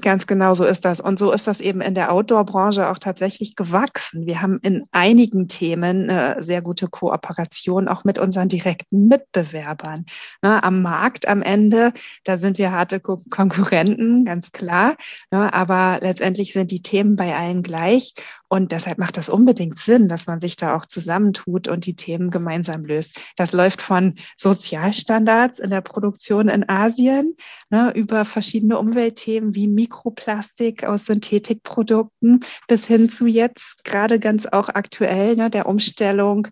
Ganz 0.01 0.27
genau 0.27 0.53
so 0.53 0.63
ist 0.63 0.85
das. 0.85 0.99
Und 0.99 1.17
so 1.17 1.31
ist 1.31 1.47
das 1.47 1.59
eben 1.59 1.81
in 1.81 1.95
der 1.95 2.11
Outdoor-Branche 2.11 2.87
auch 2.87 2.99
tatsächlich 2.99 3.55
gewachsen. 3.55 4.27
Wir 4.27 4.41
haben 4.41 4.59
in 4.61 4.83
einigen 4.91 5.47
Themen 5.47 6.09
eine 6.09 6.43
sehr 6.43 6.61
gute 6.61 6.87
Kooperation 6.87 7.87
auch 7.87 8.03
mit 8.03 8.19
unseren 8.19 8.47
direkten 8.47 9.07
Mitbewerbern. 9.07 10.05
Ne, 10.43 10.63
am 10.63 10.83
Markt 10.83 11.27
am 11.27 11.41
Ende, 11.41 11.93
da 12.25 12.37
sind 12.37 12.59
wir 12.59 12.71
harte 12.71 12.99
Konkurrenten, 12.99 14.23
ganz 14.23 14.51
klar. 14.51 14.97
Ne, 15.31 15.51
aber 15.51 15.97
letztendlich 16.01 16.53
sind 16.53 16.69
die 16.69 16.83
Themen 16.83 17.15
bei 17.15 17.35
allen 17.35 17.63
gleich. 17.63 18.13
Und 18.49 18.71
deshalb 18.71 18.97
macht 18.97 19.17
das 19.17 19.29
unbedingt 19.29 19.77
Sinn, 19.79 20.07
dass 20.07 20.27
man 20.27 20.39
sich 20.39 20.55
da 20.55 20.75
auch 20.75 20.85
zusammentut 20.85 21.67
und 21.67 21.85
die 21.85 21.95
Themen 21.95 22.29
gemeinsam 22.29 22.85
löst. 22.85 23.19
Das 23.35 23.51
läuft 23.51 23.81
von 23.81 24.15
Sozialstandards 24.37 25.59
in 25.59 25.69
der 25.69 25.81
Produktion 25.81 26.47
in 26.47 26.69
Asien 26.69 27.35
ne, 27.69 27.91
über 27.93 28.23
verschiedene 28.23 28.77
Umweltthemen 28.77 29.53
wie 29.53 29.67
Mikroplastik 29.87 30.83
aus 30.83 31.05
Synthetikprodukten 31.05 32.41
bis 32.67 32.85
hin 32.85 33.09
zu 33.09 33.25
jetzt 33.25 33.85
gerade 33.85 34.19
ganz 34.19 34.45
auch 34.45 34.69
aktuell 34.69 35.35
ne, 35.35 35.49
der 35.49 35.67
Umstellung 35.67 36.47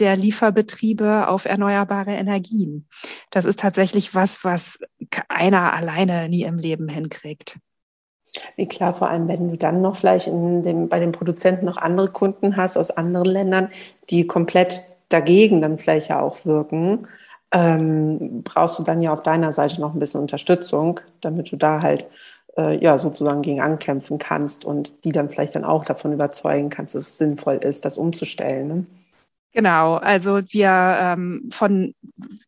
der 0.00 0.16
Lieferbetriebe 0.16 1.28
auf 1.28 1.44
erneuerbare 1.44 2.12
Energien. 2.12 2.88
Das 3.30 3.44
ist 3.44 3.60
tatsächlich 3.60 4.14
was, 4.14 4.44
was 4.44 4.78
einer 5.28 5.72
alleine 5.74 6.28
nie 6.28 6.42
im 6.42 6.58
Leben 6.58 6.88
hinkriegt. 6.88 7.58
Wie 8.56 8.66
klar, 8.66 8.94
vor 8.94 9.08
allem, 9.08 9.28
wenn 9.28 9.50
du 9.50 9.56
dann 9.56 9.82
noch 9.82 9.96
vielleicht 9.96 10.26
dem, 10.26 10.88
bei 10.88 11.00
den 11.00 11.12
Produzenten 11.12 11.66
noch 11.66 11.76
andere 11.76 12.08
Kunden 12.08 12.56
hast 12.56 12.76
aus 12.76 12.90
anderen 12.90 13.26
Ländern, 13.26 13.68
die 14.08 14.26
komplett 14.26 14.84
dagegen 15.08 15.60
dann 15.60 15.78
vielleicht 15.78 16.08
ja 16.08 16.20
auch 16.20 16.44
wirken, 16.44 17.08
ähm, 17.52 18.42
brauchst 18.44 18.78
du 18.78 18.84
dann 18.84 19.00
ja 19.00 19.12
auf 19.12 19.22
deiner 19.22 19.52
Seite 19.52 19.80
noch 19.80 19.94
ein 19.94 19.98
bisschen 19.98 20.20
Unterstützung, 20.20 21.00
damit 21.20 21.50
du 21.50 21.56
da 21.56 21.82
halt 21.82 22.06
äh, 22.56 22.76
ja 22.82 22.98
sozusagen 22.98 23.42
gegen 23.42 23.60
ankämpfen 23.60 24.18
kannst 24.18 24.64
und 24.64 25.04
die 25.04 25.12
dann 25.12 25.30
vielleicht 25.30 25.54
dann 25.54 25.64
auch 25.64 25.84
davon 25.84 26.12
überzeugen 26.12 26.70
kannst, 26.70 26.94
dass 26.94 27.08
es 27.08 27.18
sinnvoll 27.18 27.56
ist, 27.56 27.84
das 27.84 27.98
umzustellen. 27.98 28.68
Ne? 28.68 28.86
Genau, 29.52 29.96
also 29.96 30.40
wir 30.52 30.68
ähm, 31.00 31.48
von 31.50 31.94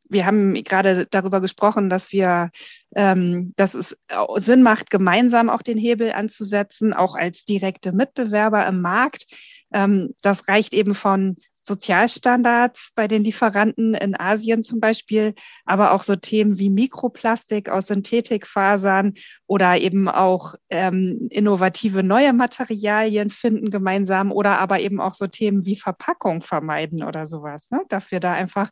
wir 0.09 0.27
haben 0.27 0.55
gerade 0.55 1.07
darüber 1.11 1.41
gesprochen, 1.41 1.89
dass 1.89 2.13
wir, 2.13 2.51
ähm, 2.95 3.53
dass 3.57 3.75
es 3.75 3.97
Sinn 4.37 4.63
macht, 4.63 4.91
gemeinsam 4.91 5.51
auch 5.51 5.63
den 5.63 5.79
Hebel 5.79 6.13
anzusetzen, 6.13 6.93
auch 6.93 7.17
als 7.17 7.45
direkte 7.45 7.93
Mitbewerber 7.93 8.67
im 8.67 8.81
Markt. 8.83 9.27
Ähm, 9.73 10.15
das 10.23 10.49
reicht 10.49 10.75
eben 10.75 10.95
von 10.95 11.37
Sozialstandards 11.63 12.91
bei 12.97 13.07
den 13.07 13.23
Lieferanten 13.23 13.95
in 13.95 14.19
Asien 14.19 14.65
zum 14.65 14.81
Beispiel, 14.81 15.35
aber 15.65 15.93
auch 15.93 16.03
so 16.03 16.17
Themen 16.17 16.59
wie 16.59 16.71
Mikroplastik 16.71 17.69
aus 17.69 17.87
Synthetikfasern 17.87 19.15
oder 19.47 19.79
eben 19.79 20.09
auch 20.09 20.57
ähm, 20.71 21.29
innovative 21.31 22.03
neue 22.03 22.33
Materialien 22.33 23.31
finden 23.31 23.71
gemeinsam 23.71 24.33
oder 24.33 24.59
aber 24.59 24.81
eben 24.81 25.01
auch 25.01 25.15
so 25.15 25.29
Themen 25.29 25.65
wie 25.65 25.77
Verpackung 25.77 26.41
vermeiden 26.41 27.05
oder 27.05 27.27
sowas, 27.27 27.71
ne? 27.71 27.83
dass 27.89 28.11
wir 28.11 28.19
da 28.19 28.33
einfach 28.33 28.71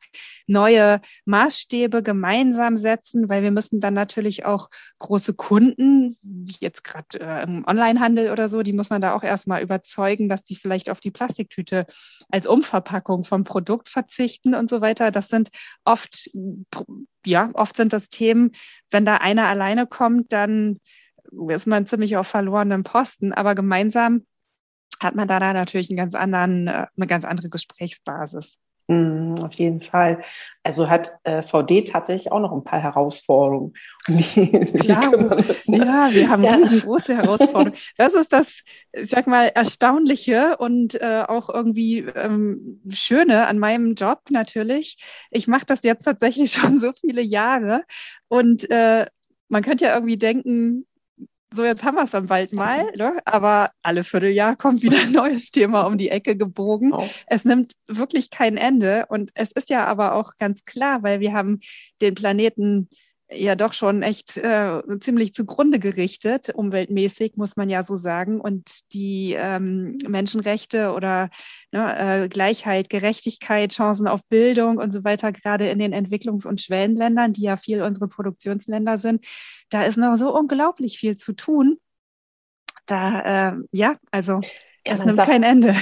neue 0.49 1.01
Maßstäbe 1.27 2.03
gemeinsam 2.03 2.77
setzen, 2.77 3.29
weil 3.29 3.45
wir 3.45 3.53
müssen 3.53 3.79
dann 3.79 3.95
natürlich 3.95 4.45
auch 4.45 4.69
große 4.99 5.35
Kunden, 5.35 6.17
wie 6.23 6.57
jetzt 6.59 6.83
gerade 6.83 7.21
äh, 7.21 7.45
im 7.45 7.65
Onlinehandel 7.67 8.33
oder 8.33 8.49
so, 8.49 8.63
die 8.63 8.73
muss 8.73 8.91
man 8.91 9.01
da 9.01 9.15
auch 9.15 9.23
erstmal 9.23 9.63
überzeugen, 9.63 10.29
dass 10.29 10.43
die 10.43 10.57
vielleicht 10.57 10.91
auf 10.91 10.99
die 10.99 11.13
Plastiktüte 11.13 11.87
als 12.31 12.47
Umfang 12.47 12.80
Verpackung 12.81 13.25
vom 13.25 13.45
Produkt 13.45 13.89
verzichten 13.89 14.55
und 14.55 14.71
so 14.71 14.81
weiter. 14.81 15.11
Das 15.11 15.29
sind 15.29 15.51
oft, 15.85 16.31
ja, 17.27 17.51
oft 17.55 17.77
sind 17.77 17.93
das 17.93 18.09
Themen, 18.09 18.53
wenn 18.91 19.05
da 19.05 19.17
einer 19.17 19.47
alleine 19.47 19.87
kommt, 19.87 20.33
dann 20.33 20.81
ist 21.49 21.67
man 21.67 21.87
ziemlich 21.87 22.17
auf 22.17 22.27
verlorenem 22.27 22.83
Posten, 22.83 23.33
aber 23.33 23.55
gemeinsam 23.55 24.27
hat 25.01 25.15
man 25.15 25.29
da 25.29 25.39
natürlich 25.39 25.91
einen 25.91 25.97
ganz 25.97 26.15
anderen, 26.15 26.67
äh, 26.67 26.87
eine 26.97 27.07
ganz 27.07 27.25
andere 27.25 27.49
Gesprächsbasis. 27.49 28.59
Mm, 28.91 29.35
auf 29.45 29.55
jeden 29.55 29.81
Fall. 29.81 30.21
Also 30.65 30.91
hat 30.91 31.13
äh, 31.23 31.43
VD 31.43 31.85
tatsächlich 31.89 32.33
auch 32.33 32.41
noch 32.41 32.51
ein 32.51 32.65
paar 32.65 32.83
Herausforderungen. 32.83 33.73
Die, 34.09 34.51
Klar, 34.79 35.11
die 35.13 35.71
ne? 35.71 35.87
ja, 35.87 36.09
wir 36.11 36.29
haben 36.29 36.43
ja. 36.43 36.55
riesengroße 36.55 37.17
Herausforderungen. 37.17 37.75
Das 37.97 38.15
ist 38.15 38.33
das, 38.33 38.63
ich 38.93 39.09
sag 39.09 39.29
mal, 39.29 39.47
Erstaunliche 39.55 40.57
und 40.57 41.01
äh, 41.01 41.23
auch 41.29 41.49
irgendwie 41.49 41.99
ähm, 42.01 42.81
Schöne 42.89 43.47
an 43.47 43.61
meinem 43.61 43.95
Job 43.95 44.23
natürlich. 44.31 44.97
Ich 45.31 45.47
mache 45.47 45.67
das 45.67 45.85
jetzt 45.85 46.03
tatsächlich 46.03 46.51
schon 46.53 46.81
so 46.81 46.91
viele 46.93 47.23
Jahre 47.23 47.85
und 48.27 48.69
äh, 48.73 49.07
man 49.49 49.63
könnte 49.63 49.85
ja 49.85 49.95
irgendwie 49.95 50.19
denken, 50.19 50.85
so 51.53 51.65
jetzt 51.65 51.83
haben 51.83 51.97
wir 51.97 52.05
es 52.05 52.13
dann 52.13 52.27
bald 52.27 52.53
mal, 52.53 52.85
ne? 52.97 53.19
aber 53.25 53.71
alle 53.83 54.05
Vierteljahr 54.05 54.57
kommt 54.57 54.83
wieder 54.83 55.01
ein 55.01 55.13
neues 55.13 55.51
Thema 55.51 55.83
um 55.83 55.99
die 55.99 56.11
Ecke 56.11 56.37
gebogen. 56.37 56.93
Oh. 56.93 57.09
Es 57.27 57.45
nimmt 57.45 57.73
wirklich 57.89 58.31
kein 58.31 58.57
Ende 58.57 59.07
und 59.09 59.31
es 59.35 59.51
ist 59.53 59.71
ja 59.71 59.85
aber 59.87 60.15
auch 60.15 60.33
ganz 60.39 60.65
klar, 60.65 61.03
weil 61.03 61.21
wir 61.21 61.33
haben 61.33 61.61
den 62.01 62.15
Planeten 62.15 62.89
ja 63.33 63.55
doch 63.55 63.73
schon 63.73 64.03
echt 64.03 64.37
äh, 64.39 64.83
ziemlich 65.01 65.35
zugrunde 65.35 65.79
gerichtet, 65.79 66.51
umweltmäßig, 66.53 67.37
muss 67.37 67.57
man 67.57 67.69
ja 67.69 67.83
so 67.83 67.95
sagen. 67.97 68.41
Und 68.41 68.93
die 68.93 69.35
ähm, 69.39 69.99
Menschenrechte 70.09 70.93
oder 70.93 71.31
ne, 71.71 72.25
äh, 72.25 72.29
Gleichheit, 72.29 72.91
Gerechtigkeit, 72.91 73.73
Chancen 73.73 74.09
auf 74.09 74.25
Bildung 74.29 74.79
und 74.79 74.93
so 74.93 75.05
weiter, 75.05 75.33
gerade 75.33 75.69
in 75.69 75.79
den 75.79 75.95
Entwicklungs- 75.95 76.47
und 76.47 76.61
Schwellenländern, 76.61 77.33
die 77.33 77.43
ja 77.43 77.57
viel 77.57 77.83
unsere 77.83 78.09
Produktionsländer 78.09 78.99
sind, 78.99 79.25
da 79.71 79.85
ist 79.85 79.97
noch 79.97 80.17
so 80.17 80.37
unglaublich 80.37 80.99
viel 80.99 81.17
zu 81.17 81.33
tun. 81.33 81.79
Da, 82.87 83.51
äh, 83.51 83.57
ja, 83.73 83.93
also 84.11 84.41
ja, 84.87 84.95
es 84.95 85.05
nimmt 85.05 85.17
sagt, 85.17 85.31
kein 85.31 85.43
Ende. 85.43 85.75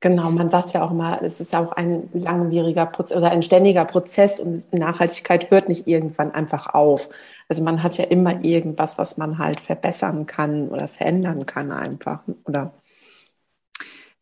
Genau, 0.00 0.30
man 0.30 0.50
sagt 0.50 0.72
ja 0.72 0.82
auch 0.84 0.90
immer, 0.90 1.22
es 1.22 1.40
ist 1.40 1.52
ja 1.52 1.64
auch 1.64 1.72
ein 1.72 2.10
langwieriger 2.12 2.84
Prozess 2.86 3.16
oder 3.16 3.30
ein 3.30 3.42
ständiger 3.42 3.84
Prozess 3.84 4.38
und 4.38 4.72
Nachhaltigkeit 4.72 5.50
hört 5.50 5.68
nicht 5.68 5.86
irgendwann 5.86 6.32
einfach 6.32 6.74
auf. 6.74 7.08
Also 7.48 7.62
man 7.62 7.82
hat 7.82 7.96
ja 7.96 8.04
immer 8.04 8.44
irgendwas, 8.44 8.98
was 8.98 9.16
man 9.16 9.38
halt 9.38 9.58
verbessern 9.58 10.26
kann 10.26 10.68
oder 10.68 10.86
verändern 10.86 11.46
kann 11.46 11.72
einfach, 11.72 12.20
oder? 12.44 12.74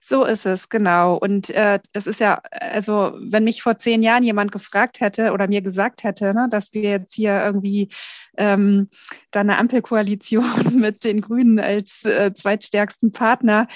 So 0.07 0.25
ist 0.25 0.45
es, 0.45 0.69
genau. 0.69 1.17
Und 1.17 1.49
äh, 1.49 1.81
es 1.95 2.07
ist 2.07 2.21
ja, 2.21 2.43
also 2.51 3.15
wenn 3.19 3.45
mich 3.45 3.63
vor 3.63 3.79
zehn 3.79 4.03
Jahren 4.03 4.23
jemand 4.23 4.53
gefragt 4.53 5.01
hätte 5.01 5.33
oder 5.33 5.49
mir 5.49 5.63
gesagt 5.63 6.05
hätte, 6.05 6.35
ne, 6.35 6.47
dass 6.51 6.75
wir 6.75 6.83
jetzt 6.83 7.15
hier 7.15 7.43
irgendwie 7.43 7.89
ähm, 8.37 8.91
da 9.31 9.41
eine 9.41 9.57
Ampelkoalition 9.57 10.45
mit 10.79 11.05
den 11.05 11.23
Grünen 11.23 11.59
als 11.59 12.05
äh, 12.05 12.35
zweitstärksten 12.35 13.13
Partner 13.13 13.67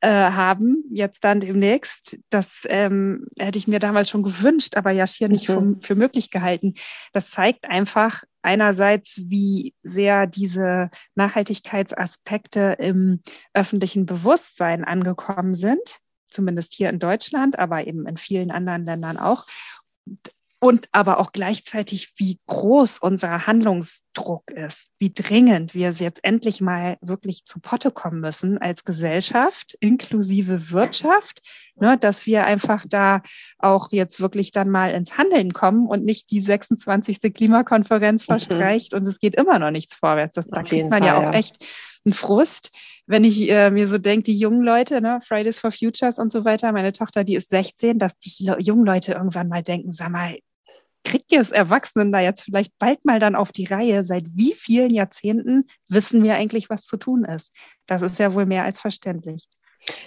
äh, 0.00 0.08
haben, 0.08 0.82
jetzt 0.90 1.22
dann 1.22 1.38
demnächst, 1.38 2.18
das 2.30 2.66
ähm, 2.68 3.28
hätte 3.38 3.58
ich 3.58 3.68
mir 3.68 3.78
damals 3.78 4.10
schon 4.10 4.24
gewünscht, 4.24 4.76
aber 4.76 4.90
ja 4.90 5.06
schier 5.06 5.28
nicht 5.28 5.48
mhm. 5.48 5.76
für, 5.78 5.86
für 5.86 5.94
möglich 5.94 6.32
gehalten. 6.32 6.74
Das 7.12 7.30
zeigt 7.30 7.70
einfach, 7.70 8.24
einerseits, 8.46 9.18
wie 9.24 9.74
sehr 9.82 10.26
diese 10.26 10.90
Nachhaltigkeitsaspekte 11.16 12.76
im 12.78 13.20
öffentlichen 13.52 14.06
Bewusstsein 14.06 14.84
angekommen 14.84 15.54
sind, 15.54 15.98
zumindest 16.28 16.72
hier 16.72 16.88
in 16.88 17.00
Deutschland, 17.00 17.58
aber 17.58 17.86
eben 17.86 18.06
in 18.06 18.16
vielen 18.16 18.52
anderen 18.52 18.84
Ländern 18.84 19.18
auch. 19.18 19.44
und 20.06 20.20
aber 20.92 21.18
auch 21.18 21.32
gleichzeitig, 21.32 22.14
wie 22.16 22.38
groß 22.46 22.98
unser 22.98 23.46
Handlungsdruck 23.46 24.50
ist, 24.50 24.90
wie 24.98 25.12
dringend 25.12 25.74
wir 25.74 25.90
jetzt 25.90 26.24
endlich 26.24 26.60
mal 26.60 26.96
wirklich 27.00 27.44
zu 27.44 27.60
Potte 27.60 27.90
kommen 27.90 28.20
müssen 28.20 28.58
als 28.58 28.84
Gesellschaft, 28.84 29.76
inklusive 29.80 30.70
Wirtschaft, 30.70 31.42
ne, 31.76 31.96
dass 31.98 32.26
wir 32.26 32.44
einfach 32.44 32.84
da 32.88 33.22
auch 33.58 33.92
jetzt 33.92 34.20
wirklich 34.20 34.52
dann 34.52 34.70
mal 34.70 34.92
ins 34.92 35.18
Handeln 35.18 35.52
kommen 35.52 35.86
und 35.86 36.04
nicht 36.04 36.30
die 36.30 36.40
26. 36.40 37.32
Klimakonferenz 37.34 38.22
mhm. 38.22 38.32
verstreicht 38.32 38.94
und 38.94 39.06
es 39.06 39.18
geht 39.18 39.36
immer 39.36 39.58
noch 39.58 39.70
nichts 39.70 39.94
vorwärts. 39.94 40.34
Das, 40.34 40.46
da 40.48 40.62
kriegt 40.62 40.90
man 40.90 41.02
Fall, 41.02 41.06
ja 41.06 41.18
auch 41.18 41.22
ja. 41.22 41.32
echt 41.32 41.64
einen 42.04 42.14
Frust 42.14 42.72
wenn 43.06 43.24
ich 43.24 43.48
äh, 43.50 43.70
mir 43.70 43.86
so 43.86 43.98
denke, 43.98 44.24
die 44.24 44.38
jungen 44.38 44.62
Leute, 44.62 45.00
ne, 45.00 45.20
Fridays 45.24 45.60
for 45.60 45.70
Futures 45.70 46.18
und 46.18 46.32
so 46.32 46.44
weiter, 46.44 46.72
meine 46.72 46.92
Tochter, 46.92 47.24
die 47.24 47.36
ist 47.36 47.50
16, 47.50 47.98
dass 47.98 48.18
die 48.18 48.52
jungen 48.58 48.84
Leute 48.84 49.12
irgendwann 49.12 49.48
mal 49.48 49.62
denken, 49.62 49.92
sag 49.92 50.10
mal, 50.10 50.36
kriegt 51.06 51.30
ihr 51.32 51.40
es 51.40 51.52
Erwachsenen 51.52 52.10
da 52.12 52.20
jetzt 52.20 52.42
vielleicht 52.42 52.78
bald 52.78 53.04
mal 53.04 53.20
dann 53.20 53.36
auf 53.36 53.52
die 53.52 53.64
Reihe? 53.64 54.02
Seit 54.02 54.24
wie 54.34 54.54
vielen 54.54 54.90
Jahrzehnten 54.90 55.66
wissen 55.88 56.24
wir 56.24 56.34
eigentlich, 56.34 56.68
was 56.68 56.84
zu 56.84 56.96
tun 56.96 57.24
ist? 57.24 57.52
Das 57.86 58.02
ist 58.02 58.18
ja 58.18 58.34
wohl 58.34 58.44
mehr 58.44 58.64
als 58.64 58.80
verständlich. 58.80 59.48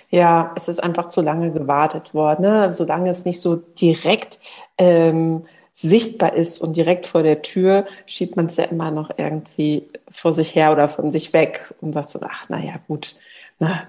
Ja, 0.10 0.54
es 0.58 0.68
ist 0.68 0.84
einfach 0.84 1.08
zu 1.08 1.22
lange 1.22 1.52
gewartet 1.52 2.14
worden. 2.14 2.42
Ne? 2.42 2.74
Solange 2.74 3.10
es 3.10 3.24
nicht 3.24 3.40
so 3.40 3.56
direkt 3.56 4.40
ähm, 4.78 5.46
sichtbar 5.72 6.34
ist 6.34 6.60
und 6.60 6.76
direkt 6.76 7.06
vor 7.06 7.24
der 7.24 7.42
Tür, 7.42 7.86
schiebt 8.06 8.36
man 8.36 8.48
es 8.48 8.58
ja 8.58 8.66
immer 8.66 8.92
noch 8.92 9.10
irgendwie 9.16 9.90
vor 10.10 10.34
sich 10.34 10.54
her 10.54 10.74
oder 10.74 10.90
von 10.90 11.12
sich 11.12 11.32
weg 11.32 11.74
und 11.80 11.94
sagt 11.94 12.10
so, 12.10 12.20
ach, 12.22 12.50
naja, 12.50 12.74
gut, 12.88 13.16
na, 13.60 13.84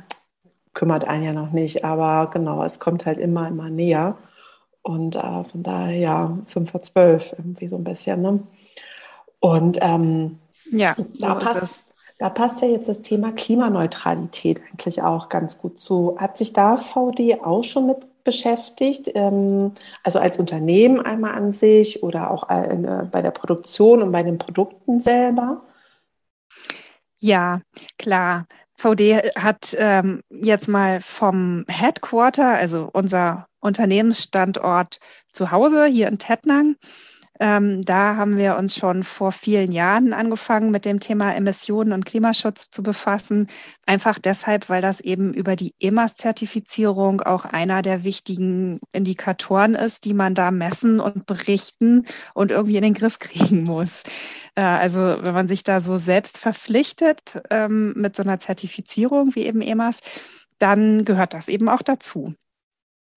kümmert 0.74 1.06
einen 1.06 1.24
ja 1.24 1.32
noch 1.32 1.50
nicht. 1.50 1.84
Aber 1.84 2.30
genau, 2.30 2.62
es 2.62 2.78
kommt 2.78 3.04
halt 3.04 3.18
immer, 3.18 3.48
immer 3.48 3.68
näher. 3.68 4.16
Und 4.82 5.16
äh, 5.16 5.44
von 5.44 5.62
daher, 5.62 5.96
ja, 5.96 6.38
5 6.46 6.70
vor 6.70 6.82
12 6.82 7.34
irgendwie 7.38 7.68
so 7.68 7.76
ein 7.76 7.84
bisschen. 7.84 8.22
Ne? 8.22 8.40
Und 9.38 9.78
ähm, 9.80 10.38
ja, 10.70 10.94
da, 11.18 11.34
so 11.34 11.44
passt, 11.44 11.80
da 12.18 12.30
passt 12.30 12.62
ja 12.62 12.68
jetzt 12.68 12.88
das 12.88 13.02
Thema 13.02 13.32
Klimaneutralität 13.32 14.60
eigentlich 14.70 15.02
auch 15.02 15.28
ganz 15.28 15.58
gut 15.58 15.80
zu. 15.80 16.16
Hat 16.18 16.38
sich 16.38 16.52
da 16.52 16.76
VD 16.76 17.40
auch 17.42 17.64
schon 17.64 17.86
mit 17.86 18.24
beschäftigt? 18.24 19.10
Ähm, 19.14 19.72
also 20.02 20.18
als 20.18 20.38
Unternehmen 20.38 21.00
einmal 21.00 21.34
an 21.34 21.52
sich 21.52 22.02
oder 22.02 22.30
auch 22.30 22.48
äh, 22.48 23.06
bei 23.10 23.22
der 23.22 23.30
Produktion 23.30 24.02
und 24.02 24.12
bei 24.12 24.22
den 24.22 24.38
Produkten 24.38 25.00
selber? 25.00 25.62
Ja, 27.18 27.60
klar. 27.98 28.46
VD 28.80 29.32
hat 29.36 29.76
ähm, 29.78 30.22
jetzt 30.30 30.66
mal 30.66 31.02
vom 31.02 31.66
Headquarter, 31.68 32.48
also 32.48 32.88
unser 32.90 33.46
Unternehmensstandort 33.60 35.00
zu 35.32 35.50
Hause 35.50 35.84
hier 35.84 36.08
in 36.08 36.18
Tettnang, 36.18 36.76
ähm, 37.40 37.80
da 37.80 38.16
haben 38.16 38.36
wir 38.36 38.56
uns 38.56 38.76
schon 38.76 39.02
vor 39.02 39.32
vielen 39.32 39.72
Jahren 39.72 40.12
angefangen, 40.12 40.70
mit 40.70 40.84
dem 40.84 41.00
Thema 41.00 41.34
Emissionen 41.34 41.94
und 41.94 42.04
Klimaschutz 42.04 42.70
zu 42.70 42.82
befassen. 42.82 43.46
Einfach 43.86 44.18
deshalb, 44.18 44.68
weil 44.68 44.82
das 44.82 45.00
eben 45.00 45.32
über 45.32 45.56
die 45.56 45.74
EMAS-Zertifizierung 45.80 47.22
auch 47.22 47.46
einer 47.46 47.80
der 47.80 48.04
wichtigen 48.04 48.78
Indikatoren 48.92 49.74
ist, 49.74 50.04
die 50.04 50.12
man 50.12 50.34
da 50.34 50.50
messen 50.50 51.00
und 51.00 51.24
berichten 51.24 52.04
und 52.34 52.50
irgendwie 52.50 52.76
in 52.76 52.82
den 52.82 52.94
Griff 52.94 53.18
kriegen 53.18 53.64
muss. 53.64 54.02
Äh, 54.54 54.60
also 54.60 55.00
wenn 55.00 55.32
man 55.32 55.48
sich 55.48 55.64
da 55.64 55.80
so 55.80 55.96
selbst 55.96 56.36
verpflichtet 56.36 57.40
ähm, 57.48 57.94
mit 57.96 58.16
so 58.16 58.22
einer 58.22 58.38
Zertifizierung 58.38 59.34
wie 59.34 59.46
eben 59.46 59.62
EMAS, 59.62 60.00
dann 60.58 61.06
gehört 61.06 61.32
das 61.32 61.48
eben 61.48 61.70
auch 61.70 61.82
dazu. 61.82 62.34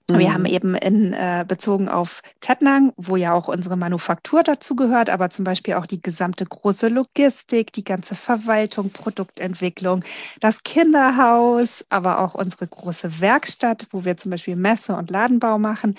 Mhm. 0.10 0.20
Wir 0.20 0.34
haben 0.34 0.46
eben 0.46 0.76
in, 0.76 1.14
äh, 1.14 1.46
bezogen 1.48 1.88
auf 1.88 2.22
Tettnang, 2.42 2.92
wo 2.98 3.16
ja 3.16 3.34
auch 3.34 3.48
unsere 3.48 3.78
Manufaktur 3.78 4.44
dazu 4.44 4.76
gehört, 4.76 5.10
aber 5.10 5.30
zum 5.30 5.46
Beispiel 5.46 5.76
auch 5.76 5.86
die 5.86 6.02
gesamte 6.02 6.46
große 6.46 6.90
Logistik, 6.90 7.72
die 7.72 7.86
ganze 7.86 8.16
Verwaltung, 8.16 8.90
Produktentwicklung, 8.92 10.04
das 10.42 10.64
Kinderhaus, 10.64 11.86
aber 11.90 12.20
auch 12.20 12.34
unsere 12.34 12.68
große 12.68 13.22
Werkstatt, 13.22 13.88
wo 13.92 14.04
wir 14.04 14.18
zum 14.18 14.32
Beispiel 14.32 14.58
Messe 14.58 14.96
und 14.96 15.10
Ladenbau 15.10 15.58
machen. 15.58 15.96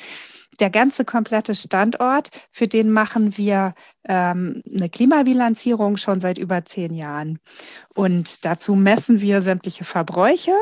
Der 0.60 0.70
ganze 0.70 1.04
komplette 1.04 1.54
Standort, 1.54 2.30
für 2.52 2.68
den 2.68 2.92
machen 2.92 3.36
wir 3.36 3.74
ähm, 4.06 4.62
eine 4.72 4.88
Klimabilanzierung 4.88 5.96
schon 5.96 6.20
seit 6.20 6.38
über 6.38 6.64
zehn 6.64 6.94
Jahren. 6.94 7.40
Und 7.94 8.44
dazu 8.44 8.76
messen 8.76 9.20
wir 9.20 9.42
sämtliche 9.42 9.84
Verbräuche, 9.84 10.52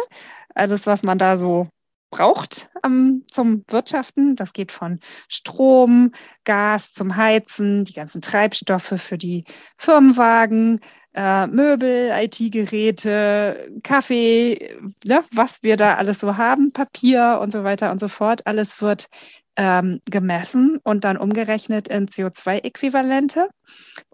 alles, 0.55 0.87
was 0.87 1.02
man 1.02 1.18
da 1.18 1.37
so 1.37 1.66
braucht 2.12 2.70
ähm, 2.85 3.25
zum 3.29 3.64
Wirtschaften. 3.66 4.37
Das 4.37 4.53
geht 4.53 4.70
von 4.70 5.01
Strom, 5.29 6.12
Gas 6.44 6.92
zum 6.92 7.16
Heizen, 7.16 7.85
die 7.85 7.94
ganzen 7.94 8.22
Treibstoffe 8.22 8.94
für 8.98 9.18
die 9.18 9.44
Firmenwagen, 9.77 10.81
äh, 11.14 11.48
Möbel, 11.48 12.12
IT-Geräte, 12.12 13.68
Kaffee, 13.83 14.79
ne, 15.05 15.25
was 15.33 15.64
wir 15.64 15.77
da 15.77 15.96
alles 15.96 16.20
so 16.20 16.37
haben, 16.37 16.72
Papier 16.72 17.40
und 17.42 17.51
so 17.51 17.64
weiter 17.64 17.90
und 17.90 17.98
so 17.98 18.09
fort. 18.09 18.46
Alles 18.46 18.81
wird 18.81 19.09
ähm, 19.57 20.01
gemessen 20.07 20.79
und 20.85 21.05
dann 21.05 21.16
umgerechnet 21.16 21.88
in 21.88 22.07
CO2-Äquivalente. 22.07 23.48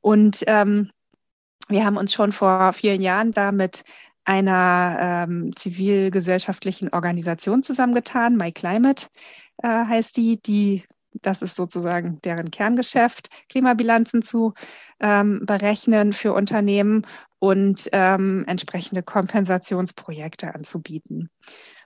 Und 0.01 0.45
ähm, 0.47 0.91
wir 1.69 1.85
haben 1.85 1.99
uns 1.99 2.15
schon 2.15 2.33
vor 2.33 2.73
vielen 2.73 3.01
Jahren 3.01 3.33
damit 3.33 3.83
einer 4.29 5.27
ähm, 5.27 5.57
zivilgesellschaftlichen 5.57 6.91
Organisation 6.91 7.63
zusammengetan. 7.63 8.37
My 8.37 8.53
Climate 8.53 9.07
äh, 9.63 9.69
heißt 9.69 10.17
die, 10.19 10.41
die 10.41 10.85
das 11.23 11.43
ist 11.43 11.57
sozusagen 11.57 12.21
deren 12.23 12.51
Kerngeschäft, 12.51 13.29
Klimabilanzen 13.49 14.23
zu 14.23 14.53
ähm, 15.01 15.41
berechnen 15.47 16.13
für 16.13 16.33
Unternehmen 16.35 17.07
und 17.41 17.89
ähm, 17.93 18.45
entsprechende 18.47 19.03
Kompensationsprojekte 19.03 20.55
anzubieten. 20.55 21.31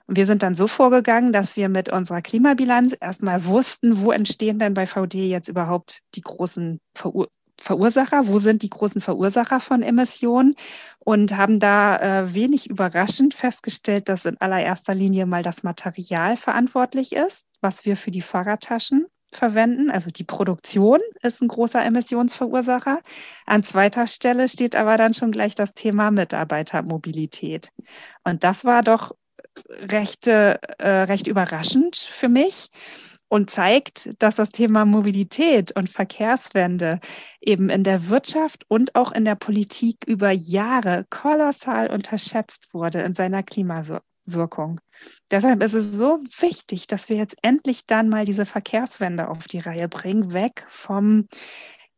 Und 0.05 0.17
wir 0.17 0.25
sind 0.25 0.43
dann 0.43 0.53
so 0.53 0.67
vorgegangen, 0.67 1.31
dass 1.31 1.55
wir 1.55 1.69
mit 1.69 1.89
unserer 1.89 2.21
Klimabilanz 2.21 2.95
erstmal 2.99 3.45
wussten, 3.45 4.01
wo 4.01 4.11
entstehen 4.11 4.59
denn 4.59 4.73
bei 4.73 4.85
VD 4.85 5.29
jetzt 5.29 5.47
überhaupt 5.47 6.01
die 6.15 6.21
großen 6.21 6.79
Verur 6.93 7.29
Verursacher, 7.63 8.27
wo 8.27 8.39
sind 8.39 8.61
die 8.61 8.69
großen 8.69 8.99
Verursacher 8.99 9.61
von 9.61 9.83
Emissionen 9.83 10.55
und 10.99 11.37
haben 11.37 11.59
da 11.59 11.95
äh, 11.95 12.33
wenig 12.33 12.69
überraschend 12.69 13.33
festgestellt, 13.33 14.09
dass 14.09 14.25
in 14.25 14.35
allererster 14.41 14.93
Linie 14.93 15.25
mal 15.25 15.43
das 15.43 15.63
Material 15.63 16.35
verantwortlich 16.35 17.13
ist, 17.13 17.47
was 17.61 17.85
wir 17.85 17.95
für 17.95 18.11
die 18.11 18.21
Fahrradtaschen 18.21 19.05
verwenden. 19.31 19.91
Also 19.91 20.11
die 20.11 20.25
Produktion 20.25 20.99
ist 21.21 21.41
ein 21.41 21.47
großer 21.47 21.83
Emissionsverursacher. 21.83 22.99
An 23.45 23.63
zweiter 23.63 24.07
Stelle 24.07 24.49
steht 24.49 24.75
aber 24.75 24.97
dann 24.97 25.13
schon 25.13 25.31
gleich 25.31 25.55
das 25.55 25.73
Thema 25.73 26.11
Mitarbeitermobilität. 26.11 27.69
Und 28.25 28.43
das 28.43 28.65
war 28.65 28.83
doch 28.83 29.13
recht, 29.69 30.27
äh, 30.27 30.57
recht 30.79 31.27
überraschend 31.27 31.95
für 31.95 32.27
mich 32.27 32.69
und 33.33 33.49
zeigt, 33.49 34.11
dass 34.21 34.35
das 34.35 34.51
Thema 34.51 34.85
Mobilität 34.85 35.75
und 35.75 35.89
Verkehrswende 35.89 36.99
eben 37.41 37.71
in 37.71 37.83
der 37.83 38.09
Wirtschaft 38.09 38.63
und 38.67 38.93
auch 38.93 39.11
in 39.11 39.25
der 39.25 39.33
Politik 39.33 40.05
über 40.05 40.29
Jahre 40.29 41.07
kolossal 41.09 41.89
unterschätzt 41.89 42.75
wurde 42.75 43.01
in 43.01 43.15
seiner 43.15 43.41
Klimawirkung. 43.41 44.79
Deshalb 45.31 45.63
ist 45.63 45.73
es 45.73 45.93
so 45.93 46.19
wichtig, 46.41 46.85
dass 46.85 47.09
wir 47.09 47.17
jetzt 47.17 47.35
endlich 47.41 47.87
dann 47.87 48.07
mal 48.07 48.23
diese 48.23 48.45
Verkehrswende 48.45 49.27
auf 49.27 49.47
die 49.47 49.57
Reihe 49.57 49.89
bringen, 49.89 50.31
weg 50.33 50.67
vom 50.69 51.27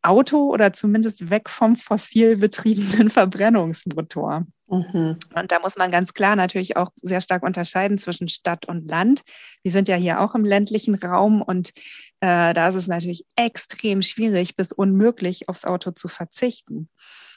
Auto 0.06 0.52
oder 0.52 0.74
zumindest 0.74 1.30
weg 1.30 1.50
vom 1.50 1.76
fossil 1.76 2.38
betriebenen 2.38 3.10
Verbrennungsmotor. 3.10 4.46
Mhm. 4.68 5.18
Und 5.36 5.52
da 5.52 5.60
muss 5.60 5.78
man 5.78 5.92
ganz 5.92 6.14
klar 6.14 6.36
natürlich 6.36 6.76
auch 6.78 6.92
sehr 6.96 7.22
stark 7.22 7.44
unterscheiden 7.44 7.98
zwischen 7.98 8.30
Stadt 8.30 8.68
und 8.68 8.90
Land. 8.90 9.22
Wir 9.62 9.72
sind 9.72 9.88
ja 9.88 9.96
hier 9.96 10.22
auch 10.22 10.36
im 10.36 10.44
ländlichen 10.44 10.96
Raum 10.96 11.42
und 11.42 11.70
äh, 12.20 12.54
da 12.54 12.68
ist 12.68 12.76
es 12.76 12.88
natürlich 12.88 13.26
extrem 13.36 14.02
schwierig 14.02 14.56
bis 14.56 14.72
unmöglich, 14.72 15.50
aufs 15.50 15.66
Auto 15.66 15.92
zu 15.92 16.08
verzichten. 16.08 16.90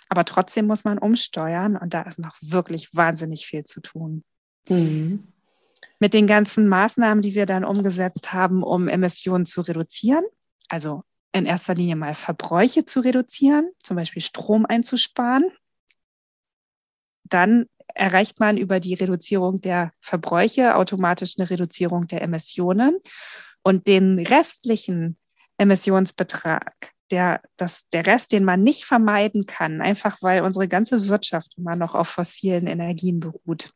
Aber 0.09 0.25
trotzdem 0.25 0.67
muss 0.67 0.85
man 0.85 0.99
umsteuern 0.99 1.77
und 1.77 1.93
da 1.93 2.03
ist 2.03 2.19
noch 2.19 2.37
wirklich 2.41 2.95
wahnsinnig 2.95 3.47
viel 3.47 3.65
zu 3.65 3.81
tun. 3.81 4.25
Mhm. 4.69 5.29
Mit 5.99 6.15
den 6.15 6.27
ganzen 6.27 6.69
Maßnahmen, 6.69 7.23
die 7.23 7.35
wir 7.35 7.45
dann 7.45 7.65
umgesetzt 7.65 8.33
haben, 8.33 8.63
um 8.63 8.89
Emissionen 8.89 9.45
zu 9.45 9.61
reduzieren, 9.61 10.25
also 10.69 11.03
in 11.33 11.47
erster 11.47 11.75
Linie 11.75 11.97
mal 11.97 12.15
Verbräuche 12.15 12.85
zu 12.85 13.01
reduzieren, 13.01 13.71
zum 13.83 13.97
Beispiel 13.97 14.23
Strom 14.23 14.67
einzusparen. 14.67 15.45
Dann 17.25 17.67
erreicht 17.95 18.41
man 18.41 18.57
über 18.57 18.81
die 18.81 18.95
Reduzierung 18.95 19.61
der 19.61 19.93
Verbräuche 20.01 20.77
automatisch 20.77 21.35
eine 21.39 21.51
Reduzierung 21.51 22.07
der 22.07 22.23
Emissionen 22.23 22.99
und 23.63 23.87
den 23.87 24.19
restlichen 24.19 25.19
Emissionsbetrag, 25.59 26.93
der, 27.11 27.43
das, 27.57 27.89
der 27.91 28.07
Rest, 28.07 28.33
den 28.33 28.45
man 28.45 28.63
nicht 28.63 28.85
vermeiden 28.85 29.47
kann, 29.47 29.81
einfach 29.81 30.23
weil 30.23 30.43
unsere 30.43 30.69
ganze 30.69 31.09
Wirtschaft 31.09 31.55
immer 31.57 31.77
noch 31.77 31.95
auf 31.95 32.09
fossilen 32.09 32.67
Energien 32.67 33.21
beruht 33.21 33.71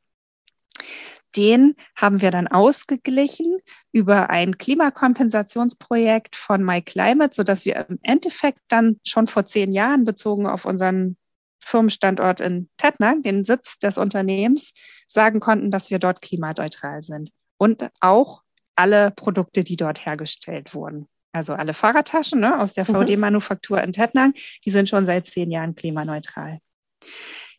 den 1.36 1.74
haben 1.96 2.20
wir 2.20 2.30
dann 2.30 2.46
ausgeglichen 2.46 3.58
über 3.92 4.30
ein 4.30 4.58
Klimakompensationsprojekt 4.58 6.36
von 6.36 6.62
MyClimate, 6.62 7.34
sodass 7.34 7.64
wir 7.64 7.86
im 7.88 7.98
Endeffekt 8.02 8.60
dann 8.68 9.00
schon 9.06 9.26
vor 9.26 9.46
zehn 9.46 9.72
Jahren 9.72 10.04
bezogen 10.04 10.46
auf 10.46 10.64
unseren 10.64 11.16
Firmenstandort 11.60 12.40
in 12.40 12.68
Tettnang, 12.76 13.22
den 13.22 13.44
Sitz 13.44 13.78
des 13.78 13.96
Unternehmens, 13.96 14.72
sagen 15.06 15.40
konnten, 15.40 15.70
dass 15.70 15.90
wir 15.90 15.98
dort 15.98 16.20
klimaneutral 16.20 17.02
sind. 17.02 17.30
Und 17.56 17.88
auch 18.00 18.42
alle 18.74 19.10
Produkte, 19.10 19.62
die 19.62 19.76
dort 19.76 20.04
hergestellt 20.04 20.74
wurden. 20.74 21.06
Also 21.32 21.54
alle 21.54 21.72
Fahrradtaschen 21.72 22.40
ne, 22.40 22.60
aus 22.60 22.74
der 22.74 22.88
mhm. 22.88 22.94
VD-Manufaktur 22.94 23.80
in 23.80 23.92
Tettnang, 23.92 24.34
die 24.64 24.70
sind 24.70 24.88
schon 24.88 25.06
seit 25.06 25.26
zehn 25.26 25.50
Jahren 25.50 25.74
klimaneutral. 25.74 26.58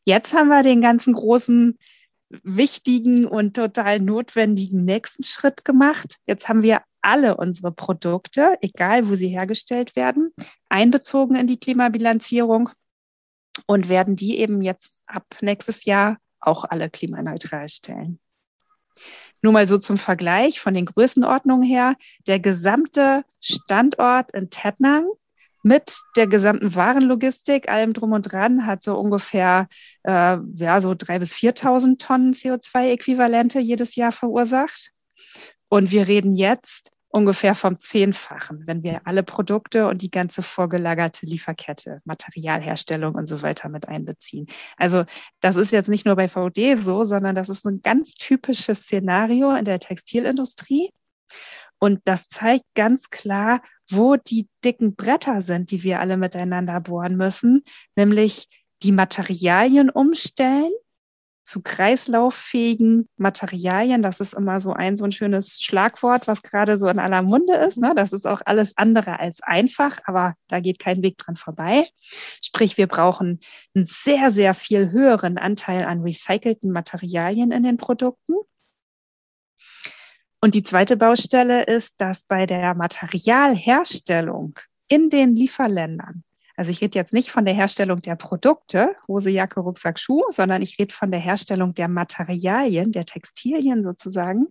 Jetzt 0.05 0.33
haben 0.33 0.49
wir 0.49 0.63
den 0.63 0.81
ganzen 0.81 1.13
großen 1.13 1.77
wichtigen 2.43 3.25
und 3.25 3.55
total 3.55 3.99
notwendigen 3.99 4.85
nächsten 4.85 5.23
Schritt 5.23 5.65
gemacht. 5.65 6.17
Jetzt 6.25 6.49
haben 6.49 6.63
wir 6.63 6.81
alle 7.01 7.37
unsere 7.37 7.71
Produkte, 7.71 8.57
egal 8.61 9.09
wo 9.09 9.15
sie 9.15 9.27
hergestellt 9.27 9.95
werden, 9.95 10.31
einbezogen 10.69 11.35
in 11.35 11.47
die 11.47 11.59
Klimabilanzierung 11.59 12.69
und 13.67 13.89
werden 13.89 14.15
die 14.15 14.39
eben 14.39 14.61
jetzt 14.61 15.03
ab 15.05 15.25
nächstes 15.41 15.85
Jahr 15.85 16.17
auch 16.39 16.63
alle 16.65 16.89
klimaneutral 16.89 17.67
stellen. 17.67 18.19
Nur 19.41 19.53
mal 19.53 19.67
so 19.67 19.77
zum 19.77 19.97
Vergleich 19.97 20.59
von 20.59 20.73
den 20.73 20.85
Größenordnungen 20.85 21.67
her. 21.67 21.95
Der 22.27 22.39
gesamte 22.39 23.25
Standort 23.41 24.31
in 24.31 24.49
Tettnang 24.49 25.07
mit 25.63 26.01
der 26.17 26.27
gesamten 26.27 26.75
Warenlogistik, 26.75 27.69
allem 27.69 27.93
drum 27.93 28.11
und 28.11 28.31
dran, 28.31 28.65
hat 28.67 28.83
so 28.83 28.97
ungefähr 28.99 29.67
äh, 30.03 30.37
ja 30.53 30.79
so 30.79 30.93
drei 30.93 31.19
bis 31.19 31.33
4.000 31.33 31.97
Tonnen 31.97 32.33
CO2-Äquivalente 32.33 33.59
jedes 33.59 33.95
Jahr 33.95 34.11
verursacht. 34.11 34.91
Und 35.69 35.91
wir 35.91 36.07
reden 36.07 36.35
jetzt 36.35 36.91
ungefähr 37.13 37.53
vom 37.53 37.79
Zehnfachen, 37.79 38.63
wenn 38.65 38.81
wir 38.81 39.01
alle 39.05 39.21
Produkte 39.21 39.87
und 39.87 40.01
die 40.01 40.09
ganze 40.09 40.41
vorgelagerte 40.41 41.27
Lieferkette, 41.27 41.99
Materialherstellung 42.05 43.13
und 43.13 43.27
so 43.27 43.43
weiter 43.43 43.69
mit 43.69 43.87
einbeziehen. 43.87 44.47
Also 44.77 45.05
das 45.39 45.55
ist 45.55 45.71
jetzt 45.71 45.89
nicht 45.89 46.05
nur 46.07 46.15
bei 46.15 46.27
VD 46.27 46.75
so, 46.75 47.03
sondern 47.03 47.35
das 47.35 47.49
ist 47.49 47.65
ein 47.65 47.81
ganz 47.83 48.15
typisches 48.15 48.79
Szenario 48.79 49.53
in 49.53 49.63
der 49.63 49.79
Textilindustrie. 49.79 50.89
Und 51.77 51.99
das 52.05 52.29
zeigt 52.29 52.73
ganz 52.75 53.09
klar, 53.11 53.61
wo 53.89 54.15
die 54.15 54.47
dicken 54.63 54.95
Bretter 54.95 55.41
sind, 55.41 55.71
die 55.71 55.83
wir 55.83 55.99
alle 55.99 56.17
miteinander 56.17 56.79
bohren 56.79 57.17
müssen, 57.17 57.63
nämlich 57.95 58.47
die 58.81 58.91
Materialien 58.91 59.89
umstellen 59.89 60.71
zu 61.43 61.61
kreislauffähigen 61.61 63.09
Materialien. 63.17 64.01
Das 64.01 64.19
ist 64.19 64.33
immer 64.33 64.59
so 64.61 64.73
ein 64.73 64.95
so 64.95 65.03
ein 65.03 65.11
schönes 65.11 65.61
Schlagwort, 65.61 66.27
was 66.27 66.41
gerade 66.41 66.77
so 66.77 66.87
in 66.87 66.99
aller 66.99 67.21
Munde 67.21 67.55
ist. 67.55 67.77
Ne? 67.77 67.93
Das 67.95 68.13
ist 68.13 68.25
auch 68.25 68.41
alles 68.45 68.77
andere 68.77 69.19
als 69.19 69.41
einfach, 69.41 69.99
aber 70.05 70.35
da 70.47 70.59
geht 70.59 70.79
kein 70.79 71.03
Weg 71.03 71.17
dran 71.17 71.35
vorbei. 71.35 71.85
Sprich, 72.41 72.77
wir 72.77 72.87
brauchen 72.87 73.41
einen 73.75 73.85
sehr, 73.85 74.31
sehr 74.31 74.53
viel 74.53 74.91
höheren 74.91 75.37
Anteil 75.37 75.83
an 75.83 76.01
recycelten 76.01 76.71
Materialien 76.71 77.51
in 77.51 77.63
den 77.63 77.77
Produkten. 77.77 78.33
Und 80.43 80.55
die 80.55 80.63
zweite 80.63 80.97
Baustelle 80.97 81.63
ist, 81.63 82.01
dass 82.01 82.23
bei 82.23 82.45
der 82.45 82.73
Materialherstellung 82.73 84.59
in 84.89 85.09
den 85.09 85.37
Lieferländern, 85.37 86.25
also 86.57 86.69
ich 86.69 86.81
rede 86.81 86.99
jetzt 86.99 87.13
nicht 87.13 87.31
von 87.31 87.45
der 87.45 87.53
Herstellung 87.53 88.01
der 88.01 88.17
Produkte, 88.17 88.93
Hose, 89.07 89.29
Jacke, 89.29 89.61
Rucksack, 89.61 89.97
Schuh, 89.97 90.21
sondern 90.31 90.61
ich 90.61 90.77
rede 90.77 90.93
von 90.93 91.11
der 91.11 91.21
Herstellung 91.21 91.73
der 91.75 91.87
Materialien, 91.87 92.91
der 92.91 93.05
Textilien 93.05 93.85
sozusagen, 93.85 94.47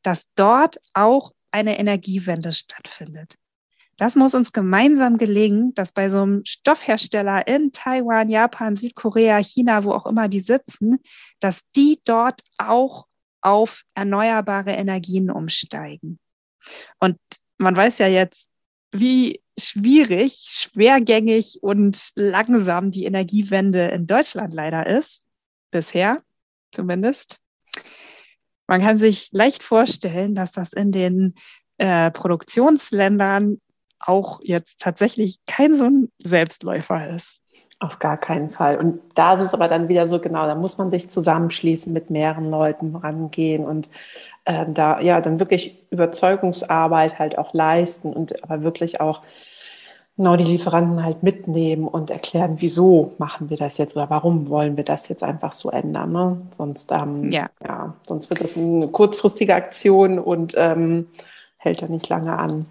dass 0.00 0.24
dort 0.34 0.78
auch 0.94 1.32
eine 1.50 1.78
Energiewende 1.78 2.54
stattfindet. 2.54 3.34
Das 3.98 4.16
muss 4.16 4.34
uns 4.34 4.54
gemeinsam 4.54 5.18
gelingen, 5.18 5.74
dass 5.74 5.92
bei 5.92 6.08
so 6.08 6.22
einem 6.22 6.42
Stoffhersteller 6.46 7.46
in 7.46 7.70
Taiwan, 7.72 8.30
Japan, 8.30 8.76
Südkorea, 8.76 9.42
China, 9.42 9.84
wo 9.84 9.92
auch 9.92 10.06
immer 10.06 10.28
die 10.28 10.40
sitzen, 10.40 11.00
dass 11.38 11.60
die 11.76 12.00
dort 12.06 12.40
auch 12.56 13.07
auf 13.40 13.82
erneuerbare 13.94 14.72
Energien 14.72 15.30
umsteigen. 15.30 16.18
Und 16.98 17.18
man 17.58 17.76
weiß 17.76 17.98
ja 17.98 18.08
jetzt, 18.08 18.50
wie 18.92 19.42
schwierig, 19.58 20.34
schwergängig 20.48 21.58
und 21.62 22.10
langsam 22.14 22.90
die 22.90 23.04
Energiewende 23.04 23.88
in 23.88 24.06
Deutschland 24.06 24.54
leider 24.54 24.86
ist, 24.86 25.26
bisher 25.70 26.22
zumindest. 26.70 27.40
Man 28.66 28.80
kann 28.80 28.98
sich 28.98 29.30
leicht 29.32 29.62
vorstellen, 29.62 30.34
dass 30.34 30.52
das 30.52 30.72
in 30.72 30.92
den 30.92 31.34
äh, 31.78 32.10
Produktionsländern 32.10 33.60
auch 33.98 34.40
jetzt 34.42 34.80
tatsächlich 34.80 35.38
kein 35.46 35.74
so 35.74 35.84
ein 35.84 36.12
Selbstläufer 36.18 37.10
ist. 37.10 37.40
Auf 37.80 38.00
gar 38.00 38.16
keinen 38.16 38.50
Fall. 38.50 38.76
Und 38.76 39.00
da 39.14 39.34
ist 39.34 39.40
es 39.40 39.54
aber 39.54 39.68
dann 39.68 39.88
wieder 39.88 40.06
so 40.08 40.18
genau, 40.18 40.46
da 40.46 40.56
muss 40.56 40.78
man 40.78 40.90
sich 40.90 41.10
zusammenschließen, 41.10 41.92
mit 41.92 42.10
mehreren 42.10 42.50
Leuten 42.50 42.96
rangehen 42.96 43.64
und 43.64 43.88
äh, 44.44 44.66
da 44.68 45.00
ja 45.00 45.20
dann 45.20 45.38
wirklich 45.38 45.78
Überzeugungsarbeit 45.90 47.20
halt 47.20 47.38
auch 47.38 47.54
leisten 47.54 48.12
und 48.12 48.42
aber 48.42 48.64
wirklich 48.64 49.00
auch 49.00 49.22
genau 50.18 50.36
die 50.36 50.44
Lieferanten 50.44 51.04
halt 51.04 51.22
mitnehmen 51.22 51.86
und 51.86 52.10
erklären, 52.10 52.56
wieso 52.58 53.14
machen 53.18 53.48
wir 53.50 53.56
das 53.56 53.78
jetzt 53.78 53.94
oder 53.94 54.10
warum 54.10 54.48
wollen 54.48 54.76
wir 54.76 54.84
das 54.84 55.08
jetzt 55.08 55.22
einfach 55.22 55.52
so 55.52 55.70
ändern. 55.70 56.12
Ne? 56.12 56.42
Sonst, 56.50 56.90
ähm, 56.90 57.30
ja. 57.30 57.48
ja. 57.64 57.94
sonst 58.06 58.28
wird 58.28 58.40
das 58.42 58.58
eine 58.58 58.88
kurzfristige 58.88 59.54
Aktion 59.54 60.18
und 60.18 60.54
ähm, 60.56 61.06
hält 61.56 61.82
dann 61.82 61.92
nicht 61.92 62.08
lange 62.08 62.36
an. 62.36 62.66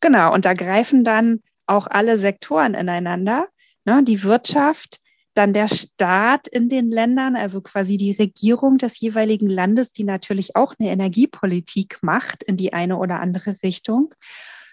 Genau, 0.00 0.34
und 0.34 0.44
da 0.44 0.54
greifen 0.54 1.04
dann 1.04 1.40
auch 1.66 1.86
alle 1.88 2.18
Sektoren 2.18 2.74
ineinander 2.74 3.46
ne, 3.88 4.04
die 4.04 4.22
Wirtschaft, 4.22 5.00
dann 5.32 5.52
der 5.52 5.68
Staat 5.68 6.46
in 6.48 6.68
den 6.68 6.90
Ländern, 6.90 7.36
also 7.36 7.60
quasi 7.60 7.96
die 7.96 8.12
Regierung 8.12 8.76
des 8.76 9.00
jeweiligen 9.00 9.48
Landes, 9.48 9.92
die 9.92 10.04
natürlich 10.04 10.56
auch 10.56 10.74
eine 10.78 10.90
Energiepolitik 10.90 11.98
macht 12.02 12.42
in 12.42 12.56
die 12.56 12.72
eine 12.72 12.98
oder 12.98 13.20
andere 13.20 13.56
Richtung. 13.62 14.14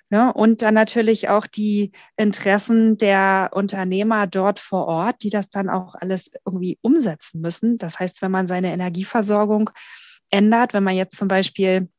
Ne, 0.09 0.31
und 0.33 0.61
dann 0.61 0.75
natürlich 0.75 1.29
auch 1.29 1.47
die 1.47 1.91
Interessen 2.15 2.97
der 2.97 3.49
Unternehmer 3.53 4.27
dort 4.27 4.59
vor 4.59 4.85
Ort, 4.85 5.23
die 5.23 5.31
das 5.31 5.49
dann 5.49 5.67
auch 5.67 5.95
alles 5.95 6.29
irgendwie 6.45 6.77
umsetzen 6.81 7.41
müssen. 7.41 7.79
Das 7.79 7.99
heißt, 7.99 8.21
wenn 8.21 8.31
man 8.31 8.45
seine 8.45 8.71
Energieversorgung 8.71 9.71
ändert, 10.29 10.73
wenn 10.73 10.83
man 10.83 10.95
jetzt 10.95 11.17
zum 11.17 11.27
Beispiel 11.27 11.89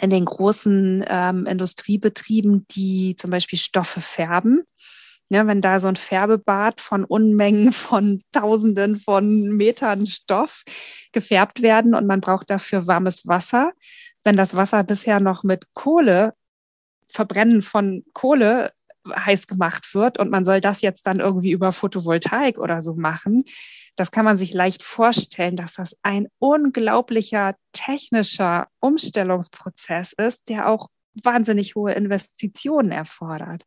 in 0.00 0.10
den 0.10 0.24
großen 0.24 1.04
ähm, 1.08 1.46
Industriebetrieben, 1.46 2.66
die 2.70 3.16
zum 3.16 3.30
Beispiel 3.30 3.58
Stoffe 3.58 4.00
färben. 4.00 4.62
Ja, 5.30 5.46
wenn 5.46 5.60
da 5.60 5.78
so 5.78 5.88
ein 5.88 5.96
Färbebad 5.96 6.80
von 6.80 7.04
Unmengen 7.04 7.72
von 7.72 8.22
Tausenden 8.32 8.96
von 8.98 9.50
Metern 9.50 10.06
Stoff 10.06 10.62
gefärbt 11.12 11.60
werden 11.60 11.94
und 11.94 12.06
man 12.06 12.20
braucht 12.20 12.48
dafür 12.50 12.86
warmes 12.86 13.26
Wasser. 13.26 13.72
Wenn 14.24 14.36
das 14.36 14.56
Wasser 14.56 14.84
bisher 14.84 15.20
noch 15.20 15.44
mit 15.44 15.66
Kohle, 15.74 16.34
Verbrennen 17.08 17.62
von 17.62 18.04
Kohle 18.14 18.72
heiß 19.08 19.46
gemacht 19.46 19.94
wird 19.94 20.18
und 20.18 20.30
man 20.30 20.44
soll 20.44 20.60
das 20.60 20.82
jetzt 20.82 21.06
dann 21.06 21.20
irgendwie 21.20 21.52
über 21.52 21.72
Photovoltaik 21.72 22.58
oder 22.58 22.80
so 22.80 22.94
machen, 22.94 23.44
das 23.96 24.10
kann 24.10 24.24
man 24.24 24.36
sich 24.36 24.54
leicht 24.54 24.82
vorstellen, 24.82 25.56
dass 25.56 25.74
das 25.74 25.96
ein 26.02 26.28
unglaublicher 26.38 27.54
technischer 27.72 28.68
Umstellungsprozess 28.80 30.12
ist, 30.12 30.48
der 30.48 30.68
auch 30.68 30.88
wahnsinnig 31.24 31.74
hohe 31.74 31.92
Investitionen 31.92 32.90
erfordert. 32.92 33.64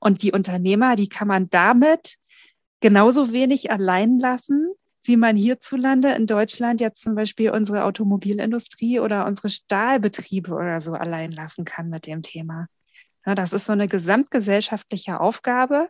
Und 0.00 0.22
die 0.22 0.32
Unternehmer, 0.32 0.96
die 0.96 1.08
kann 1.08 1.28
man 1.28 1.50
damit 1.50 2.16
genauso 2.80 3.32
wenig 3.32 3.70
allein 3.70 4.18
lassen, 4.18 4.72
wie 5.02 5.16
man 5.16 5.36
hierzulande 5.36 6.12
in 6.12 6.26
Deutschland 6.26 6.80
jetzt 6.80 7.02
zum 7.02 7.14
Beispiel 7.14 7.50
unsere 7.50 7.84
Automobilindustrie 7.84 9.00
oder 9.00 9.26
unsere 9.26 9.48
Stahlbetriebe 9.48 10.52
oder 10.52 10.80
so 10.80 10.92
allein 10.92 11.32
lassen 11.32 11.64
kann 11.64 11.88
mit 11.88 12.06
dem 12.06 12.22
Thema. 12.22 12.66
Das 13.24 13.52
ist 13.52 13.66
so 13.66 13.72
eine 13.72 13.88
gesamtgesellschaftliche 13.88 15.20
Aufgabe. 15.20 15.88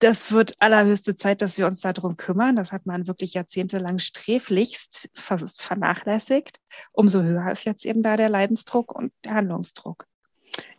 Das 0.00 0.30
wird 0.30 0.52
allerhöchste 0.60 1.16
Zeit, 1.16 1.42
dass 1.42 1.58
wir 1.58 1.66
uns 1.66 1.80
darum 1.80 2.16
kümmern. 2.16 2.54
Das 2.54 2.70
hat 2.70 2.86
man 2.86 3.08
wirklich 3.08 3.34
jahrzehntelang 3.34 3.98
sträflichst 3.98 5.10
vernachlässigt. 5.14 6.60
Umso 6.92 7.22
höher 7.22 7.50
ist 7.50 7.64
jetzt 7.64 7.84
eben 7.84 8.02
da 8.02 8.16
der 8.16 8.28
Leidensdruck 8.28 8.94
und 8.94 9.12
der 9.24 9.34
Handlungsdruck. 9.34 10.06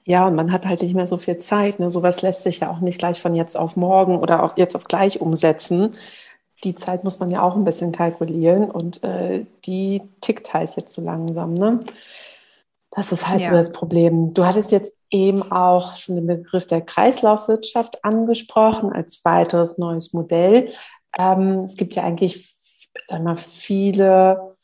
Ja, 0.05 0.26
und 0.26 0.36
man 0.36 0.51
hat 0.51 0.65
halt 0.65 0.82
nicht 0.82 0.95
mehr 0.95 1.07
so 1.07 1.17
viel 1.17 1.39
Zeit. 1.39 1.80
Ne? 1.80 1.91
Sowas 1.91 2.22
lässt 2.22 2.43
sich 2.43 2.59
ja 2.59 2.72
auch 2.72 2.80
nicht 2.80 2.99
gleich 2.99 3.22
von 3.22 3.36
jetzt 3.36 3.57
auf 3.57 3.76
morgen 3.76 4.17
oder 4.17 4.43
auch 4.43 4.57
jetzt 4.57 4.76
auf 4.76 4.86
gleich 4.86 5.20
umsetzen. 5.22 5.95
Die 6.63 6.76
Zeit 6.76 7.03
muss 7.03 7.20
man 7.20 7.30
ja 7.30 7.41
auch 7.41 7.55
ein 7.55 7.63
bisschen 7.63 7.91
kalkulieren 7.91 8.72
und 8.72 9.03
äh, 9.03 9.45
die 9.65 10.01
tickt 10.22 10.53
halt 10.53 10.76
jetzt 10.76 10.93
so 10.93 11.01
langsam. 11.01 11.53
Ne? 11.53 11.80
Das 12.91 13.11
ist 13.11 13.28
halt 13.28 13.41
ja. 13.41 13.49
so 13.49 13.55
das 13.55 13.72
Problem. 13.72 14.32
Du 14.34 14.45
hattest 14.45 14.72
jetzt 14.72 14.91
eben 15.12 15.51
auch 15.51 15.95
schon 15.95 16.16
den 16.16 16.28
Begriff 16.28 16.68
der 16.68 16.82
Kreislaufwirtschaft 16.82 18.03
angesprochen 18.03 18.91
als 18.91 19.24
weiteres 19.26 19.78
neues 19.78 20.14
Modell. 20.14 20.72
Ähm, 21.18 21.66
es 21.66 21.76
gibt 21.76 21.95
ja 21.95 22.03
eigentlich, 22.03 22.53
sag 23.05 23.24
mal, 23.24 23.36
viele 23.36 24.55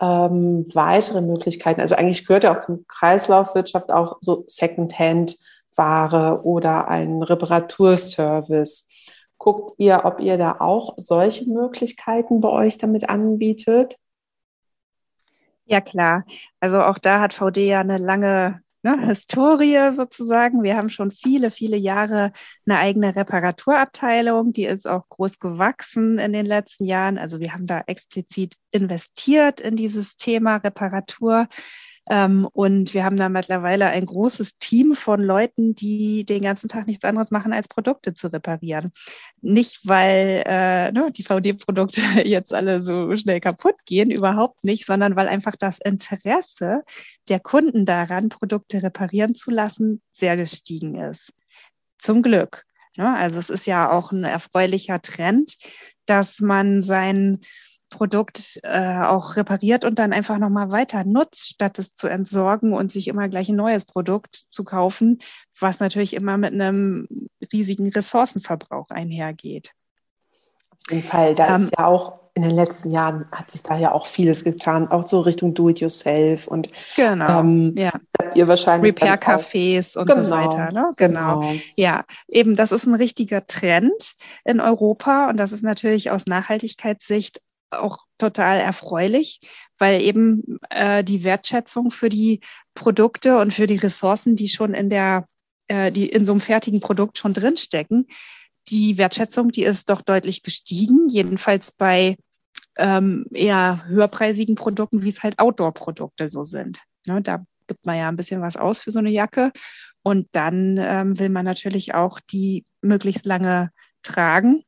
ähm, 0.00 0.66
weitere 0.74 1.20
Möglichkeiten. 1.20 1.80
Also 1.80 1.94
eigentlich 1.94 2.26
gehört 2.26 2.44
ja 2.44 2.54
auch 2.54 2.60
zum 2.60 2.84
Kreislaufwirtschaft 2.86 3.90
auch 3.90 4.18
so 4.20 4.44
Secondhand-Ware 4.46 6.44
oder 6.44 6.88
ein 6.88 7.22
Reparaturservice. 7.22 8.88
Guckt 9.38 9.74
ihr, 9.78 10.02
ob 10.04 10.20
ihr 10.20 10.38
da 10.38 10.56
auch 10.60 10.94
solche 10.96 11.46
Möglichkeiten 11.46 12.40
bei 12.40 12.48
euch 12.48 12.78
damit 12.78 13.08
anbietet? 13.08 13.96
Ja, 15.66 15.80
klar. 15.80 16.24
Also 16.60 16.82
auch 16.82 16.98
da 16.98 17.20
hat 17.20 17.32
VD 17.32 17.66
ja 17.66 17.80
eine 17.80 17.96
lange 17.96 18.63
ne, 18.84 19.06
Historie 19.06 19.92
sozusagen. 19.92 20.62
Wir 20.62 20.76
haben 20.76 20.90
schon 20.90 21.10
viele, 21.10 21.50
viele 21.50 21.76
Jahre 21.76 22.32
eine 22.66 22.78
eigene 22.78 23.16
Reparaturabteilung, 23.16 24.52
die 24.52 24.66
ist 24.66 24.86
auch 24.86 25.08
groß 25.08 25.38
gewachsen 25.40 26.18
in 26.18 26.32
den 26.32 26.46
letzten 26.46 26.84
Jahren. 26.84 27.18
Also 27.18 27.40
wir 27.40 27.52
haben 27.52 27.66
da 27.66 27.82
explizit 27.86 28.54
investiert 28.70 29.60
in 29.60 29.74
dieses 29.74 30.16
Thema 30.16 30.56
Reparatur. 30.56 31.48
Ähm, 32.10 32.46
und 32.52 32.92
wir 32.92 33.04
haben 33.04 33.16
da 33.16 33.28
mittlerweile 33.28 33.86
ein 33.86 34.04
großes 34.04 34.58
Team 34.58 34.94
von 34.94 35.22
Leuten, 35.22 35.74
die 35.74 36.24
den 36.24 36.42
ganzen 36.42 36.68
Tag 36.68 36.86
nichts 36.86 37.04
anderes 37.04 37.30
machen, 37.30 37.52
als 37.52 37.68
Produkte 37.68 38.12
zu 38.12 38.32
reparieren. 38.32 38.92
Nicht, 39.40 39.80
weil 39.84 40.42
äh, 40.46 40.92
ne, 40.92 41.10
die 41.12 41.22
VD-Produkte 41.22 42.00
jetzt 42.24 42.52
alle 42.52 42.80
so 42.80 43.16
schnell 43.16 43.40
kaputt 43.40 43.76
gehen, 43.86 44.10
überhaupt 44.10 44.64
nicht, 44.64 44.84
sondern 44.84 45.16
weil 45.16 45.28
einfach 45.28 45.56
das 45.56 45.78
Interesse 45.78 46.82
der 47.28 47.40
Kunden 47.40 47.84
daran, 47.84 48.28
Produkte 48.28 48.82
reparieren 48.82 49.34
zu 49.34 49.50
lassen, 49.50 50.02
sehr 50.10 50.36
gestiegen 50.36 50.96
ist. 50.96 51.32
Zum 51.98 52.22
Glück. 52.22 52.64
Ne? 52.96 53.16
Also 53.16 53.38
es 53.38 53.50
ist 53.50 53.66
ja 53.66 53.90
auch 53.90 54.12
ein 54.12 54.24
erfreulicher 54.24 55.00
Trend, 55.00 55.56
dass 56.06 56.40
man 56.40 56.82
sein 56.82 57.40
Produkt 57.90 58.60
äh, 58.62 58.98
auch 59.02 59.36
repariert 59.36 59.84
und 59.84 59.98
dann 59.98 60.12
einfach 60.12 60.38
nochmal 60.38 60.70
weiter 60.70 61.04
nutzt, 61.04 61.54
statt 61.54 61.78
es 61.78 61.94
zu 61.94 62.08
entsorgen 62.08 62.72
und 62.72 62.90
sich 62.90 63.08
immer 63.08 63.28
gleich 63.28 63.48
ein 63.48 63.56
neues 63.56 63.84
Produkt 63.84 64.44
zu 64.50 64.64
kaufen, 64.64 65.18
was 65.58 65.80
natürlich 65.80 66.14
immer 66.14 66.36
mit 66.36 66.52
einem 66.52 67.08
riesigen 67.52 67.88
Ressourcenverbrauch 67.88 68.88
einhergeht. 68.90 69.72
Auf 70.70 70.90
jeden 70.90 71.06
Fall, 71.06 71.34
da 71.34 71.54
ähm, 71.54 71.62
ist 71.62 71.72
ja 71.78 71.86
auch 71.86 72.24
in 72.34 72.42
den 72.42 72.50
letzten 72.50 72.90
Jahren 72.90 73.26
hat 73.30 73.52
sich 73.52 73.62
da 73.62 73.76
ja 73.78 73.92
auch 73.92 74.06
vieles 74.06 74.42
getan, 74.42 74.88
auch 74.88 75.06
so 75.06 75.20
Richtung 75.20 75.54
Do-it-yourself 75.54 76.48
und 76.48 76.68
genau, 76.96 77.40
ähm, 77.40 77.74
ja. 77.76 77.92
habt 78.20 78.34
ihr 78.34 78.48
wahrscheinlich 78.48 78.92
Repair-Cafés 78.94 79.96
und 79.96 80.08
genau, 80.08 80.22
so 80.24 80.30
weiter. 80.30 80.72
Ne? 80.72 80.90
Genau. 80.96 81.40
genau. 81.40 81.52
Ja, 81.76 82.04
eben 82.26 82.56
das 82.56 82.72
ist 82.72 82.86
ein 82.86 82.94
richtiger 82.94 83.46
Trend 83.46 84.14
in 84.44 84.60
Europa 84.60 85.28
und 85.30 85.38
das 85.38 85.52
ist 85.52 85.62
natürlich 85.62 86.10
aus 86.10 86.26
Nachhaltigkeitssicht 86.26 87.40
auch 87.80 87.98
total 88.18 88.60
erfreulich, 88.60 89.40
weil 89.78 90.00
eben 90.00 90.58
äh, 90.70 91.02
die 91.04 91.24
Wertschätzung 91.24 91.90
für 91.90 92.08
die 92.08 92.40
Produkte 92.74 93.38
und 93.38 93.52
für 93.52 93.66
die 93.66 93.76
Ressourcen, 93.76 94.36
die 94.36 94.48
schon 94.48 94.74
in 94.74 94.90
der, 94.90 95.26
äh, 95.68 95.90
die 95.92 96.08
in 96.08 96.24
so 96.24 96.32
einem 96.32 96.40
fertigen 96.40 96.80
Produkt 96.80 97.18
schon 97.18 97.32
drinstecken, 97.32 98.06
die 98.68 98.96
Wertschätzung, 98.98 99.50
die 99.50 99.64
ist 99.64 99.90
doch 99.90 100.02
deutlich 100.02 100.42
gestiegen, 100.42 101.08
jedenfalls 101.08 101.72
bei 101.72 102.16
ähm, 102.76 103.26
eher 103.32 103.84
höherpreisigen 103.86 104.54
Produkten, 104.54 105.02
wie 105.02 105.08
es 105.08 105.22
halt 105.22 105.38
Outdoor-Produkte 105.38 106.28
so 106.28 106.44
sind. 106.44 106.80
Ne, 107.06 107.20
da 107.20 107.44
gibt 107.66 107.84
man 107.86 107.96
ja 107.96 108.08
ein 108.08 108.16
bisschen 108.16 108.40
was 108.40 108.56
aus 108.56 108.80
für 108.80 108.90
so 108.90 108.98
eine 108.98 109.10
Jacke. 109.10 109.52
Und 110.02 110.28
dann 110.32 110.76
ähm, 110.78 111.18
will 111.18 111.30
man 111.30 111.44
natürlich 111.44 111.94
auch 111.94 112.20
die 112.20 112.64
möglichst 112.82 113.24
lange 113.24 113.70
tragen 114.02 114.64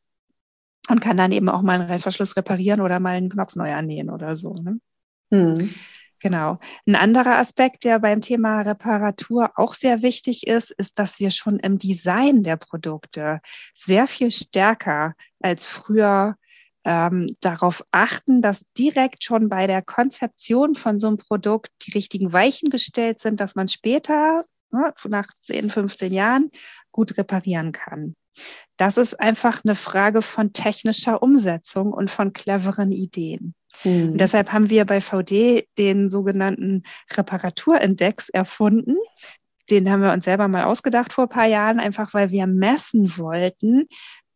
und 0.89 1.01
kann 1.01 1.17
dann 1.17 1.33
eben 1.33 1.49
auch 1.49 1.63
mal 1.63 1.81
einen 1.81 1.89
Reißverschluss 1.89 2.37
reparieren 2.37 2.81
oder 2.81 3.01
mal 3.01 3.17
einen 3.17 3.31
Knopf 3.31 3.57
neu 3.57 3.73
annähen 3.73 4.11
oder 4.11 4.37
so. 4.37 4.55
Ne? 4.55 4.81
Hm. 5.31 5.75
Genau. 6.21 6.59
Ein 6.87 6.97
anderer 6.97 7.39
Aspekt, 7.39 7.85
der 7.85 7.99
beim 7.99 8.21
Thema 8.21 8.63
Reparatur 8.63 9.51
auch 9.57 9.75
sehr 9.75 10.03
wichtig 10.03 10.47
ist, 10.47 10.71
ist, 10.71 10.99
dass 10.99 11.21
wir 11.21 11.31
schon 11.31 11.59
im 11.59 11.79
Design 11.79 12.43
der 12.43 12.57
Produkte 12.57 13.41
sehr 13.75 14.07
viel 14.07 14.31
stärker 14.31 15.15
als 15.41 15.69
früher 15.69 16.37
ähm, 16.85 17.37
darauf 17.41 17.85
achten, 17.91 18.41
dass 18.41 18.65
direkt 18.79 19.25
schon 19.25 19.49
bei 19.49 19.67
der 19.67 19.83
Konzeption 19.83 20.75
von 20.75 20.99
so 20.99 21.09
einem 21.09 21.19
Produkt 21.19 21.71
die 21.83 21.93
richtigen 21.93 22.33
Weichen 22.33 22.71
gestellt 22.71 23.21
sind, 23.21 23.41
dass 23.41 23.55
man 23.55 23.69
später, 23.69 24.45
ne, 24.71 24.95
nach 25.09 25.27
10, 25.43 25.69
15 25.69 26.13
Jahren, 26.13 26.51
gut 26.93 27.19
reparieren 27.19 27.73
kann. 27.73 28.15
Das 28.77 28.99
ist 28.99 29.19
einfach 29.19 29.63
eine 29.65 29.75
Frage 29.75 30.21
von 30.21 30.53
technischer 30.53 31.23
Umsetzung 31.23 31.93
und 31.93 32.11
von 32.11 32.33
cleveren 32.33 32.93
Ideen. 32.93 33.55
Mhm. 33.85 34.13
Und 34.13 34.21
deshalb 34.21 34.53
haben 34.53 34.71
wir 34.71 34.85
bei 34.85 35.01
VD 35.01 35.67
den 35.79 36.09
sogenannten 36.09 36.83
Reparaturindex 37.13 38.29
erfunden. 38.29 38.97
Den 39.71 39.91
haben 39.91 40.03
wir 40.03 40.13
uns 40.13 40.25
selber 40.25 40.49
mal 40.49 40.65
ausgedacht 40.65 41.13
vor 41.13 41.25
ein 41.25 41.31
paar 41.31 41.47
Jahren, 41.47 41.81
einfach 41.81 42.15
weil 42.15 42.31
wir 42.31 42.47
messen 42.47 43.17
wollten, 43.19 43.89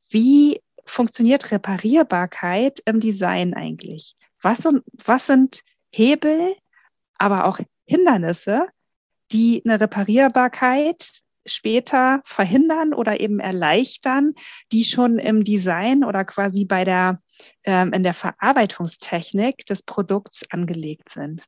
wie 0.08 0.60
funktioniert 0.84 1.52
Reparierbarkeit 1.52 2.80
im 2.84 2.98
Design 2.98 3.54
eigentlich? 3.54 4.16
Was 4.42 4.60
sind, 4.60 4.82
was 5.04 5.26
sind 5.26 5.62
Hebel, 5.92 6.56
aber 7.18 7.44
auch 7.44 7.60
Hindernisse, 7.86 8.66
die 9.30 9.62
eine 9.64 9.80
Reparierbarkeit 9.80 11.20
später 11.52 12.20
verhindern 12.24 12.94
oder 12.94 13.20
eben 13.20 13.40
erleichtern, 13.40 14.34
die 14.72 14.84
schon 14.84 15.18
im 15.18 15.44
Design 15.44 16.04
oder 16.04 16.24
quasi 16.24 16.64
bei 16.64 16.84
der 16.84 17.20
ähm, 17.64 17.92
in 17.92 18.02
der 18.02 18.14
Verarbeitungstechnik 18.14 19.66
des 19.66 19.82
Produkts 19.82 20.44
angelegt 20.50 21.10
sind. 21.10 21.44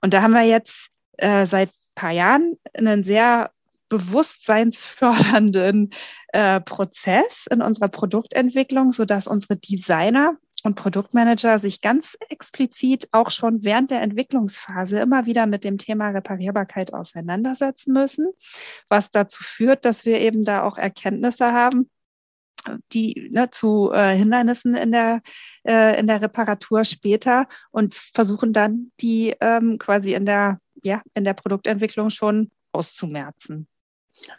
Und 0.00 0.14
da 0.14 0.22
haben 0.22 0.32
wir 0.32 0.42
jetzt 0.42 0.90
äh, 1.18 1.46
seit 1.46 1.70
paar 1.94 2.12
Jahren 2.12 2.56
einen 2.74 3.02
sehr 3.02 3.50
bewusstseinsfördernden 3.88 5.90
äh, 6.28 6.60
Prozess 6.60 7.46
in 7.50 7.62
unserer 7.62 7.88
Produktentwicklung, 7.88 8.92
so 8.92 9.04
dass 9.04 9.26
unsere 9.26 9.56
Designer 9.56 10.36
und 10.64 10.74
Produktmanager 10.74 11.58
sich 11.58 11.80
ganz 11.80 12.16
explizit 12.28 13.08
auch 13.12 13.30
schon 13.30 13.64
während 13.64 13.90
der 13.90 14.02
Entwicklungsphase 14.02 14.98
immer 14.98 15.26
wieder 15.26 15.46
mit 15.46 15.64
dem 15.64 15.78
Thema 15.78 16.10
Reparierbarkeit 16.10 16.92
auseinandersetzen 16.92 17.92
müssen, 17.92 18.28
was 18.88 19.10
dazu 19.10 19.44
führt, 19.44 19.84
dass 19.84 20.04
wir 20.04 20.20
eben 20.20 20.44
da 20.44 20.62
auch 20.62 20.78
Erkenntnisse 20.78 21.52
haben, 21.52 21.88
die 22.92 23.28
ne, 23.32 23.50
zu 23.50 23.92
äh, 23.92 24.16
Hindernissen 24.16 24.74
in 24.74 24.92
der, 24.92 25.22
äh, 25.64 25.98
in 25.98 26.06
der 26.06 26.20
Reparatur 26.20 26.84
später 26.84 27.46
und 27.70 27.94
versuchen 27.94 28.52
dann, 28.52 28.90
die 29.00 29.34
ähm, 29.40 29.78
quasi 29.78 30.14
in 30.14 30.26
der 30.26 30.58
ja 30.82 31.02
in 31.14 31.24
der 31.24 31.34
Produktentwicklung 31.34 32.10
schon 32.10 32.50
auszumerzen. 32.72 33.66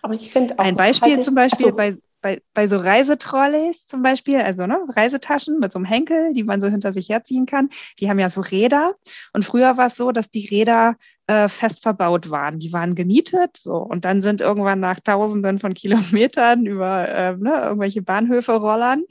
Aber 0.02 0.14
ich 0.14 0.30
finde 0.32 0.58
auch. 0.58 0.64
Ein 0.64 0.76
Beispiel 0.76 1.20
zum 1.20 1.36
Beispiel 1.36 1.68
so. 1.68 1.76
bei, 1.76 1.94
bei, 2.22 2.42
bei 2.54 2.68
so 2.68 2.78
Reisetrolleys 2.78 3.88
zum 3.88 4.02
Beispiel, 4.02 4.38
also 4.38 4.66
ne, 4.68 4.80
Reisetaschen 4.90 5.60
mit 5.60 5.72
so 5.72 5.80
einem 5.80 5.86
Henkel, 5.86 6.34
die 6.34 6.44
man 6.44 6.62
so 6.62 6.68
hinter 6.68 6.94
sich 6.94 7.10
herziehen 7.10 7.46
kann, 7.46 7.70
die 8.00 8.10
haben 8.10 8.20
ja 8.20 8.30
so 8.30 8.42
Räder. 8.42 8.96
Und 9.34 9.46
früher 9.46 9.78
war 9.78 9.88
es 9.88 9.96
so, 9.96 10.12
dass 10.12 10.30
die 10.30 10.48
Räder 10.48 10.96
äh, 11.28 11.48
fest 11.48 11.84
verbaut 11.84 12.30
waren. 12.30 12.60
Die 12.60 12.74
waren 12.74 12.96
gemietet 12.96 13.58
so, 13.58 13.78
und 13.78 14.06
dann 14.06 14.22
sind 14.22 14.42
irgendwann 14.42 14.80
nach 14.80 15.00
Tausenden 15.00 15.60
von 15.60 15.74
Kilometern 15.74 16.66
über 16.66 17.08
äh, 17.08 17.36
ne, 17.38 17.62
irgendwelche 17.64 18.02
Bahnhöfe 18.02 18.54
rollern 18.54 19.04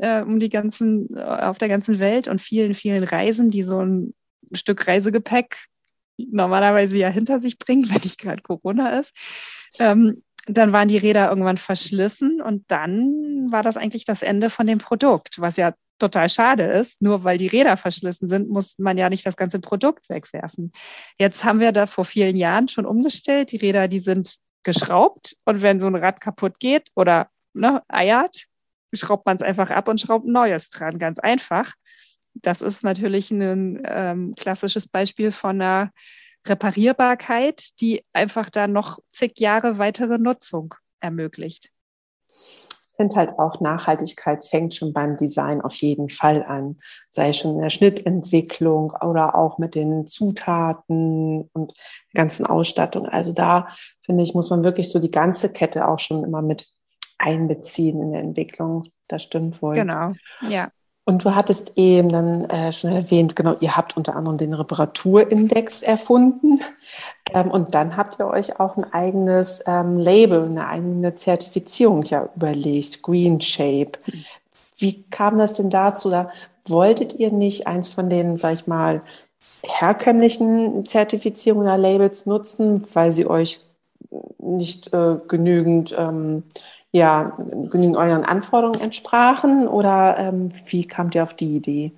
äh, 0.00 0.22
um 0.22 0.38
die 0.38 0.48
ganzen, 0.48 1.08
äh, 1.16 1.20
auf 1.20 1.58
der 1.58 1.68
ganzen 1.68 1.98
Welt 1.98 2.28
und 2.28 2.40
vielen, 2.40 2.74
vielen 2.74 3.04
Reisen, 3.04 3.50
die 3.50 3.62
so 3.62 3.80
ein 3.80 4.14
Stück 4.52 4.86
Reisegepäck 4.86 5.66
normalerweise 6.18 6.98
ja 6.98 7.08
hinter 7.08 7.38
sich 7.38 7.58
bringen, 7.58 7.88
wenn 7.90 8.02
nicht 8.02 8.18
gerade 8.18 8.42
Corona 8.42 8.98
ist. 9.00 9.14
Ähm, 9.78 10.22
dann 10.46 10.72
waren 10.72 10.88
die 10.88 10.98
Räder 10.98 11.28
irgendwann 11.28 11.56
verschlissen 11.56 12.40
und 12.40 12.64
dann 12.68 13.50
war 13.50 13.62
das 13.62 13.76
eigentlich 13.76 14.04
das 14.04 14.22
Ende 14.22 14.48
von 14.48 14.66
dem 14.66 14.78
Produkt, 14.78 15.40
was 15.40 15.56
ja 15.56 15.74
total 15.98 16.28
schade 16.28 16.64
ist. 16.64 17.02
Nur 17.02 17.24
weil 17.24 17.38
die 17.38 17.48
Räder 17.48 17.76
verschlissen 17.76 18.28
sind, 18.28 18.48
muss 18.48 18.78
man 18.78 18.96
ja 18.96 19.10
nicht 19.10 19.26
das 19.26 19.36
ganze 19.36 19.60
Produkt 19.60 20.08
wegwerfen. 20.08 20.72
Jetzt 21.18 21.44
haben 21.44 21.60
wir 21.60 21.72
da 21.72 21.86
vor 21.86 22.04
vielen 22.04 22.36
Jahren 22.36 22.68
schon 22.68 22.86
umgestellt. 22.86 23.50
Die 23.52 23.56
Räder, 23.56 23.88
die 23.88 23.98
sind 23.98 24.36
geschraubt 24.62 25.36
und 25.44 25.62
wenn 25.62 25.80
so 25.80 25.86
ein 25.86 25.94
Rad 25.94 26.20
kaputt 26.20 26.58
geht 26.58 26.88
oder 26.94 27.28
ne, 27.54 27.82
eiert, 27.88 28.46
schraubt 28.92 29.26
man 29.26 29.36
es 29.36 29.42
einfach 29.42 29.70
ab 29.70 29.88
und 29.88 30.00
schraubt 30.00 30.26
neues 30.26 30.70
dran, 30.70 30.98
ganz 30.98 31.18
einfach. 31.18 31.72
Das 32.34 32.62
ist 32.62 32.82
natürlich 32.82 33.30
ein 33.30 33.80
ähm, 33.84 34.34
klassisches 34.36 34.88
Beispiel 34.88 35.32
von 35.32 35.60
einer 35.60 35.90
Reparierbarkeit, 36.48 37.80
die 37.80 38.04
einfach 38.12 38.50
da 38.50 38.66
noch 38.66 38.98
zig 39.12 39.38
Jahre 39.38 39.78
weitere 39.78 40.18
Nutzung 40.18 40.74
ermöglicht. 41.00 41.70
Ich 42.28 42.96
finde 42.96 43.16
halt 43.16 43.38
auch 43.38 43.60
Nachhaltigkeit 43.60 44.46
fängt 44.46 44.74
schon 44.74 44.94
beim 44.94 45.18
Design 45.18 45.60
auf 45.60 45.74
jeden 45.76 46.08
Fall 46.08 46.42
an, 46.42 46.78
sei 47.10 47.34
schon 47.34 47.56
in 47.56 47.60
der 47.60 47.68
Schnittentwicklung 47.68 48.92
oder 48.92 49.34
auch 49.34 49.58
mit 49.58 49.74
den 49.74 50.06
Zutaten 50.06 51.50
und 51.52 51.74
der 52.14 52.22
ganzen 52.22 52.46
Ausstattung. 52.46 53.06
Also 53.06 53.32
da 53.32 53.68
finde 54.02 54.24
ich, 54.24 54.32
muss 54.32 54.48
man 54.48 54.64
wirklich 54.64 54.88
so 54.88 54.98
die 54.98 55.10
ganze 55.10 55.52
Kette 55.52 55.86
auch 55.86 55.98
schon 55.98 56.24
immer 56.24 56.40
mit 56.40 56.68
einbeziehen 57.18 58.00
in 58.00 58.12
der 58.12 58.20
Entwicklung. 58.20 58.88
Das 59.08 59.22
stimmt 59.22 59.60
wohl. 59.60 59.74
Genau, 59.74 60.12
ja. 60.48 60.70
Und 61.08 61.24
du 61.24 61.36
hattest 61.36 61.74
eben 61.76 62.08
dann 62.08 62.50
äh, 62.50 62.72
schon 62.72 62.90
erwähnt, 62.90 63.36
genau, 63.36 63.54
ihr 63.60 63.76
habt 63.76 63.96
unter 63.96 64.16
anderem 64.16 64.38
den 64.38 64.52
Reparaturindex 64.52 65.82
erfunden. 65.82 66.60
Ähm, 67.32 67.48
und 67.48 67.76
dann 67.76 67.96
habt 67.96 68.18
ihr 68.18 68.26
euch 68.26 68.58
auch 68.58 68.76
ein 68.76 68.92
eigenes 68.92 69.62
ähm, 69.68 69.98
Label, 69.98 70.44
eine 70.44 70.66
eigene 70.66 71.14
Zertifizierung 71.14 72.02
ja 72.02 72.28
überlegt, 72.34 73.02
Green 73.02 73.40
Shape. 73.40 73.92
Wie 74.78 75.04
kam 75.04 75.38
das 75.38 75.54
denn 75.54 75.70
dazu? 75.70 76.10
Da 76.10 76.30
wolltet 76.64 77.14
ihr 77.14 77.30
nicht 77.30 77.68
eins 77.68 77.88
von 77.88 78.10
den, 78.10 78.36
sag 78.36 78.54
ich 78.54 78.66
mal, 78.66 79.02
herkömmlichen 79.62 80.86
Zertifizierungen 80.86 81.68
oder 81.68 81.78
Labels 81.78 82.26
nutzen, 82.26 82.88
weil 82.94 83.12
sie 83.12 83.28
euch 83.28 83.60
nicht 84.38 84.92
äh, 84.92 85.18
genügend 85.28 85.94
ähm, 85.96 86.42
ja, 86.96 87.36
genügend 87.70 87.96
euren 87.96 88.24
Anforderungen 88.24 88.80
entsprachen 88.80 89.68
oder 89.68 90.16
ähm, 90.18 90.52
wie 90.66 90.86
kamt 90.86 91.14
ihr 91.14 91.22
auf 91.22 91.34
die 91.34 91.56
Idee? 91.56 91.92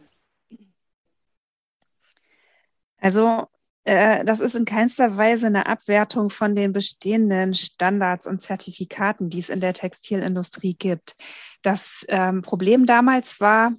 Also 3.00 3.46
äh, 3.84 4.24
das 4.24 4.40
ist 4.40 4.56
in 4.56 4.64
keinster 4.64 5.16
Weise 5.16 5.46
eine 5.46 5.66
Abwertung 5.66 6.30
von 6.30 6.56
den 6.56 6.72
bestehenden 6.72 7.54
Standards 7.54 8.26
und 8.26 8.42
Zertifikaten, 8.42 9.30
die 9.30 9.38
es 9.38 9.50
in 9.50 9.60
der 9.60 9.72
Textilindustrie 9.72 10.74
gibt. 10.74 11.14
Das 11.62 12.04
ähm, 12.08 12.42
Problem 12.42 12.84
damals 12.84 13.40
war, 13.40 13.72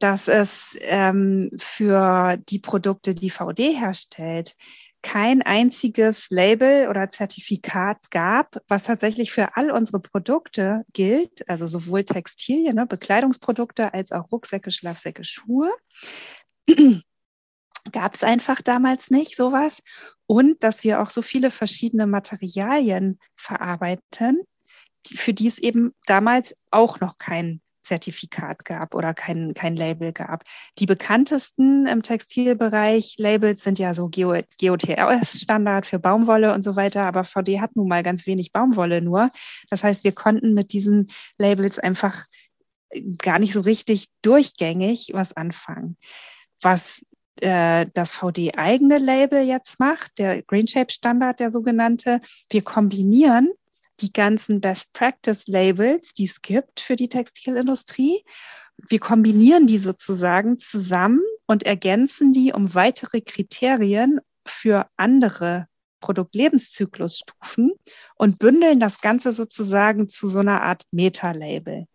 dass 0.00 0.26
es 0.26 0.76
ähm, 0.80 1.50
für 1.58 2.38
die 2.48 2.58
Produkte, 2.58 3.14
die 3.14 3.30
VD 3.30 3.72
herstellt, 3.78 4.56
kein 5.02 5.42
einziges 5.42 6.30
Label 6.30 6.88
oder 6.88 7.08
Zertifikat 7.10 8.10
gab, 8.10 8.60
was 8.68 8.84
tatsächlich 8.84 9.32
für 9.32 9.56
all 9.56 9.70
unsere 9.70 10.00
Produkte 10.00 10.84
gilt, 10.92 11.48
also 11.48 11.66
sowohl 11.66 12.04
Textilien, 12.04 12.76
ne, 12.76 12.86
Bekleidungsprodukte 12.86 13.94
als 13.94 14.12
auch 14.12 14.30
Rucksäcke, 14.30 14.70
Schlafsäcke, 14.70 15.24
Schuhe. 15.24 15.72
gab 17.92 18.14
es 18.14 18.22
einfach 18.22 18.60
damals 18.62 19.10
nicht 19.10 19.36
sowas. 19.36 19.82
Und 20.26 20.62
dass 20.62 20.84
wir 20.84 21.00
auch 21.00 21.10
so 21.10 21.22
viele 21.22 21.50
verschiedene 21.50 22.06
Materialien 22.06 23.18
verarbeiten, 23.36 24.42
für 25.06 25.32
die 25.32 25.48
es 25.48 25.58
eben 25.58 25.94
damals 26.06 26.54
auch 26.70 27.00
noch 27.00 27.18
kein 27.18 27.60
Zertifikat 27.82 28.64
gab 28.64 28.94
oder 28.94 29.14
kein, 29.14 29.54
kein 29.54 29.76
Label 29.76 30.12
gab. 30.12 30.44
Die 30.78 30.86
bekanntesten 30.86 31.86
im 31.86 32.02
Textilbereich 32.02 33.16
Labels 33.18 33.62
sind 33.62 33.78
ja 33.78 33.94
so 33.94 34.08
GOTS-Standard 34.10 35.86
für 35.86 35.98
Baumwolle 35.98 36.54
und 36.54 36.62
so 36.62 36.76
weiter, 36.76 37.04
aber 37.04 37.24
VD 37.24 37.60
hat 37.60 37.76
nun 37.76 37.88
mal 37.88 38.02
ganz 38.02 38.26
wenig 38.26 38.52
Baumwolle 38.52 39.00
nur. 39.00 39.30
Das 39.70 39.84
heißt, 39.84 40.04
wir 40.04 40.12
konnten 40.12 40.54
mit 40.54 40.72
diesen 40.72 41.08
Labels 41.38 41.78
einfach 41.78 42.26
gar 43.18 43.38
nicht 43.38 43.52
so 43.52 43.60
richtig 43.60 44.08
durchgängig 44.22 45.10
was 45.12 45.36
anfangen. 45.36 45.96
Was 46.60 47.04
äh, 47.40 47.86
das 47.94 48.14
VD-eigene 48.14 48.98
Label 48.98 49.42
jetzt 49.42 49.80
macht, 49.80 50.18
der 50.18 50.42
Green 50.42 50.66
Shape 50.66 50.92
Standard, 50.92 51.40
der 51.40 51.50
sogenannte, 51.50 52.20
wir 52.50 52.62
kombinieren 52.62 53.50
die 54.02 54.12
ganzen 54.12 54.60
Best 54.60 54.92
Practice 54.92 55.46
Labels, 55.46 56.12
die 56.12 56.24
es 56.24 56.42
gibt 56.42 56.80
für 56.80 56.96
die 56.96 57.08
Textilindustrie. 57.08 58.24
Wir 58.88 58.98
kombinieren 58.98 59.66
die 59.66 59.78
sozusagen 59.78 60.58
zusammen 60.58 61.20
und 61.46 61.64
ergänzen 61.64 62.32
die 62.32 62.52
um 62.52 62.74
weitere 62.74 63.20
Kriterien 63.20 64.20
für 64.46 64.86
andere 64.96 65.66
Produktlebenszyklusstufen 66.00 67.72
und 68.16 68.38
bündeln 68.38 68.80
das 68.80 69.00
Ganze 69.00 69.32
sozusagen 69.32 70.08
zu 70.08 70.28
so 70.28 70.38
einer 70.38 70.62
Art 70.62 70.84
Meta-Label. 70.90 71.86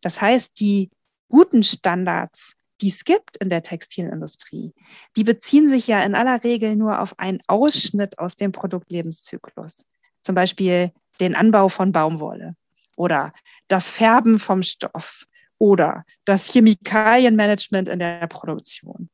Das 0.00 0.20
heißt, 0.20 0.60
die 0.60 0.90
guten 1.28 1.62
Standards, 1.62 2.52
die 2.80 2.88
es 2.88 3.04
gibt 3.04 3.36
in 3.38 3.50
der 3.50 3.62
Textilindustrie, 3.62 4.72
die 5.16 5.24
beziehen 5.24 5.68
sich 5.68 5.88
ja 5.88 6.02
in 6.04 6.14
aller 6.14 6.44
Regel 6.44 6.76
nur 6.76 7.00
auf 7.00 7.18
einen 7.18 7.40
Ausschnitt 7.48 8.18
aus 8.20 8.36
dem 8.36 8.52
Produktlebenszyklus. 8.52 9.84
Zum 10.22 10.34
Beispiel 10.34 10.92
den 11.20 11.34
Anbau 11.34 11.68
von 11.68 11.92
Baumwolle 11.92 12.54
oder 12.96 13.32
das 13.68 13.90
Färben 13.90 14.38
vom 14.38 14.62
Stoff 14.62 15.24
oder 15.58 16.04
das 16.24 16.52
Chemikalienmanagement 16.52 17.88
in 17.88 17.98
der 17.98 18.26
Produktion. 18.26 19.08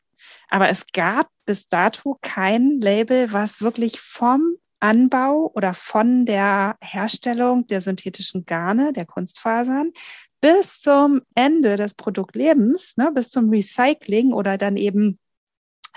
Aber 0.49 0.69
es 0.69 0.87
gab 0.93 1.29
bis 1.47 1.69
dato 1.69 2.19
kein 2.23 2.81
Label, 2.81 3.33
was 3.33 3.61
wirklich 3.61 4.01
vom 4.01 4.57
Anbau 4.81 5.51
oder 5.55 5.73
von 5.73 6.27
der 6.27 6.77
Herstellung 6.81 7.67
der 7.67 7.81
synthetischen 7.81 8.45
Garne, 8.45 8.93
der 8.93 9.07
Kunstfasern, 9.07 9.93
bis 10.41 10.81
zum 10.81 11.23
Ende 11.35 11.77
des 11.77 11.95
Produktlebens, 11.95 12.97
ne, 12.99 13.11
bis 13.15 13.31
zum 13.31 13.49
Recycling 13.49 14.33
oder 14.35 14.59
dann 14.59 14.77
eben 14.77 15.19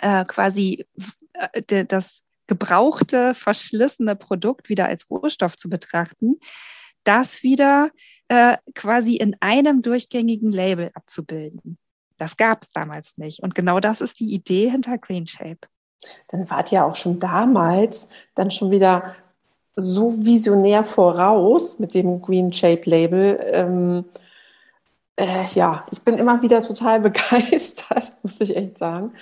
äh, 0.01 0.23
quasi 0.23 0.87
äh, 1.33 1.85
das 1.85 2.23
gebrauchte, 2.47 3.33
verschlissene 3.33 4.15
Produkt 4.15 4.69
wieder 4.69 4.87
als 4.87 5.09
Rohstoff 5.09 5.57
zu 5.57 5.69
betrachten, 5.69 6.39
das 7.03 7.43
wieder 7.43 7.89
äh, 8.27 8.57
quasi 8.75 9.15
in 9.15 9.35
einem 9.39 9.81
durchgängigen 9.81 10.51
Label 10.51 10.89
abzubilden. 10.93 11.77
Das 12.17 12.35
gab 12.35 12.63
es 12.63 12.71
damals 12.71 13.17
nicht. 13.17 13.43
Und 13.43 13.55
genau 13.55 13.79
das 13.79 14.01
ist 14.01 14.19
die 14.19 14.33
Idee 14.33 14.69
hinter 14.69 14.97
Green 14.97 15.27
Shape. 15.27 15.67
Dann 16.29 16.49
wart 16.49 16.71
ihr 16.71 16.83
auch 16.83 16.95
schon 16.95 17.19
damals 17.19 18.07
dann 18.35 18.51
schon 18.51 18.71
wieder 18.71 19.15
so 19.75 20.25
visionär 20.25 20.83
voraus 20.83 21.79
mit 21.79 21.93
dem 21.93 22.21
Green 22.21 22.51
Shape 22.51 22.89
Label. 22.89 23.39
Ähm, 23.51 24.05
äh, 25.15 25.45
ja, 25.53 25.85
ich 25.91 26.01
bin 26.01 26.17
immer 26.17 26.41
wieder 26.41 26.63
total 26.63 26.99
begeistert, 27.01 28.17
muss 28.23 28.41
ich 28.41 28.55
echt 28.55 28.77
sagen 28.79 29.13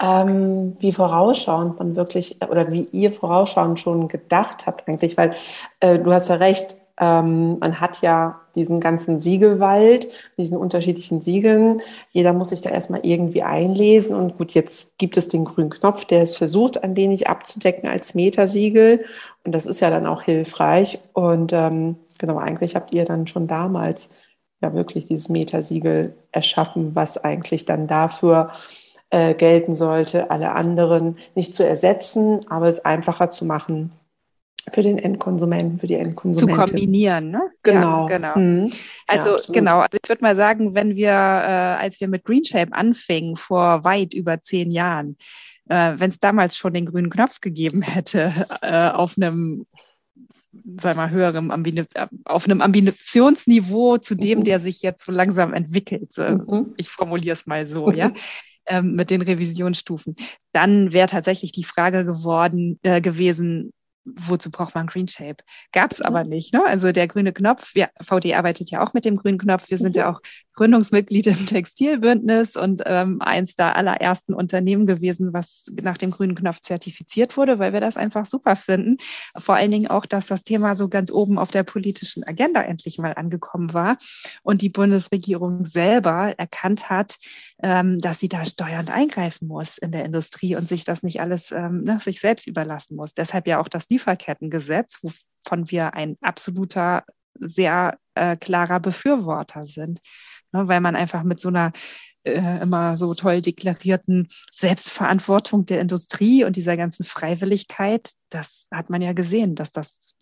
ähm, 0.00 0.76
wie 0.80 0.92
vorausschauend 0.92 1.78
man 1.78 1.96
wirklich 1.96 2.38
oder 2.48 2.70
wie 2.72 2.88
ihr 2.92 3.12
vorausschauend 3.12 3.78
schon 3.78 4.08
gedacht 4.08 4.66
habt 4.66 4.88
eigentlich, 4.88 5.16
weil 5.16 5.34
äh, 5.80 5.98
du 5.98 6.12
hast 6.12 6.28
ja 6.28 6.36
recht, 6.36 6.76
ähm, 7.00 7.58
man 7.58 7.80
hat 7.80 8.02
ja 8.02 8.40
diesen 8.54 8.80
ganzen 8.80 9.18
Siegelwald, 9.18 10.08
diesen 10.36 10.56
unterschiedlichen 10.56 11.22
Siegeln. 11.22 11.80
Jeder 12.10 12.32
muss 12.32 12.50
sich 12.50 12.60
da 12.60 12.70
erstmal 12.70 13.00
irgendwie 13.02 13.42
einlesen. 13.42 14.14
Und 14.14 14.38
gut, 14.38 14.54
jetzt 14.54 14.96
gibt 14.98 15.16
es 15.16 15.28
den 15.28 15.44
grünen 15.44 15.70
Knopf, 15.70 16.04
der 16.04 16.22
es 16.22 16.36
versucht, 16.36 16.84
ein 16.84 16.96
wenig 16.96 17.28
abzudecken 17.28 17.88
als 17.88 18.14
Metasiegel. 18.14 19.04
Und 19.44 19.52
das 19.52 19.66
ist 19.66 19.80
ja 19.80 19.90
dann 19.90 20.06
auch 20.06 20.22
hilfreich. 20.22 21.00
Und 21.14 21.52
ähm, 21.52 21.96
genau, 22.18 22.38
eigentlich 22.38 22.76
habt 22.76 22.94
ihr 22.94 23.04
dann 23.04 23.26
schon 23.26 23.48
damals 23.48 24.10
ja 24.60 24.72
wirklich 24.72 25.06
dieses 25.06 25.28
Metasiegel 25.28 26.14
erschaffen, 26.30 26.94
was 26.94 27.18
eigentlich 27.18 27.64
dann 27.64 27.88
dafür 27.88 28.52
äh, 29.14 29.34
gelten 29.34 29.74
sollte, 29.74 30.30
alle 30.32 30.52
anderen 30.52 31.18
nicht 31.36 31.54
zu 31.54 31.64
ersetzen, 31.64 32.44
aber 32.50 32.66
es 32.66 32.84
einfacher 32.84 33.30
zu 33.30 33.44
machen 33.44 33.92
für 34.72 34.82
den 34.82 34.98
Endkonsumenten, 34.98 35.78
für 35.78 35.86
die 35.86 35.94
Endkonsumentin. 35.94 36.66
Zu 36.66 36.72
kombinieren, 36.72 37.30
ne? 37.30 37.42
Genau. 37.62 38.08
Ja, 38.08 38.16
genau. 38.16 38.36
Mhm. 38.36 38.72
Also 39.06 39.36
ja, 39.36 39.52
genau, 39.52 39.78
also 39.78 39.98
ich 40.02 40.08
würde 40.08 40.22
mal 40.22 40.34
sagen, 40.34 40.74
wenn 40.74 40.96
wir, 40.96 41.10
äh, 41.10 41.12
als 41.12 42.00
wir 42.00 42.08
mit 42.08 42.24
Greenshape 42.24 42.72
anfingen, 42.72 43.36
vor 43.36 43.84
weit 43.84 44.14
über 44.14 44.40
zehn 44.40 44.72
Jahren, 44.72 45.16
äh, 45.68 45.92
wenn 45.96 46.10
es 46.10 46.18
damals 46.18 46.56
schon 46.56 46.74
den 46.74 46.86
grünen 46.86 47.10
Knopf 47.10 47.40
gegeben 47.40 47.82
hätte, 47.82 48.46
äh, 48.62 48.88
auf 48.88 49.14
einem 49.16 49.64
sag 50.80 50.96
mal, 50.96 51.10
höherem 51.10 51.50
Ambine 51.50 51.84
auf 52.24 52.46
einem 52.46 52.62
Ambitionsniveau 52.62 53.98
zu 53.98 54.14
dem, 54.16 54.40
mhm. 54.40 54.44
der 54.44 54.58
sich 54.58 54.82
jetzt 54.82 55.04
so 55.04 55.12
langsam 55.12 55.52
entwickelt. 55.52 56.16
Mhm. 56.16 56.74
Ich 56.76 56.88
formuliere 56.88 57.34
es 57.34 57.46
mal 57.46 57.66
so, 57.66 57.90
ja. 57.92 58.12
Ähm, 58.66 58.94
mit 58.94 59.10
den 59.10 59.20
Revisionsstufen. 59.20 60.16
Dann 60.52 60.92
wäre 60.92 61.06
tatsächlich 61.06 61.52
die 61.52 61.64
Frage 61.64 62.04
geworden, 62.04 62.78
äh, 62.82 63.02
gewesen, 63.02 63.72
wozu 64.04 64.50
braucht 64.50 64.74
man 64.74 64.86
Green 64.86 65.08
Shape? 65.08 65.38
Gab 65.72 65.92
es 65.92 66.00
aber 66.00 66.24
mhm. 66.24 66.30
nicht. 66.30 66.52
Ne? 66.52 66.64
Also 66.64 66.92
der 66.92 67.08
grüne 67.08 67.32
Knopf, 67.32 67.74
ja, 67.74 67.88
VD 68.00 68.34
arbeitet 68.34 68.70
ja 68.70 68.82
auch 68.82 68.92
mit 68.92 69.04
dem 69.04 69.16
grünen 69.16 69.38
Knopf. 69.38 69.70
Wir 69.70 69.78
sind 69.78 69.96
ja 69.96 70.08
mhm. 70.08 70.16
auch 70.16 70.20
Gründungsmitglied 70.54 71.26
im 71.26 71.46
Textilbündnis 71.46 72.56
und 72.56 72.82
ähm, 72.86 73.20
eins 73.20 73.54
der 73.54 73.76
allerersten 73.76 74.34
Unternehmen 74.34 74.86
gewesen, 74.86 75.32
was 75.32 75.66
nach 75.82 75.96
dem 75.96 76.10
grünen 76.10 76.34
Knopf 76.34 76.60
zertifiziert 76.60 77.36
wurde, 77.36 77.58
weil 77.58 77.72
wir 77.72 77.80
das 77.80 77.96
einfach 77.96 78.26
super 78.26 78.56
finden. 78.56 78.98
Vor 79.36 79.56
allen 79.56 79.70
Dingen 79.70 79.88
auch, 79.88 80.06
dass 80.06 80.26
das 80.26 80.42
Thema 80.42 80.74
so 80.74 80.88
ganz 80.88 81.10
oben 81.10 81.38
auf 81.38 81.50
der 81.50 81.62
politischen 81.62 82.24
Agenda 82.24 82.62
endlich 82.62 82.98
mal 82.98 83.14
angekommen 83.14 83.72
war 83.72 83.96
und 84.42 84.62
die 84.62 84.70
Bundesregierung 84.70 85.64
selber 85.64 86.34
erkannt 86.36 86.90
hat, 86.90 87.16
ähm, 87.64 87.98
dass 87.98 88.20
sie 88.20 88.28
da 88.28 88.44
steuernd 88.44 88.90
eingreifen 88.90 89.48
muss 89.48 89.78
in 89.78 89.90
der 89.90 90.04
Industrie 90.04 90.54
und 90.54 90.68
sich 90.68 90.84
das 90.84 91.02
nicht 91.02 91.22
alles 91.22 91.50
ähm, 91.50 91.82
ne, 91.82 91.98
sich 91.98 92.20
selbst 92.20 92.46
überlassen 92.46 92.94
muss. 92.94 93.14
Deshalb 93.14 93.46
ja 93.46 93.58
auch 93.58 93.68
das 93.68 93.88
Lieferkettengesetz, 93.88 94.98
wovon 95.00 95.70
wir 95.70 95.94
ein 95.94 96.18
absoluter, 96.20 97.04
sehr 97.40 97.98
äh, 98.14 98.36
klarer 98.36 98.80
Befürworter 98.80 99.62
sind, 99.62 100.02
ne, 100.52 100.68
weil 100.68 100.82
man 100.82 100.94
einfach 100.94 101.22
mit 101.22 101.40
so 101.40 101.48
einer 101.48 101.72
äh, 102.24 102.60
immer 102.60 102.98
so 102.98 103.14
toll 103.14 103.40
deklarierten 103.40 104.28
Selbstverantwortung 104.52 105.64
der 105.64 105.80
Industrie 105.80 106.44
und 106.44 106.56
dieser 106.56 106.76
ganzen 106.76 107.04
Freiwilligkeit, 107.04 108.10
das 108.28 108.68
hat 108.70 108.90
man 108.90 109.00
ja 109.00 109.14
gesehen, 109.14 109.54
dass 109.54 109.72
das 109.72 110.14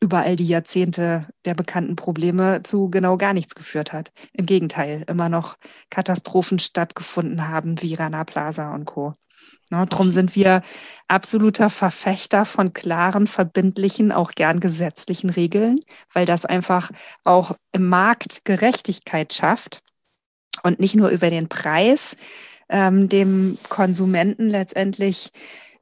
über 0.00 0.20
all 0.20 0.36
die 0.36 0.46
Jahrzehnte 0.46 1.26
der 1.44 1.54
bekannten 1.54 1.94
Probleme 1.94 2.62
zu 2.62 2.88
genau 2.90 3.16
gar 3.16 3.34
nichts 3.34 3.54
geführt 3.54 3.92
hat. 3.92 4.10
Im 4.32 4.46
Gegenteil, 4.46 5.04
immer 5.08 5.28
noch 5.28 5.56
Katastrophen 5.90 6.58
stattgefunden 6.58 7.48
haben 7.48 7.80
wie 7.82 7.94
Rana 7.94 8.24
Plaza 8.24 8.74
und 8.74 8.86
Co. 8.86 9.14
Ne, 9.70 9.86
drum 9.86 10.10
sind 10.10 10.34
wir 10.34 10.62
absoluter 11.06 11.70
Verfechter 11.70 12.44
von 12.44 12.72
klaren, 12.72 13.26
verbindlichen, 13.26 14.10
auch 14.10 14.32
gern 14.32 14.58
gesetzlichen 14.58 15.30
Regeln, 15.30 15.78
weil 16.12 16.26
das 16.26 16.44
einfach 16.44 16.90
auch 17.24 17.54
im 17.72 17.88
Markt 17.88 18.44
Gerechtigkeit 18.44 19.32
schafft 19.32 19.82
und 20.62 20.80
nicht 20.80 20.96
nur 20.96 21.10
über 21.10 21.30
den 21.30 21.48
Preis 21.48 22.16
ähm, 22.68 23.08
dem 23.08 23.58
Konsumenten 23.68 24.48
letztendlich 24.48 25.30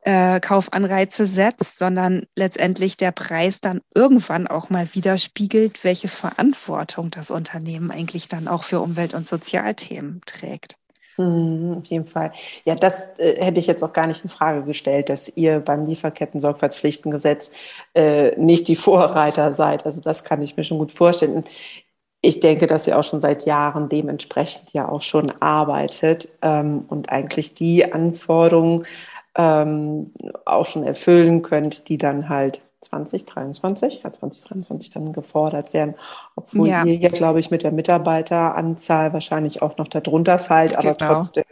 äh, 0.03 0.40
Kaufanreize 0.40 1.26
setzt, 1.26 1.78
sondern 1.78 2.26
letztendlich 2.36 2.96
der 2.96 3.12
Preis 3.12 3.61
dann 3.61 3.80
irgendwann 3.94 4.46
auch 4.46 4.70
mal 4.70 4.88
widerspiegelt, 4.94 5.84
welche 5.84 6.09
Verantwortung 6.09 7.11
das 7.11 7.30
Unternehmen 7.30 7.90
eigentlich 7.90 8.28
dann 8.28 8.49
auch 8.49 8.64
für 8.64 8.80
Umwelt- 8.80 9.14
und 9.14 9.26
Sozialthemen 9.26 10.20
trägt. 10.24 10.76
Mhm, 11.18 11.78
auf 11.78 11.86
jeden 11.86 12.07
Fall. 12.07 12.32
Ja, 12.64 12.76
das 12.76 13.18
äh, 13.18 13.44
hätte 13.44 13.59
ich 13.59 13.66
jetzt 13.66 13.82
auch 13.82 13.92
gar 13.92 14.07
nicht 14.07 14.22
in 14.22 14.30
Frage 14.30 14.62
gestellt, 14.62 15.09
dass 15.09 15.28
ihr 15.36 15.59
beim 15.59 15.86
Lieferketten-Sorgfaltspflichtengesetz 15.86 17.51
äh, 17.94 18.36
nicht 18.36 18.68
die 18.68 18.76
Vorreiter 18.76 19.53
seid. 19.53 19.84
Also 19.84 20.01
das 20.01 20.22
kann 20.22 20.42
ich 20.42 20.57
mir 20.57 20.62
schon 20.62 20.78
gut 20.78 20.92
vorstellen. 20.92 21.44
Ich 22.20 22.40
denke, 22.40 22.68
dass 22.68 22.86
ihr 22.86 22.99
auch 22.99 23.05
schon 23.05 23.20
seit 23.20 23.46
Jahren 23.46 23.88
dementsprechend 23.88 24.72
ja 24.72 24.88
auch 24.88 25.03
schon 25.03 25.32
arbeitet 25.40 26.28
ähm, 26.42 26.84
und 26.88 27.11
eigentlich 27.11 27.55
die 27.55 27.92
Anforderungen 27.92 28.86
ähm, 29.39 30.12
auch 30.45 30.66
schon 30.66 30.84
erfüllen 30.84 31.43
könnt, 31.43 31.89
die 31.89 31.97
dann 31.97 32.28
halt 32.28 32.61
2023, 32.80 34.03
ja 34.03 34.12
2023 34.12 34.91
dann 34.91 35.12
gefordert 35.12 35.72
werden, 35.72 35.95
obwohl 36.36 36.68
ja. 36.68 36.84
ihr 36.84 36.97
ja, 36.97 37.09
glaube 37.09 37.41
ich, 37.41 37.51
mit 37.51 37.62
der 37.62 37.72
Mitarbeiteranzahl 37.72 39.12
wahrscheinlich 39.12 39.62
auch 39.62 39.78
noch 39.78 39.89
darunter 39.89 40.39
fallt, 40.39 40.76
aber 40.76 40.95
genau. 40.95 41.14
trotzdem 41.14 41.45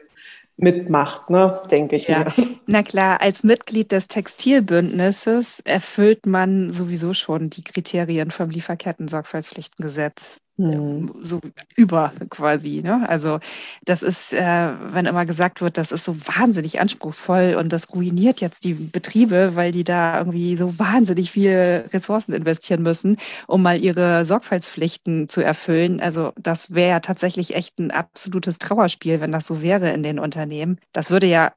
mitmacht, 0.56 1.30
ne, 1.30 1.60
denke 1.70 1.96
ich 1.96 2.08
ja. 2.08 2.20
mir. 2.20 2.32
Na 2.66 2.82
klar, 2.82 3.20
als 3.20 3.42
Mitglied 3.42 3.92
des 3.92 4.08
Textilbündnisses 4.08 5.60
erfüllt 5.60 6.26
man 6.26 6.70
sowieso 6.70 7.12
schon 7.12 7.50
die 7.50 7.62
Kriterien 7.62 8.30
vom 8.30 8.50
Lieferketten-Sorgfaltspflichtengesetz 8.50 10.40
hm. 10.58 11.10
so 11.20 11.40
über 11.76 12.12
quasi. 12.30 12.80
Ne? 12.82 13.06
Also 13.08 13.40
das 13.84 14.02
ist, 14.02 14.32
äh, 14.32 14.72
wenn 14.80 15.04
immer 15.06 15.26
gesagt 15.26 15.60
wird, 15.60 15.76
das 15.76 15.92
ist 15.92 16.04
so 16.04 16.16
wahnsinnig 16.26 16.80
anspruchsvoll 16.80 17.56
und 17.58 17.72
das 17.72 17.92
ruiniert 17.94 18.40
jetzt 18.40 18.64
die 18.64 18.74
Betriebe, 18.74 19.54
weil 19.54 19.70
die 19.70 19.84
da 19.84 20.18
irgendwie 20.18 20.56
so 20.56 20.78
wahnsinnig 20.78 21.30
viel 21.30 21.84
Ressourcen 21.92 22.32
investieren 22.32 22.82
müssen, 22.82 23.18
um 23.46 23.62
mal 23.62 23.80
ihre 23.80 24.24
Sorgfaltspflichten 24.24 25.28
zu 25.28 25.42
erfüllen. 25.42 26.00
Also 26.00 26.32
das 26.38 26.74
wäre 26.74 26.90
ja 26.90 27.00
tatsächlich 27.00 27.54
echt 27.54 27.78
ein 27.78 27.90
absolutes 27.90 28.58
Trauerspiel, 28.58 29.20
wenn 29.20 29.32
das 29.32 29.46
so 29.46 29.60
wäre 29.62 29.92
in 29.92 30.02
den 30.02 30.18
Unternehmen. 30.18 30.78
Das 30.92 31.10
würde 31.10 31.26
ja 31.26 31.52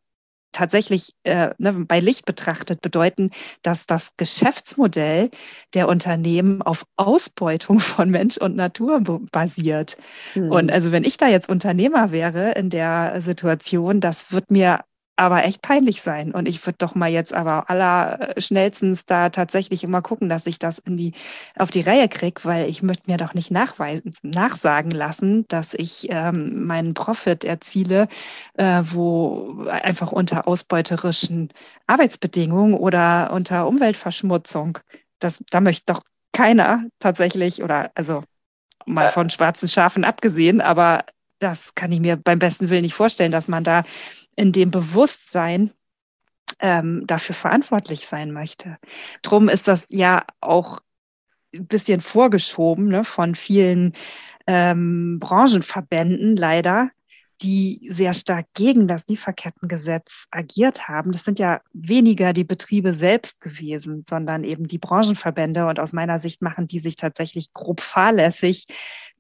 tatsächlich 0.51 1.13
äh, 1.23 1.51
ne, 1.57 1.85
bei 1.87 1.99
Licht 1.99 2.25
betrachtet 2.25 2.81
bedeuten, 2.81 3.31
dass 3.61 3.85
das 3.85 4.11
Geschäftsmodell 4.17 5.29
der 5.73 5.87
Unternehmen 5.87 6.61
auf 6.61 6.85
Ausbeutung 6.97 7.79
von 7.79 8.09
Mensch 8.09 8.37
und 8.37 8.55
Natur 8.55 9.01
basiert. 9.31 9.97
Hm. 10.33 10.51
Und 10.51 10.71
also 10.71 10.91
wenn 10.91 11.03
ich 11.03 11.17
da 11.17 11.27
jetzt 11.27 11.49
Unternehmer 11.49 12.11
wäre 12.11 12.51
in 12.53 12.69
der 12.69 13.21
Situation, 13.21 13.99
das 13.99 14.31
wird 14.31 14.51
mir 14.51 14.79
aber 15.19 15.43
echt 15.43 15.61
peinlich 15.61 16.01
sein. 16.01 16.31
Und 16.31 16.47
ich 16.47 16.65
würde 16.65 16.77
doch 16.77 16.95
mal 16.95 17.09
jetzt 17.09 17.33
aber 17.33 17.69
aller 17.69 18.33
schnellstens 18.37 19.05
da 19.05 19.29
tatsächlich 19.29 19.83
immer 19.83 20.01
gucken, 20.01 20.29
dass 20.29 20.45
ich 20.45 20.59
das 20.59 20.79
in 20.79 20.95
die, 20.95 21.11
auf 21.57 21.71
die 21.71 21.81
Reihe 21.81 22.07
kriege, 22.07 22.39
weil 22.45 22.69
ich 22.69 22.81
möchte 22.83 23.11
mir 23.11 23.17
doch 23.17 23.33
nicht 23.33 23.51
nachweisen, 23.51 24.13
nachsagen 24.23 24.91
lassen, 24.91 25.45
dass 25.49 25.73
ich 25.73 26.07
ähm, 26.09 26.65
meinen 26.65 26.93
Profit 26.93 27.43
erziele, 27.43 28.07
äh, 28.55 28.81
wo 28.85 29.65
einfach 29.67 30.13
unter 30.13 30.47
ausbeuterischen 30.47 31.49
Arbeitsbedingungen 31.85 32.75
oder 32.75 33.31
unter 33.33 33.67
Umweltverschmutzung. 33.67 34.79
Das, 35.19 35.43
da 35.49 35.59
möchte 35.59 35.93
doch 35.93 36.03
keiner 36.31 36.85
tatsächlich 36.99 37.61
oder 37.61 37.91
also 37.93 38.23
mal 38.85 39.09
von 39.09 39.29
schwarzen 39.29 39.67
Schafen 39.67 40.05
abgesehen, 40.05 40.61
aber 40.61 41.03
das 41.39 41.73
kann 41.75 41.91
ich 41.91 41.99
mir 41.99 42.17
beim 42.17 42.39
besten 42.39 42.69
Willen 42.69 42.83
nicht 42.83 42.93
vorstellen, 42.93 43.31
dass 43.31 43.47
man 43.47 43.63
da 43.63 43.83
in 44.39 44.53
dem 44.53 44.71
Bewusstsein 44.71 45.71
ähm, 46.61 47.03
dafür 47.05 47.35
verantwortlich 47.35 48.07
sein 48.07 48.31
möchte. 48.31 48.77
Drum 49.21 49.49
ist 49.49 49.67
das 49.67 49.87
ja 49.89 50.25
auch 50.39 50.79
ein 51.53 51.67
bisschen 51.67 51.99
vorgeschoben 51.99 52.87
ne, 52.87 53.03
von 53.03 53.35
vielen 53.35 53.93
ähm, 54.47 55.19
Branchenverbänden 55.19 56.37
leider, 56.37 56.89
die 57.41 57.87
sehr 57.89 58.13
stark 58.13 58.47
gegen 58.53 58.87
das 58.87 59.07
Lieferkettengesetz 59.07 60.25
agiert 60.31 60.87
haben. 60.87 61.11
Das 61.11 61.23
sind 61.23 61.39
ja 61.39 61.61
weniger 61.73 62.33
die 62.33 62.43
Betriebe 62.43 62.93
selbst 62.93 63.41
gewesen, 63.41 64.03
sondern 64.05 64.43
eben 64.43 64.67
die 64.67 64.77
Branchenverbände. 64.77 65.65
Und 65.65 65.79
aus 65.79 65.93
meiner 65.93 66.19
Sicht 66.19 66.41
machen 66.41 66.67
die 66.67 66.79
sich 66.79 66.95
tatsächlich 66.95 67.53
grob 67.53 67.81
fahrlässig 67.81 68.65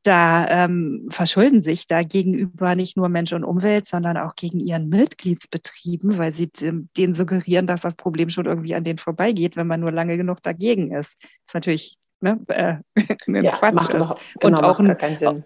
da 0.03 0.47
ähm, 0.47 1.07
verschulden 1.09 1.61
sich 1.61 1.85
da 1.85 2.03
gegenüber 2.03 2.75
nicht 2.75 2.95
nur 2.95 3.09
Mensch 3.09 3.33
und 3.33 3.43
Umwelt, 3.43 3.85
sondern 3.85 4.17
auch 4.17 4.35
gegen 4.35 4.59
ihren 4.59 4.89
Mitgliedsbetrieben, 4.89 6.17
weil 6.17 6.31
sie 6.31 6.49
denen 6.97 7.13
suggerieren, 7.13 7.67
dass 7.67 7.81
das 7.81 7.95
Problem 7.95 8.29
schon 8.29 8.45
irgendwie 8.45 8.75
an 8.75 8.83
denen 8.83 8.99
vorbeigeht, 8.99 9.57
wenn 9.57 9.67
man 9.67 9.81
nur 9.81 9.91
lange 9.91 10.17
genug 10.17 10.41
dagegen 10.41 10.93
ist. 10.93 11.17
Das 11.21 11.47
ist 11.47 11.53
natürlich 11.53 11.97
ne, 12.21 12.39
äh, 12.47 12.75
ja, 13.43 13.57
Quatsch 13.57 13.73
macht 13.73 13.93
ist. 13.93 14.15
Genau, 14.39 14.57
und 14.57 14.63
auch 14.63 14.79
macht 14.79 14.99
keinen 14.99 15.17
Sinn. 15.17 15.43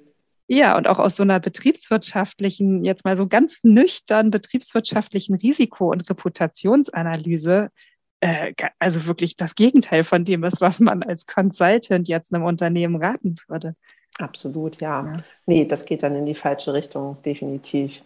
Ja, 0.54 0.78
und 0.78 0.88
auch 0.88 1.00
aus 1.00 1.16
so 1.16 1.24
einer 1.24 1.40
betriebswirtschaftlichen, 1.40 2.86
jetzt 2.86 3.06
mal 3.06 3.18
so 3.18 3.28
ganz 3.28 3.64
nüchtern 3.64 4.30
betriebswirtschaftlichen 4.30 5.36
Risiko- 5.36 5.92
und 5.92 6.08
Reputationsanalyse 6.08 7.70
äh, 8.20 8.54
also 8.78 9.08
wirklich 9.08 9.36
das 9.36 9.56
Gegenteil 9.56 10.04
von 10.04 10.24
dem 10.24 10.44
ist, 10.44 10.62
was 10.62 10.80
man 10.80 11.02
als 11.02 11.26
Consultant 11.26 12.08
jetzt 12.08 12.34
einem 12.34 12.46
Unternehmen 12.46 12.96
raten 12.96 13.38
würde. 13.48 13.76
Absolut, 14.20 14.80
ja. 14.80 15.04
ja. 15.04 15.18
Nee, 15.48 15.66
das 15.66 15.86
geht 15.86 16.04
dann 16.04 16.16
in 16.16 16.28
die 16.28 16.36
falsche 16.36 16.72
Richtung, 16.74 17.18
definitiv. 17.24 18.04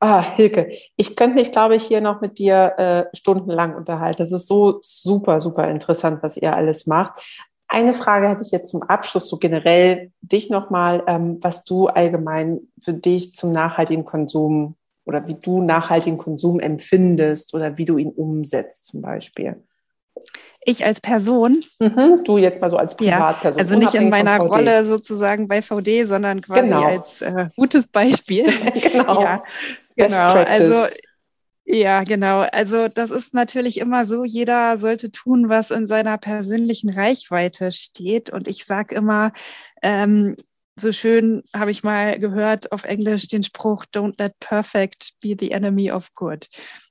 Ah, 0.00 0.34
Hilke, 0.34 0.72
ich 0.96 1.14
könnte 1.14 1.36
mich, 1.36 1.52
glaube 1.52 1.76
ich, 1.76 1.84
hier 1.84 2.00
noch 2.00 2.20
mit 2.20 2.38
dir 2.38 2.74
äh, 2.76 3.16
stundenlang 3.16 3.74
unterhalten. 3.76 4.18
Das 4.18 4.32
ist 4.32 4.48
so 4.48 4.78
super, 4.82 5.40
super 5.40 5.70
interessant, 5.70 6.22
was 6.22 6.36
ihr 6.36 6.56
alles 6.56 6.86
macht. 6.86 7.20
Eine 7.72 7.94
Frage 7.94 8.28
hätte 8.28 8.42
ich 8.42 8.50
jetzt 8.50 8.72
zum 8.72 8.82
Abschluss, 8.82 9.28
so 9.28 9.36
generell 9.36 10.10
dich 10.22 10.50
nochmal, 10.50 11.04
ähm, 11.06 11.38
was 11.40 11.62
du 11.62 11.86
allgemein 11.86 12.58
für 12.82 12.92
dich 12.92 13.32
zum 13.36 13.52
nachhaltigen 13.52 14.04
Konsum 14.04 14.74
oder 15.04 15.28
wie 15.28 15.34
du 15.34 15.62
nachhaltigen 15.62 16.18
Konsum 16.18 16.58
empfindest 16.58 17.54
oder 17.54 17.78
wie 17.78 17.84
du 17.84 17.96
ihn 17.96 18.10
umsetzt 18.10 18.86
zum 18.86 19.02
Beispiel. 19.02 19.62
Ich 20.64 20.84
als 20.84 21.00
Person? 21.00 21.62
Mhm, 21.78 22.24
du 22.24 22.38
jetzt 22.38 22.60
mal 22.60 22.68
so 22.68 22.76
als 22.76 22.96
Privatperson. 22.96 23.58
Ja, 23.58 23.62
also 23.62 23.76
nicht 23.76 23.94
in 23.94 24.10
meiner 24.10 24.38
Rolle 24.38 24.84
sozusagen 24.84 25.46
bei 25.46 25.62
VD, 25.62 26.04
sondern 26.04 26.40
quasi 26.40 26.62
genau. 26.62 26.82
als 26.82 27.22
äh, 27.22 27.50
gutes 27.56 27.86
Beispiel. 27.86 28.46
genau. 28.74 29.22
ja, 29.22 29.42
genau. 29.94 30.32
Also 30.32 30.86
ja, 31.72 32.02
genau. 32.02 32.40
Also 32.40 32.88
das 32.88 33.12
ist 33.12 33.32
natürlich 33.32 33.78
immer 33.78 34.04
so, 34.04 34.24
jeder 34.24 34.76
sollte 34.76 35.12
tun, 35.12 35.48
was 35.48 35.70
in 35.70 35.86
seiner 35.86 36.18
persönlichen 36.18 36.90
Reichweite 36.90 37.70
steht. 37.70 38.30
Und 38.30 38.48
ich 38.48 38.64
sage 38.64 38.94
immer, 38.96 39.32
ähm, 39.80 40.36
so 40.76 40.90
schön 40.90 41.44
habe 41.54 41.70
ich 41.70 41.84
mal 41.84 42.18
gehört 42.18 42.72
auf 42.72 42.82
Englisch 42.84 43.28
den 43.28 43.44
Spruch, 43.44 43.84
don't 43.94 44.14
let 44.18 44.36
perfect 44.40 45.12
be 45.20 45.36
the 45.38 45.52
enemy 45.52 45.92
of 45.92 46.12
good. 46.14 46.48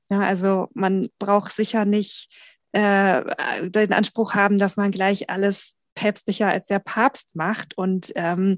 Ja, 0.10 0.22
also 0.22 0.70
man 0.74 1.10
braucht 1.20 1.52
sicher 1.52 1.84
nicht 1.84 2.30
äh, 2.72 3.70
den 3.70 3.92
Anspruch 3.92 4.34
haben, 4.34 4.60
dass 4.60 4.78
man 4.78 4.92
gleich 4.92 5.30
alles 5.30 5.76
päpstlicher 5.94 6.48
als 6.48 6.68
der 6.68 6.80
Papst 6.80 7.36
macht 7.36 7.78
und 7.78 8.14
ähm, 8.16 8.58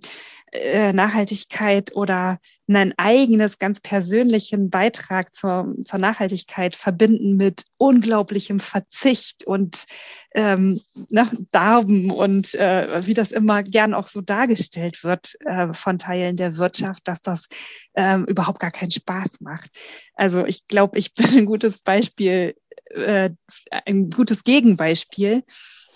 äh, 0.52 0.93
Nachhaltigkeit 0.93 1.95
oder 1.95 2.39
einen 2.68 2.93
eigenes, 2.97 3.58
ganz 3.58 3.80
persönlichen 3.82 4.70
Beitrag 4.70 5.36
zur, 5.36 5.74
zur 5.84 5.99
Nachhaltigkeit 5.99 6.76
verbinden 6.76 7.38
mit 7.38 7.66
unglaublichem 7.78 8.60
Verzicht 8.60 9.43
und 9.45 9.86
ähm, 10.34 10.82
ne, 11.10 11.30
Darben 11.52 12.12
und 12.12 12.54
äh, 12.56 13.06
wie 13.06 13.14
das 13.14 13.32
immer 13.32 13.64
gern 13.64 13.93
auch 13.93 14.08
so 14.08 14.22
dargestellt 14.22 15.04
wird 15.04 15.36
äh, 15.45 15.74
von 15.74 15.97
Teilen 15.97 16.38
der 16.38 16.58
Wirtschaft, 16.58 17.08
dass 17.08 17.22
das 17.22 17.47
ähm, 17.95 18.26
überhaupt 18.26 18.60
gar 18.60 18.72
keinen 18.72 18.91
Spaß 18.91 19.41
macht. 19.41 19.70
Also 20.16 20.45
ich 20.45 20.68
glaube, 20.68 20.97
ich 20.97 21.14
bin 21.16 21.28
ein 21.38 21.45
gutes 21.45 21.80
Beispiel 21.80 22.56
äh, 22.93 23.30
ein 23.86 24.10
gutes 24.10 24.43
Gegenbeispiel. 24.43 25.43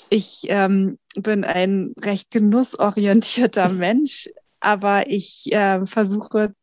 Ich 0.09 0.43
ähm, 0.47 0.99
bin 1.15 1.43
ein 1.43 1.93
recht 1.99 2.31
genussorientierter 2.31 3.73
Mensch, 3.73 4.29
aber 4.65 5.09
ich 5.09 5.51
äh, 5.51 5.85
versuche 5.85 6.53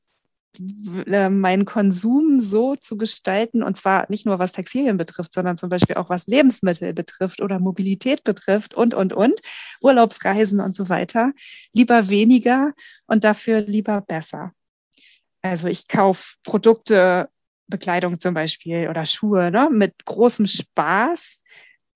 meinen 0.59 1.65
Konsum 1.65 2.39
so 2.39 2.77
zu 2.77 2.99
gestalten, 2.99 3.63
und 3.63 3.77
zwar 3.77 4.05
nicht 4.11 4.27
nur 4.27 4.39
was 4.39 4.53
Textilien 4.53 4.99
betrifft, 4.99 5.33
sondern 5.33 5.57
zum 5.57 5.71
Beispiel 5.71 5.97
auch 5.97 6.11
was 6.11 6.27
Lebensmittel 6.27 6.93
betrifft 6.93 7.41
oder 7.41 7.59
Mobilität 7.59 8.23
betrifft 8.23 8.75
und, 8.75 8.93
und, 8.93 9.15
und, 9.15 9.41
Urlaubsreisen 9.81 10.61
und 10.61 10.77
so 10.77 10.91
weiter. 10.91 11.33
Lieber 11.73 12.11
weniger 12.11 12.73
und 13.07 13.25
dafür 13.25 13.63
lieber 13.63 14.03
besser. 14.03 14.53
Also 15.41 15.69
ich 15.69 15.89
kaufe 15.89 16.37
Produkte 16.45 17.31
Bekleidung 17.67 18.19
zum 18.19 18.35
Beispiel 18.35 18.89
oder 18.89 19.07
Schuhe, 19.07 19.51
ne, 19.51 19.71
mit 19.73 20.05
großem 20.05 20.47
Spaß, 20.47 21.41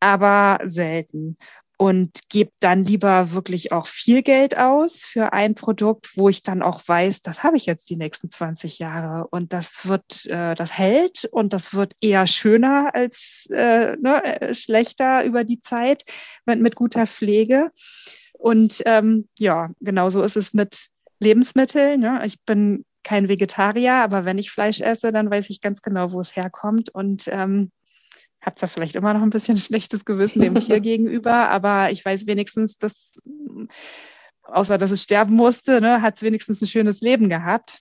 aber 0.00 0.60
selten. 0.64 1.36
Und 1.78 2.30
gebe 2.30 2.52
dann 2.60 2.86
lieber 2.86 3.32
wirklich 3.32 3.70
auch 3.70 3.86
viel 3.86 4.22
Geld 4.22 4.56
aus 4.56 5.04
für 5.04 5.34
ein 5.34 5.54
Produkt, 5.54 6.16
wo 6.16 6.30
ich 6.30 6.42
dann 6.42 6.62
auch 6.62 6.80
weiß, 6.86 7.20
das 7.20 7.42
habe 7.42 7.58
ich 7.58 7.66
jetzt 7.66 7.90
die 7.90 7.98
nächsten 7.98 8.30
20 8.30 8.78
Jahre 8.78 9.26
und 9.28 9.52
das 9.52 9.86
wird, 9.86 10.24
äh, 10.26 10.54
das 10.54 10.72
hält 10.76 11.28
und 11.30 11.52
das 11.52 11.74
wird 11.74 11.94
eher 12.00 12.26
schöner 12.26 12.94
als 12.94 13.46
äh, 13.52 13.94
ne, 13.96 14.24
äh, 14.24 14.54
schlechter 14.54 15.24
über 15.24 15.44
die 15.44 15.60
Zeit 15.60 16.04
mit, 16.46 16.62
mit 16.62 16.76
guter 16.76 17.06
Pflege. 17.06 17.70
Und 18.32 18.82
ähm, 18.86 19.28
ja, 19.38 19.70
genauso 19.80 20.22
ist 20.22 20.36
es 20.36 20.54
mit 20.54 20.88
Lebensmitteln. 21.18 22.00
Ne? 22.00 22.22
Ich 22.24 22.40
bin 22.44 22.84
kein 23.02 23.28
Vegetarier, 23.28 23.94
aber 23.94 24.24
wenn 24.24 24.38
ich 24.38 24.50
Fleisch 24.50 24.80
esse, 24.80 25.12
dann 25.12 25.30
weiß 25.30 25.50
ich 25.50 25.60
ganz 25.60 25.80
genau, 25.80 26.12
wo 26.12 26.20
es 26.20 26.34
herkommt 26.34 26.88
und 26.88 27.28
ähm, 27.28 27.70
habe 28.46 28.56
zwar 28.56 28.68
vielleicht 28.68 28.96
immer 28.96 29.12
noch 29.12 29.22
ein 29.22 29.30
bisschen 29.30 29.56
schlechtes 29.58 30.04
Gewissen 30.04 30.40
dem 30.40 30.54
Tier 30.54 30.80
gegenüber, 30.80 31.50
aber 31.50 31.90
ich 31.90 32.04
weiß 32.04 32.26
wenigstens, 32.26 32.78
dass 32.78 33.18
außer 34.42 34.78
dass 34.78 34.90
es 34.90 35.02
sterben 35.02 35.34
musste, 35.34 35.80
ne, 35.80 36.02
hat 36.02 36.16
es 36.16 36.22
wenigstens 36.22 36.62
ein 36.62 36.68
schönes 36.68 37.00
Leben 37.00 37.28
gehabt. 37.28 37.80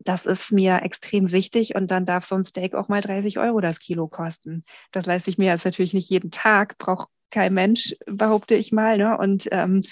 Das 0.00 0.26
ist 0.26 0.52
mir 0.52 0.82
extrem 0.82 1.32
wichtig 1.32 1.74
und 1.74 1.90
dann 1.90 2.04
darf 2.04 2.24
so 2.24 2.34
ein 2.34 2.44
Steak 2.44 2.74
auch 2.74 2.88
mal 2.88 3.00
30 3.00 3.38
Euro 3.38 3.60
das 3.60 3.80
Kilo 3.80 4.06
kosten. 4.08 4.62
Das 4.92 5.06
leiste 5.06 5.30
ich 5.30 5.38
mir 5.38 5.46
jetzt 5.46 5.64
natürlich 5.64 5.94
nicht 5.94 6.10
jeden 6.10 6.30
Tag, 6.30 6.78
braucht 6.78 7.08
kein 7.30 7.52
Mensch, 7.52 7.94
behaupte 8.06 8.54
ich 8.54 8.72
mal. 8.72 8.96
Ne? 8.96 9.18
Und 9.18 9.48
ähm, 9.50 9.80
äh, 9.80 9.88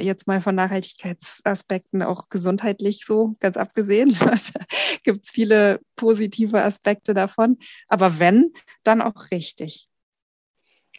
jetzt 0.00 0.26
mal 0.26 0.40
von 0.40 0.54
Nachhaltigkeitsaspekten 0.54 2.02
auch 2.02 2.28
gesundheitlich 2.28 3.04
so, 3.04 3.34
ganz 3.40 3.56
abgesehen. 3.56 4.16
gibt 5.02 5.24
es 5.24 5.30
viele 5.30 5.80
positive 5.96 6.62
Aspekte 6.62 7.14
davon. 7.14 7.58
Aber 7.88 8.18
wenn, 8.18 8.52
dann 8.84 9.02
auch 9.02 9.30
richtig. 9.30 9.88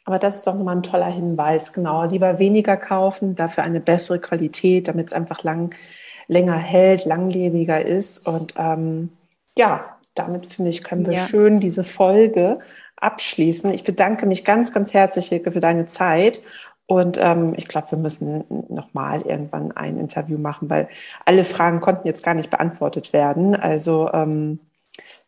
Aber 0.06 0.20
das 0.20 0.38
ist 0.38 0.48
doch 0.48 0.56
nochmal 0.56 0.78
ein 0.78 0.84
toller 0.84 1.08
Hinweis, 1.08 1.72
genau. 1.72 2.04
Lieber 2.06 2.40
weniger 2.40 2.76
kaufen, 2.76 3.36
dafür 3.36 3.64
eine 3.64 3.80
bessere 3.80 4.20
Qualität, 4.20 4.88
damit 4.88 5.08
es 5.08 5.14
einfach 5.14 5.44
lang, 5.44 5.74
länger 6.28 6.58
hält, 6.58 7.06
langlebiger 7.06 7.86
ist. 7.86 8.28
Und 8.28 8.54
ähm, 8.58 9.10
ja, 9.58 9.98
damit 10.14 10.48
finde 10.48 10.72
ich, 10.72 10.84
können 10.84 11.06
wir 11.06 11.14
ja. 11.14 11.26
schön 11.26 11.60
diese 11.60 11.84
Folge 11.84 12.60
abschließen. 12.98 13.72
Ich 13.72 13.84
bedanke 13.84 14.26
mich 14.26 14.44
ganz, 14.44 14.74
ganz 14.74 14.94
herzlich, 14.94 15.28
Hilke, 15.28 15.52
für 15.52 15.60
deine 15.60 15.86
Zeit 15.86 16.42
und 16.86 17.18
ähm, 17.20 17.54
ich 17.56 17.68
glaube, 17.68 17.92
wir 17.92 17.98
müssen 17.98 18.44
nochmal 18.70 19.22
irgendwann 19.22 19.72
ein 19.72 19.98
Interview 19.98 20.38
machen, 20.38 20.70
weil 20.70 20.90
alle 21.26 21.44
Fragen 21.44 21.80
konnten 21.80 22.08
jetzt 22.08 22.24
gar 22.24 22.34
nicht 22.34 22.50
beantwortet 22.50 23.14
werden. 23.14 23.56
Also 23.56 24.12
ähm, 24.12 24.60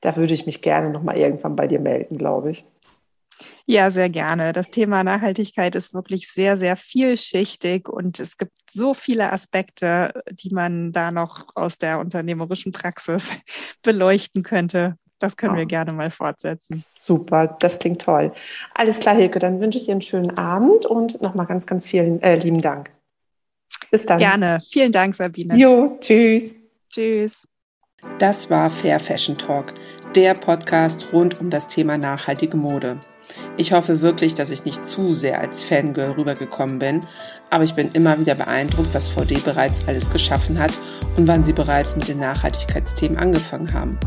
da 0.01 0.15
würde 0.17 0.33
ich 0.33 0.45
mich 0.45 0.61
gerne 0.61 0.89
nochmal 0.89 1.17
irgendwann 1.17 1.55
bei 1.55 1.67
dir 1.67 1.79
melden, 1.79 2.17
glaube 2.17 2.51
ich. 2.51 2.65
Ja, 3.65 3.89
sehr 3.89 4.09
gerne. 4.09 4.53
Das 4.53 4.69
Thema 4.69 5.03
Nachhaltigkeit 5.03 5.75
ist 5.75 5.93
wirklich 5.93 6.31
sehr, 6.31 6.55
sehr 6.55 6.75
vielschichtig 6.75 7.89
und 7.89 8.19
es 8.19 8.37
gibt 8.37 8.53
so 8.69 8.93
viele 8.93 9.31
Aspekte, 9.33 10.23
die 10.31 10.53
man 10.53 10.91
da 10.91 11.11
noch 11.11 11.47
aus 11.55 11.77
der 11.77 11.99
unternehmerischen 11.99 12.71
Praxis 12.71 13.31
beleuchten 13.81 14.43
könnte. 14.43 14.97
Das 15.25 15.37
können 15.37 15.53
ja. 15.53 15.59
wir 15.61 15.65
gerne 15.65 15.91
mal 15.91 16.11
fortsetzen. 16.11 16.83
Super, 16.93 17.57
das 17.59 17.79
klingt 17.79 18.01
toll. 18.01 18.31
Alles 18.75 18.99
klar, 18.99 19.15
Hilke, 19.15 19.39
dann 19.39 19.59
wünsche 19.59 19.79
ich 19.79 19.85
dir 19.85 19.91
einen 19.91 20.01
schönen 20.01 20.37
Abend 20.37 20.85
und 20.85 21.19
nochmal 21.21 21.47
ganz, 21.47 21.65
ganz 21.65 21.87
vielen 21.87 22.21
äh, 22.21 22.35
lieben 22.35 22.61
Dank. 22.61 22.91
Bis 23.89 24.05
dann. 24.05 24.19
Gerne. 24.19 24.59
Vielen 24.71 24.91
Dank, 24.91 25.15
Sabine. 25.15 25.55
Jo, 25.57 25.97
tschüss. 25.99 26.55
Tschüss. 26.91 27.47
Das 28.19 28.51
war 28.51 28.69
Fair 28.69 28.99
Fashion 28.99 29.35
Talk, 29.35 29.73
der 30.13 30.35
Podcast 30.35 31.11
rund 31.11 31.39
um 31.39 31.49
das 31.49 31.65
Thema 31.65 31.97
nachhaltige 31.97 32.55
Mode. 32.55 32.99
Ich 33.57 33.71
hoffe 33.71 34.01
wirklich, 34.01 34.33
dass 34.33 34.51
ich 34.51 34.65
nicht 34.65 34.85
zu 34.85 35.13
sehr 35.13 35.39
als 35.39 35.63
Fangirl 35.63 36.11
rübergekommen 36.11 36.79
bin, 36.79 36.99
aber 37.49 37.63
ich 37.63 37.73
bin 37.73 37.89
immer 37.93 38.19
wieder 38.19 38.35
beeindruckt, 38.35 38.93
was 38.93 39.09
VD 39.09 39.43
bereits 39.43 39.87
alles 39.87 40.09
geschaffen 40.09 40.59
hat 40.59 40.73
und 41.15 41.27
wann 41.27 41.45
sie 41.45 41.53
bereits 41.53 41.95
mit 41.95 42.07
den 42.07 42.19
Nachhaltigkeitsthemen 42.19 43.17
angefangen 43.17 43.73
haben. 43.73 43.97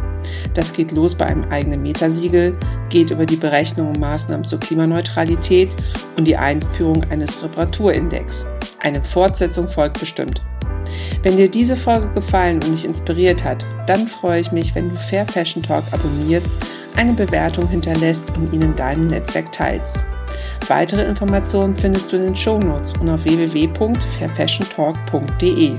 Das 0.55 0.73
geht 0.73 0.93
los 0.93 1.15
bei 1.15 1.27
einem 1.27 1.45
eigenen 1.45 1.83
Metasiegel, 1.83 2.57
geht 2.91 3.11
über 3.11 3.25
die 3.25 3.37
Berechnung 3.37 3.89
und 3.89 4.01
Maßnahmen 4.01 4.47
zur 4.47 4.61
Klimaneutralität 4.61 5.71
und 6.17 6.25
die 6.25 6.37
Einführung 6.37 7.05
eines 7.11 7.43
Reparaturindex. 7.43 8.47
Eine 8.81 9.03
Fortsetzung 9.03 9.69
folgt 9.69 9.99
bestimmt. 9.99 10.43
Wenn 11.23 11.37
dir 11.37 11.51
diese 11.51 11.77
Folge 11.77 12.09
gefallen 12.15 12.57
und 12.57 12.73
dich 12.73 12.85
inspiriert 12.85 13.45
hat, 13.45 13.67
dann 13.87 14.07
freue 14.07 14.41
ich 14.41 14.53
mich, 14.53 14.75
wenn 14.75 14.91
du 14.91 14.97
Fair 14.97 15.27
Fashion 15.27 15.63
Talk 15.63 15.85
abonnierst 15.93 16.51
eine 16.99 17.15
Bewertung 17.15 17.67
hinterlässt 17.69 18.37
und 18.37 18.53
ihn 18.53 18.63
in 18.63 18.77
deinem 18.77 19.07
Netzwerk 19.07 19.51
teilst. 19.53 19.99
Weitere 20.67 21.05
Informationen 21.05 21.77
findest 21.77 22.13
du 22.13 22.17
in 22.17 22.27
den 22.27 22.37
Shownotes 22.37 22.93
und 23.01 23.09
auf 23.09 23.25
www.fairfashiontalk.de. 23.25 25.79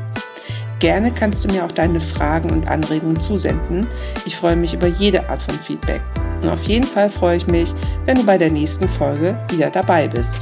Gerne 0.80 1.12
kannst 1.12 1.44
du 1.44 1.50
mir 1.50 1.66
auch 1.66 1.74
deine 1.74 2.00
Fragen 2.00 2.52
und 2.52 2.70
Anregungen 2.70 3.20
zusenden. 3.20 3.86
Ich 4.26 4.38
freue 4.38 4.56
mich 4.56 4.74
über 4.74 4.88
jede 4.88 5.30
Art 5.30 5.42
von 5.42 5.56
Feedback. 5.56 6.00
Und 6.42 6.48
auf 6.50 6.64
jeden 6.64 6.86
Fall 6.86 7.10
freue 7.10 7.36
ich 7.36 7.48
mich, 7.48 7.74
wenn 8.06 8.16
du 8.16 8.26
bei 8.26 8.38
der 8.38 8.50
nächsten 8.50 8.88
Folge 8.88 9.38
wieder 9.52 9.70
dabei 9.70 10.08
bist. 10.08 10.38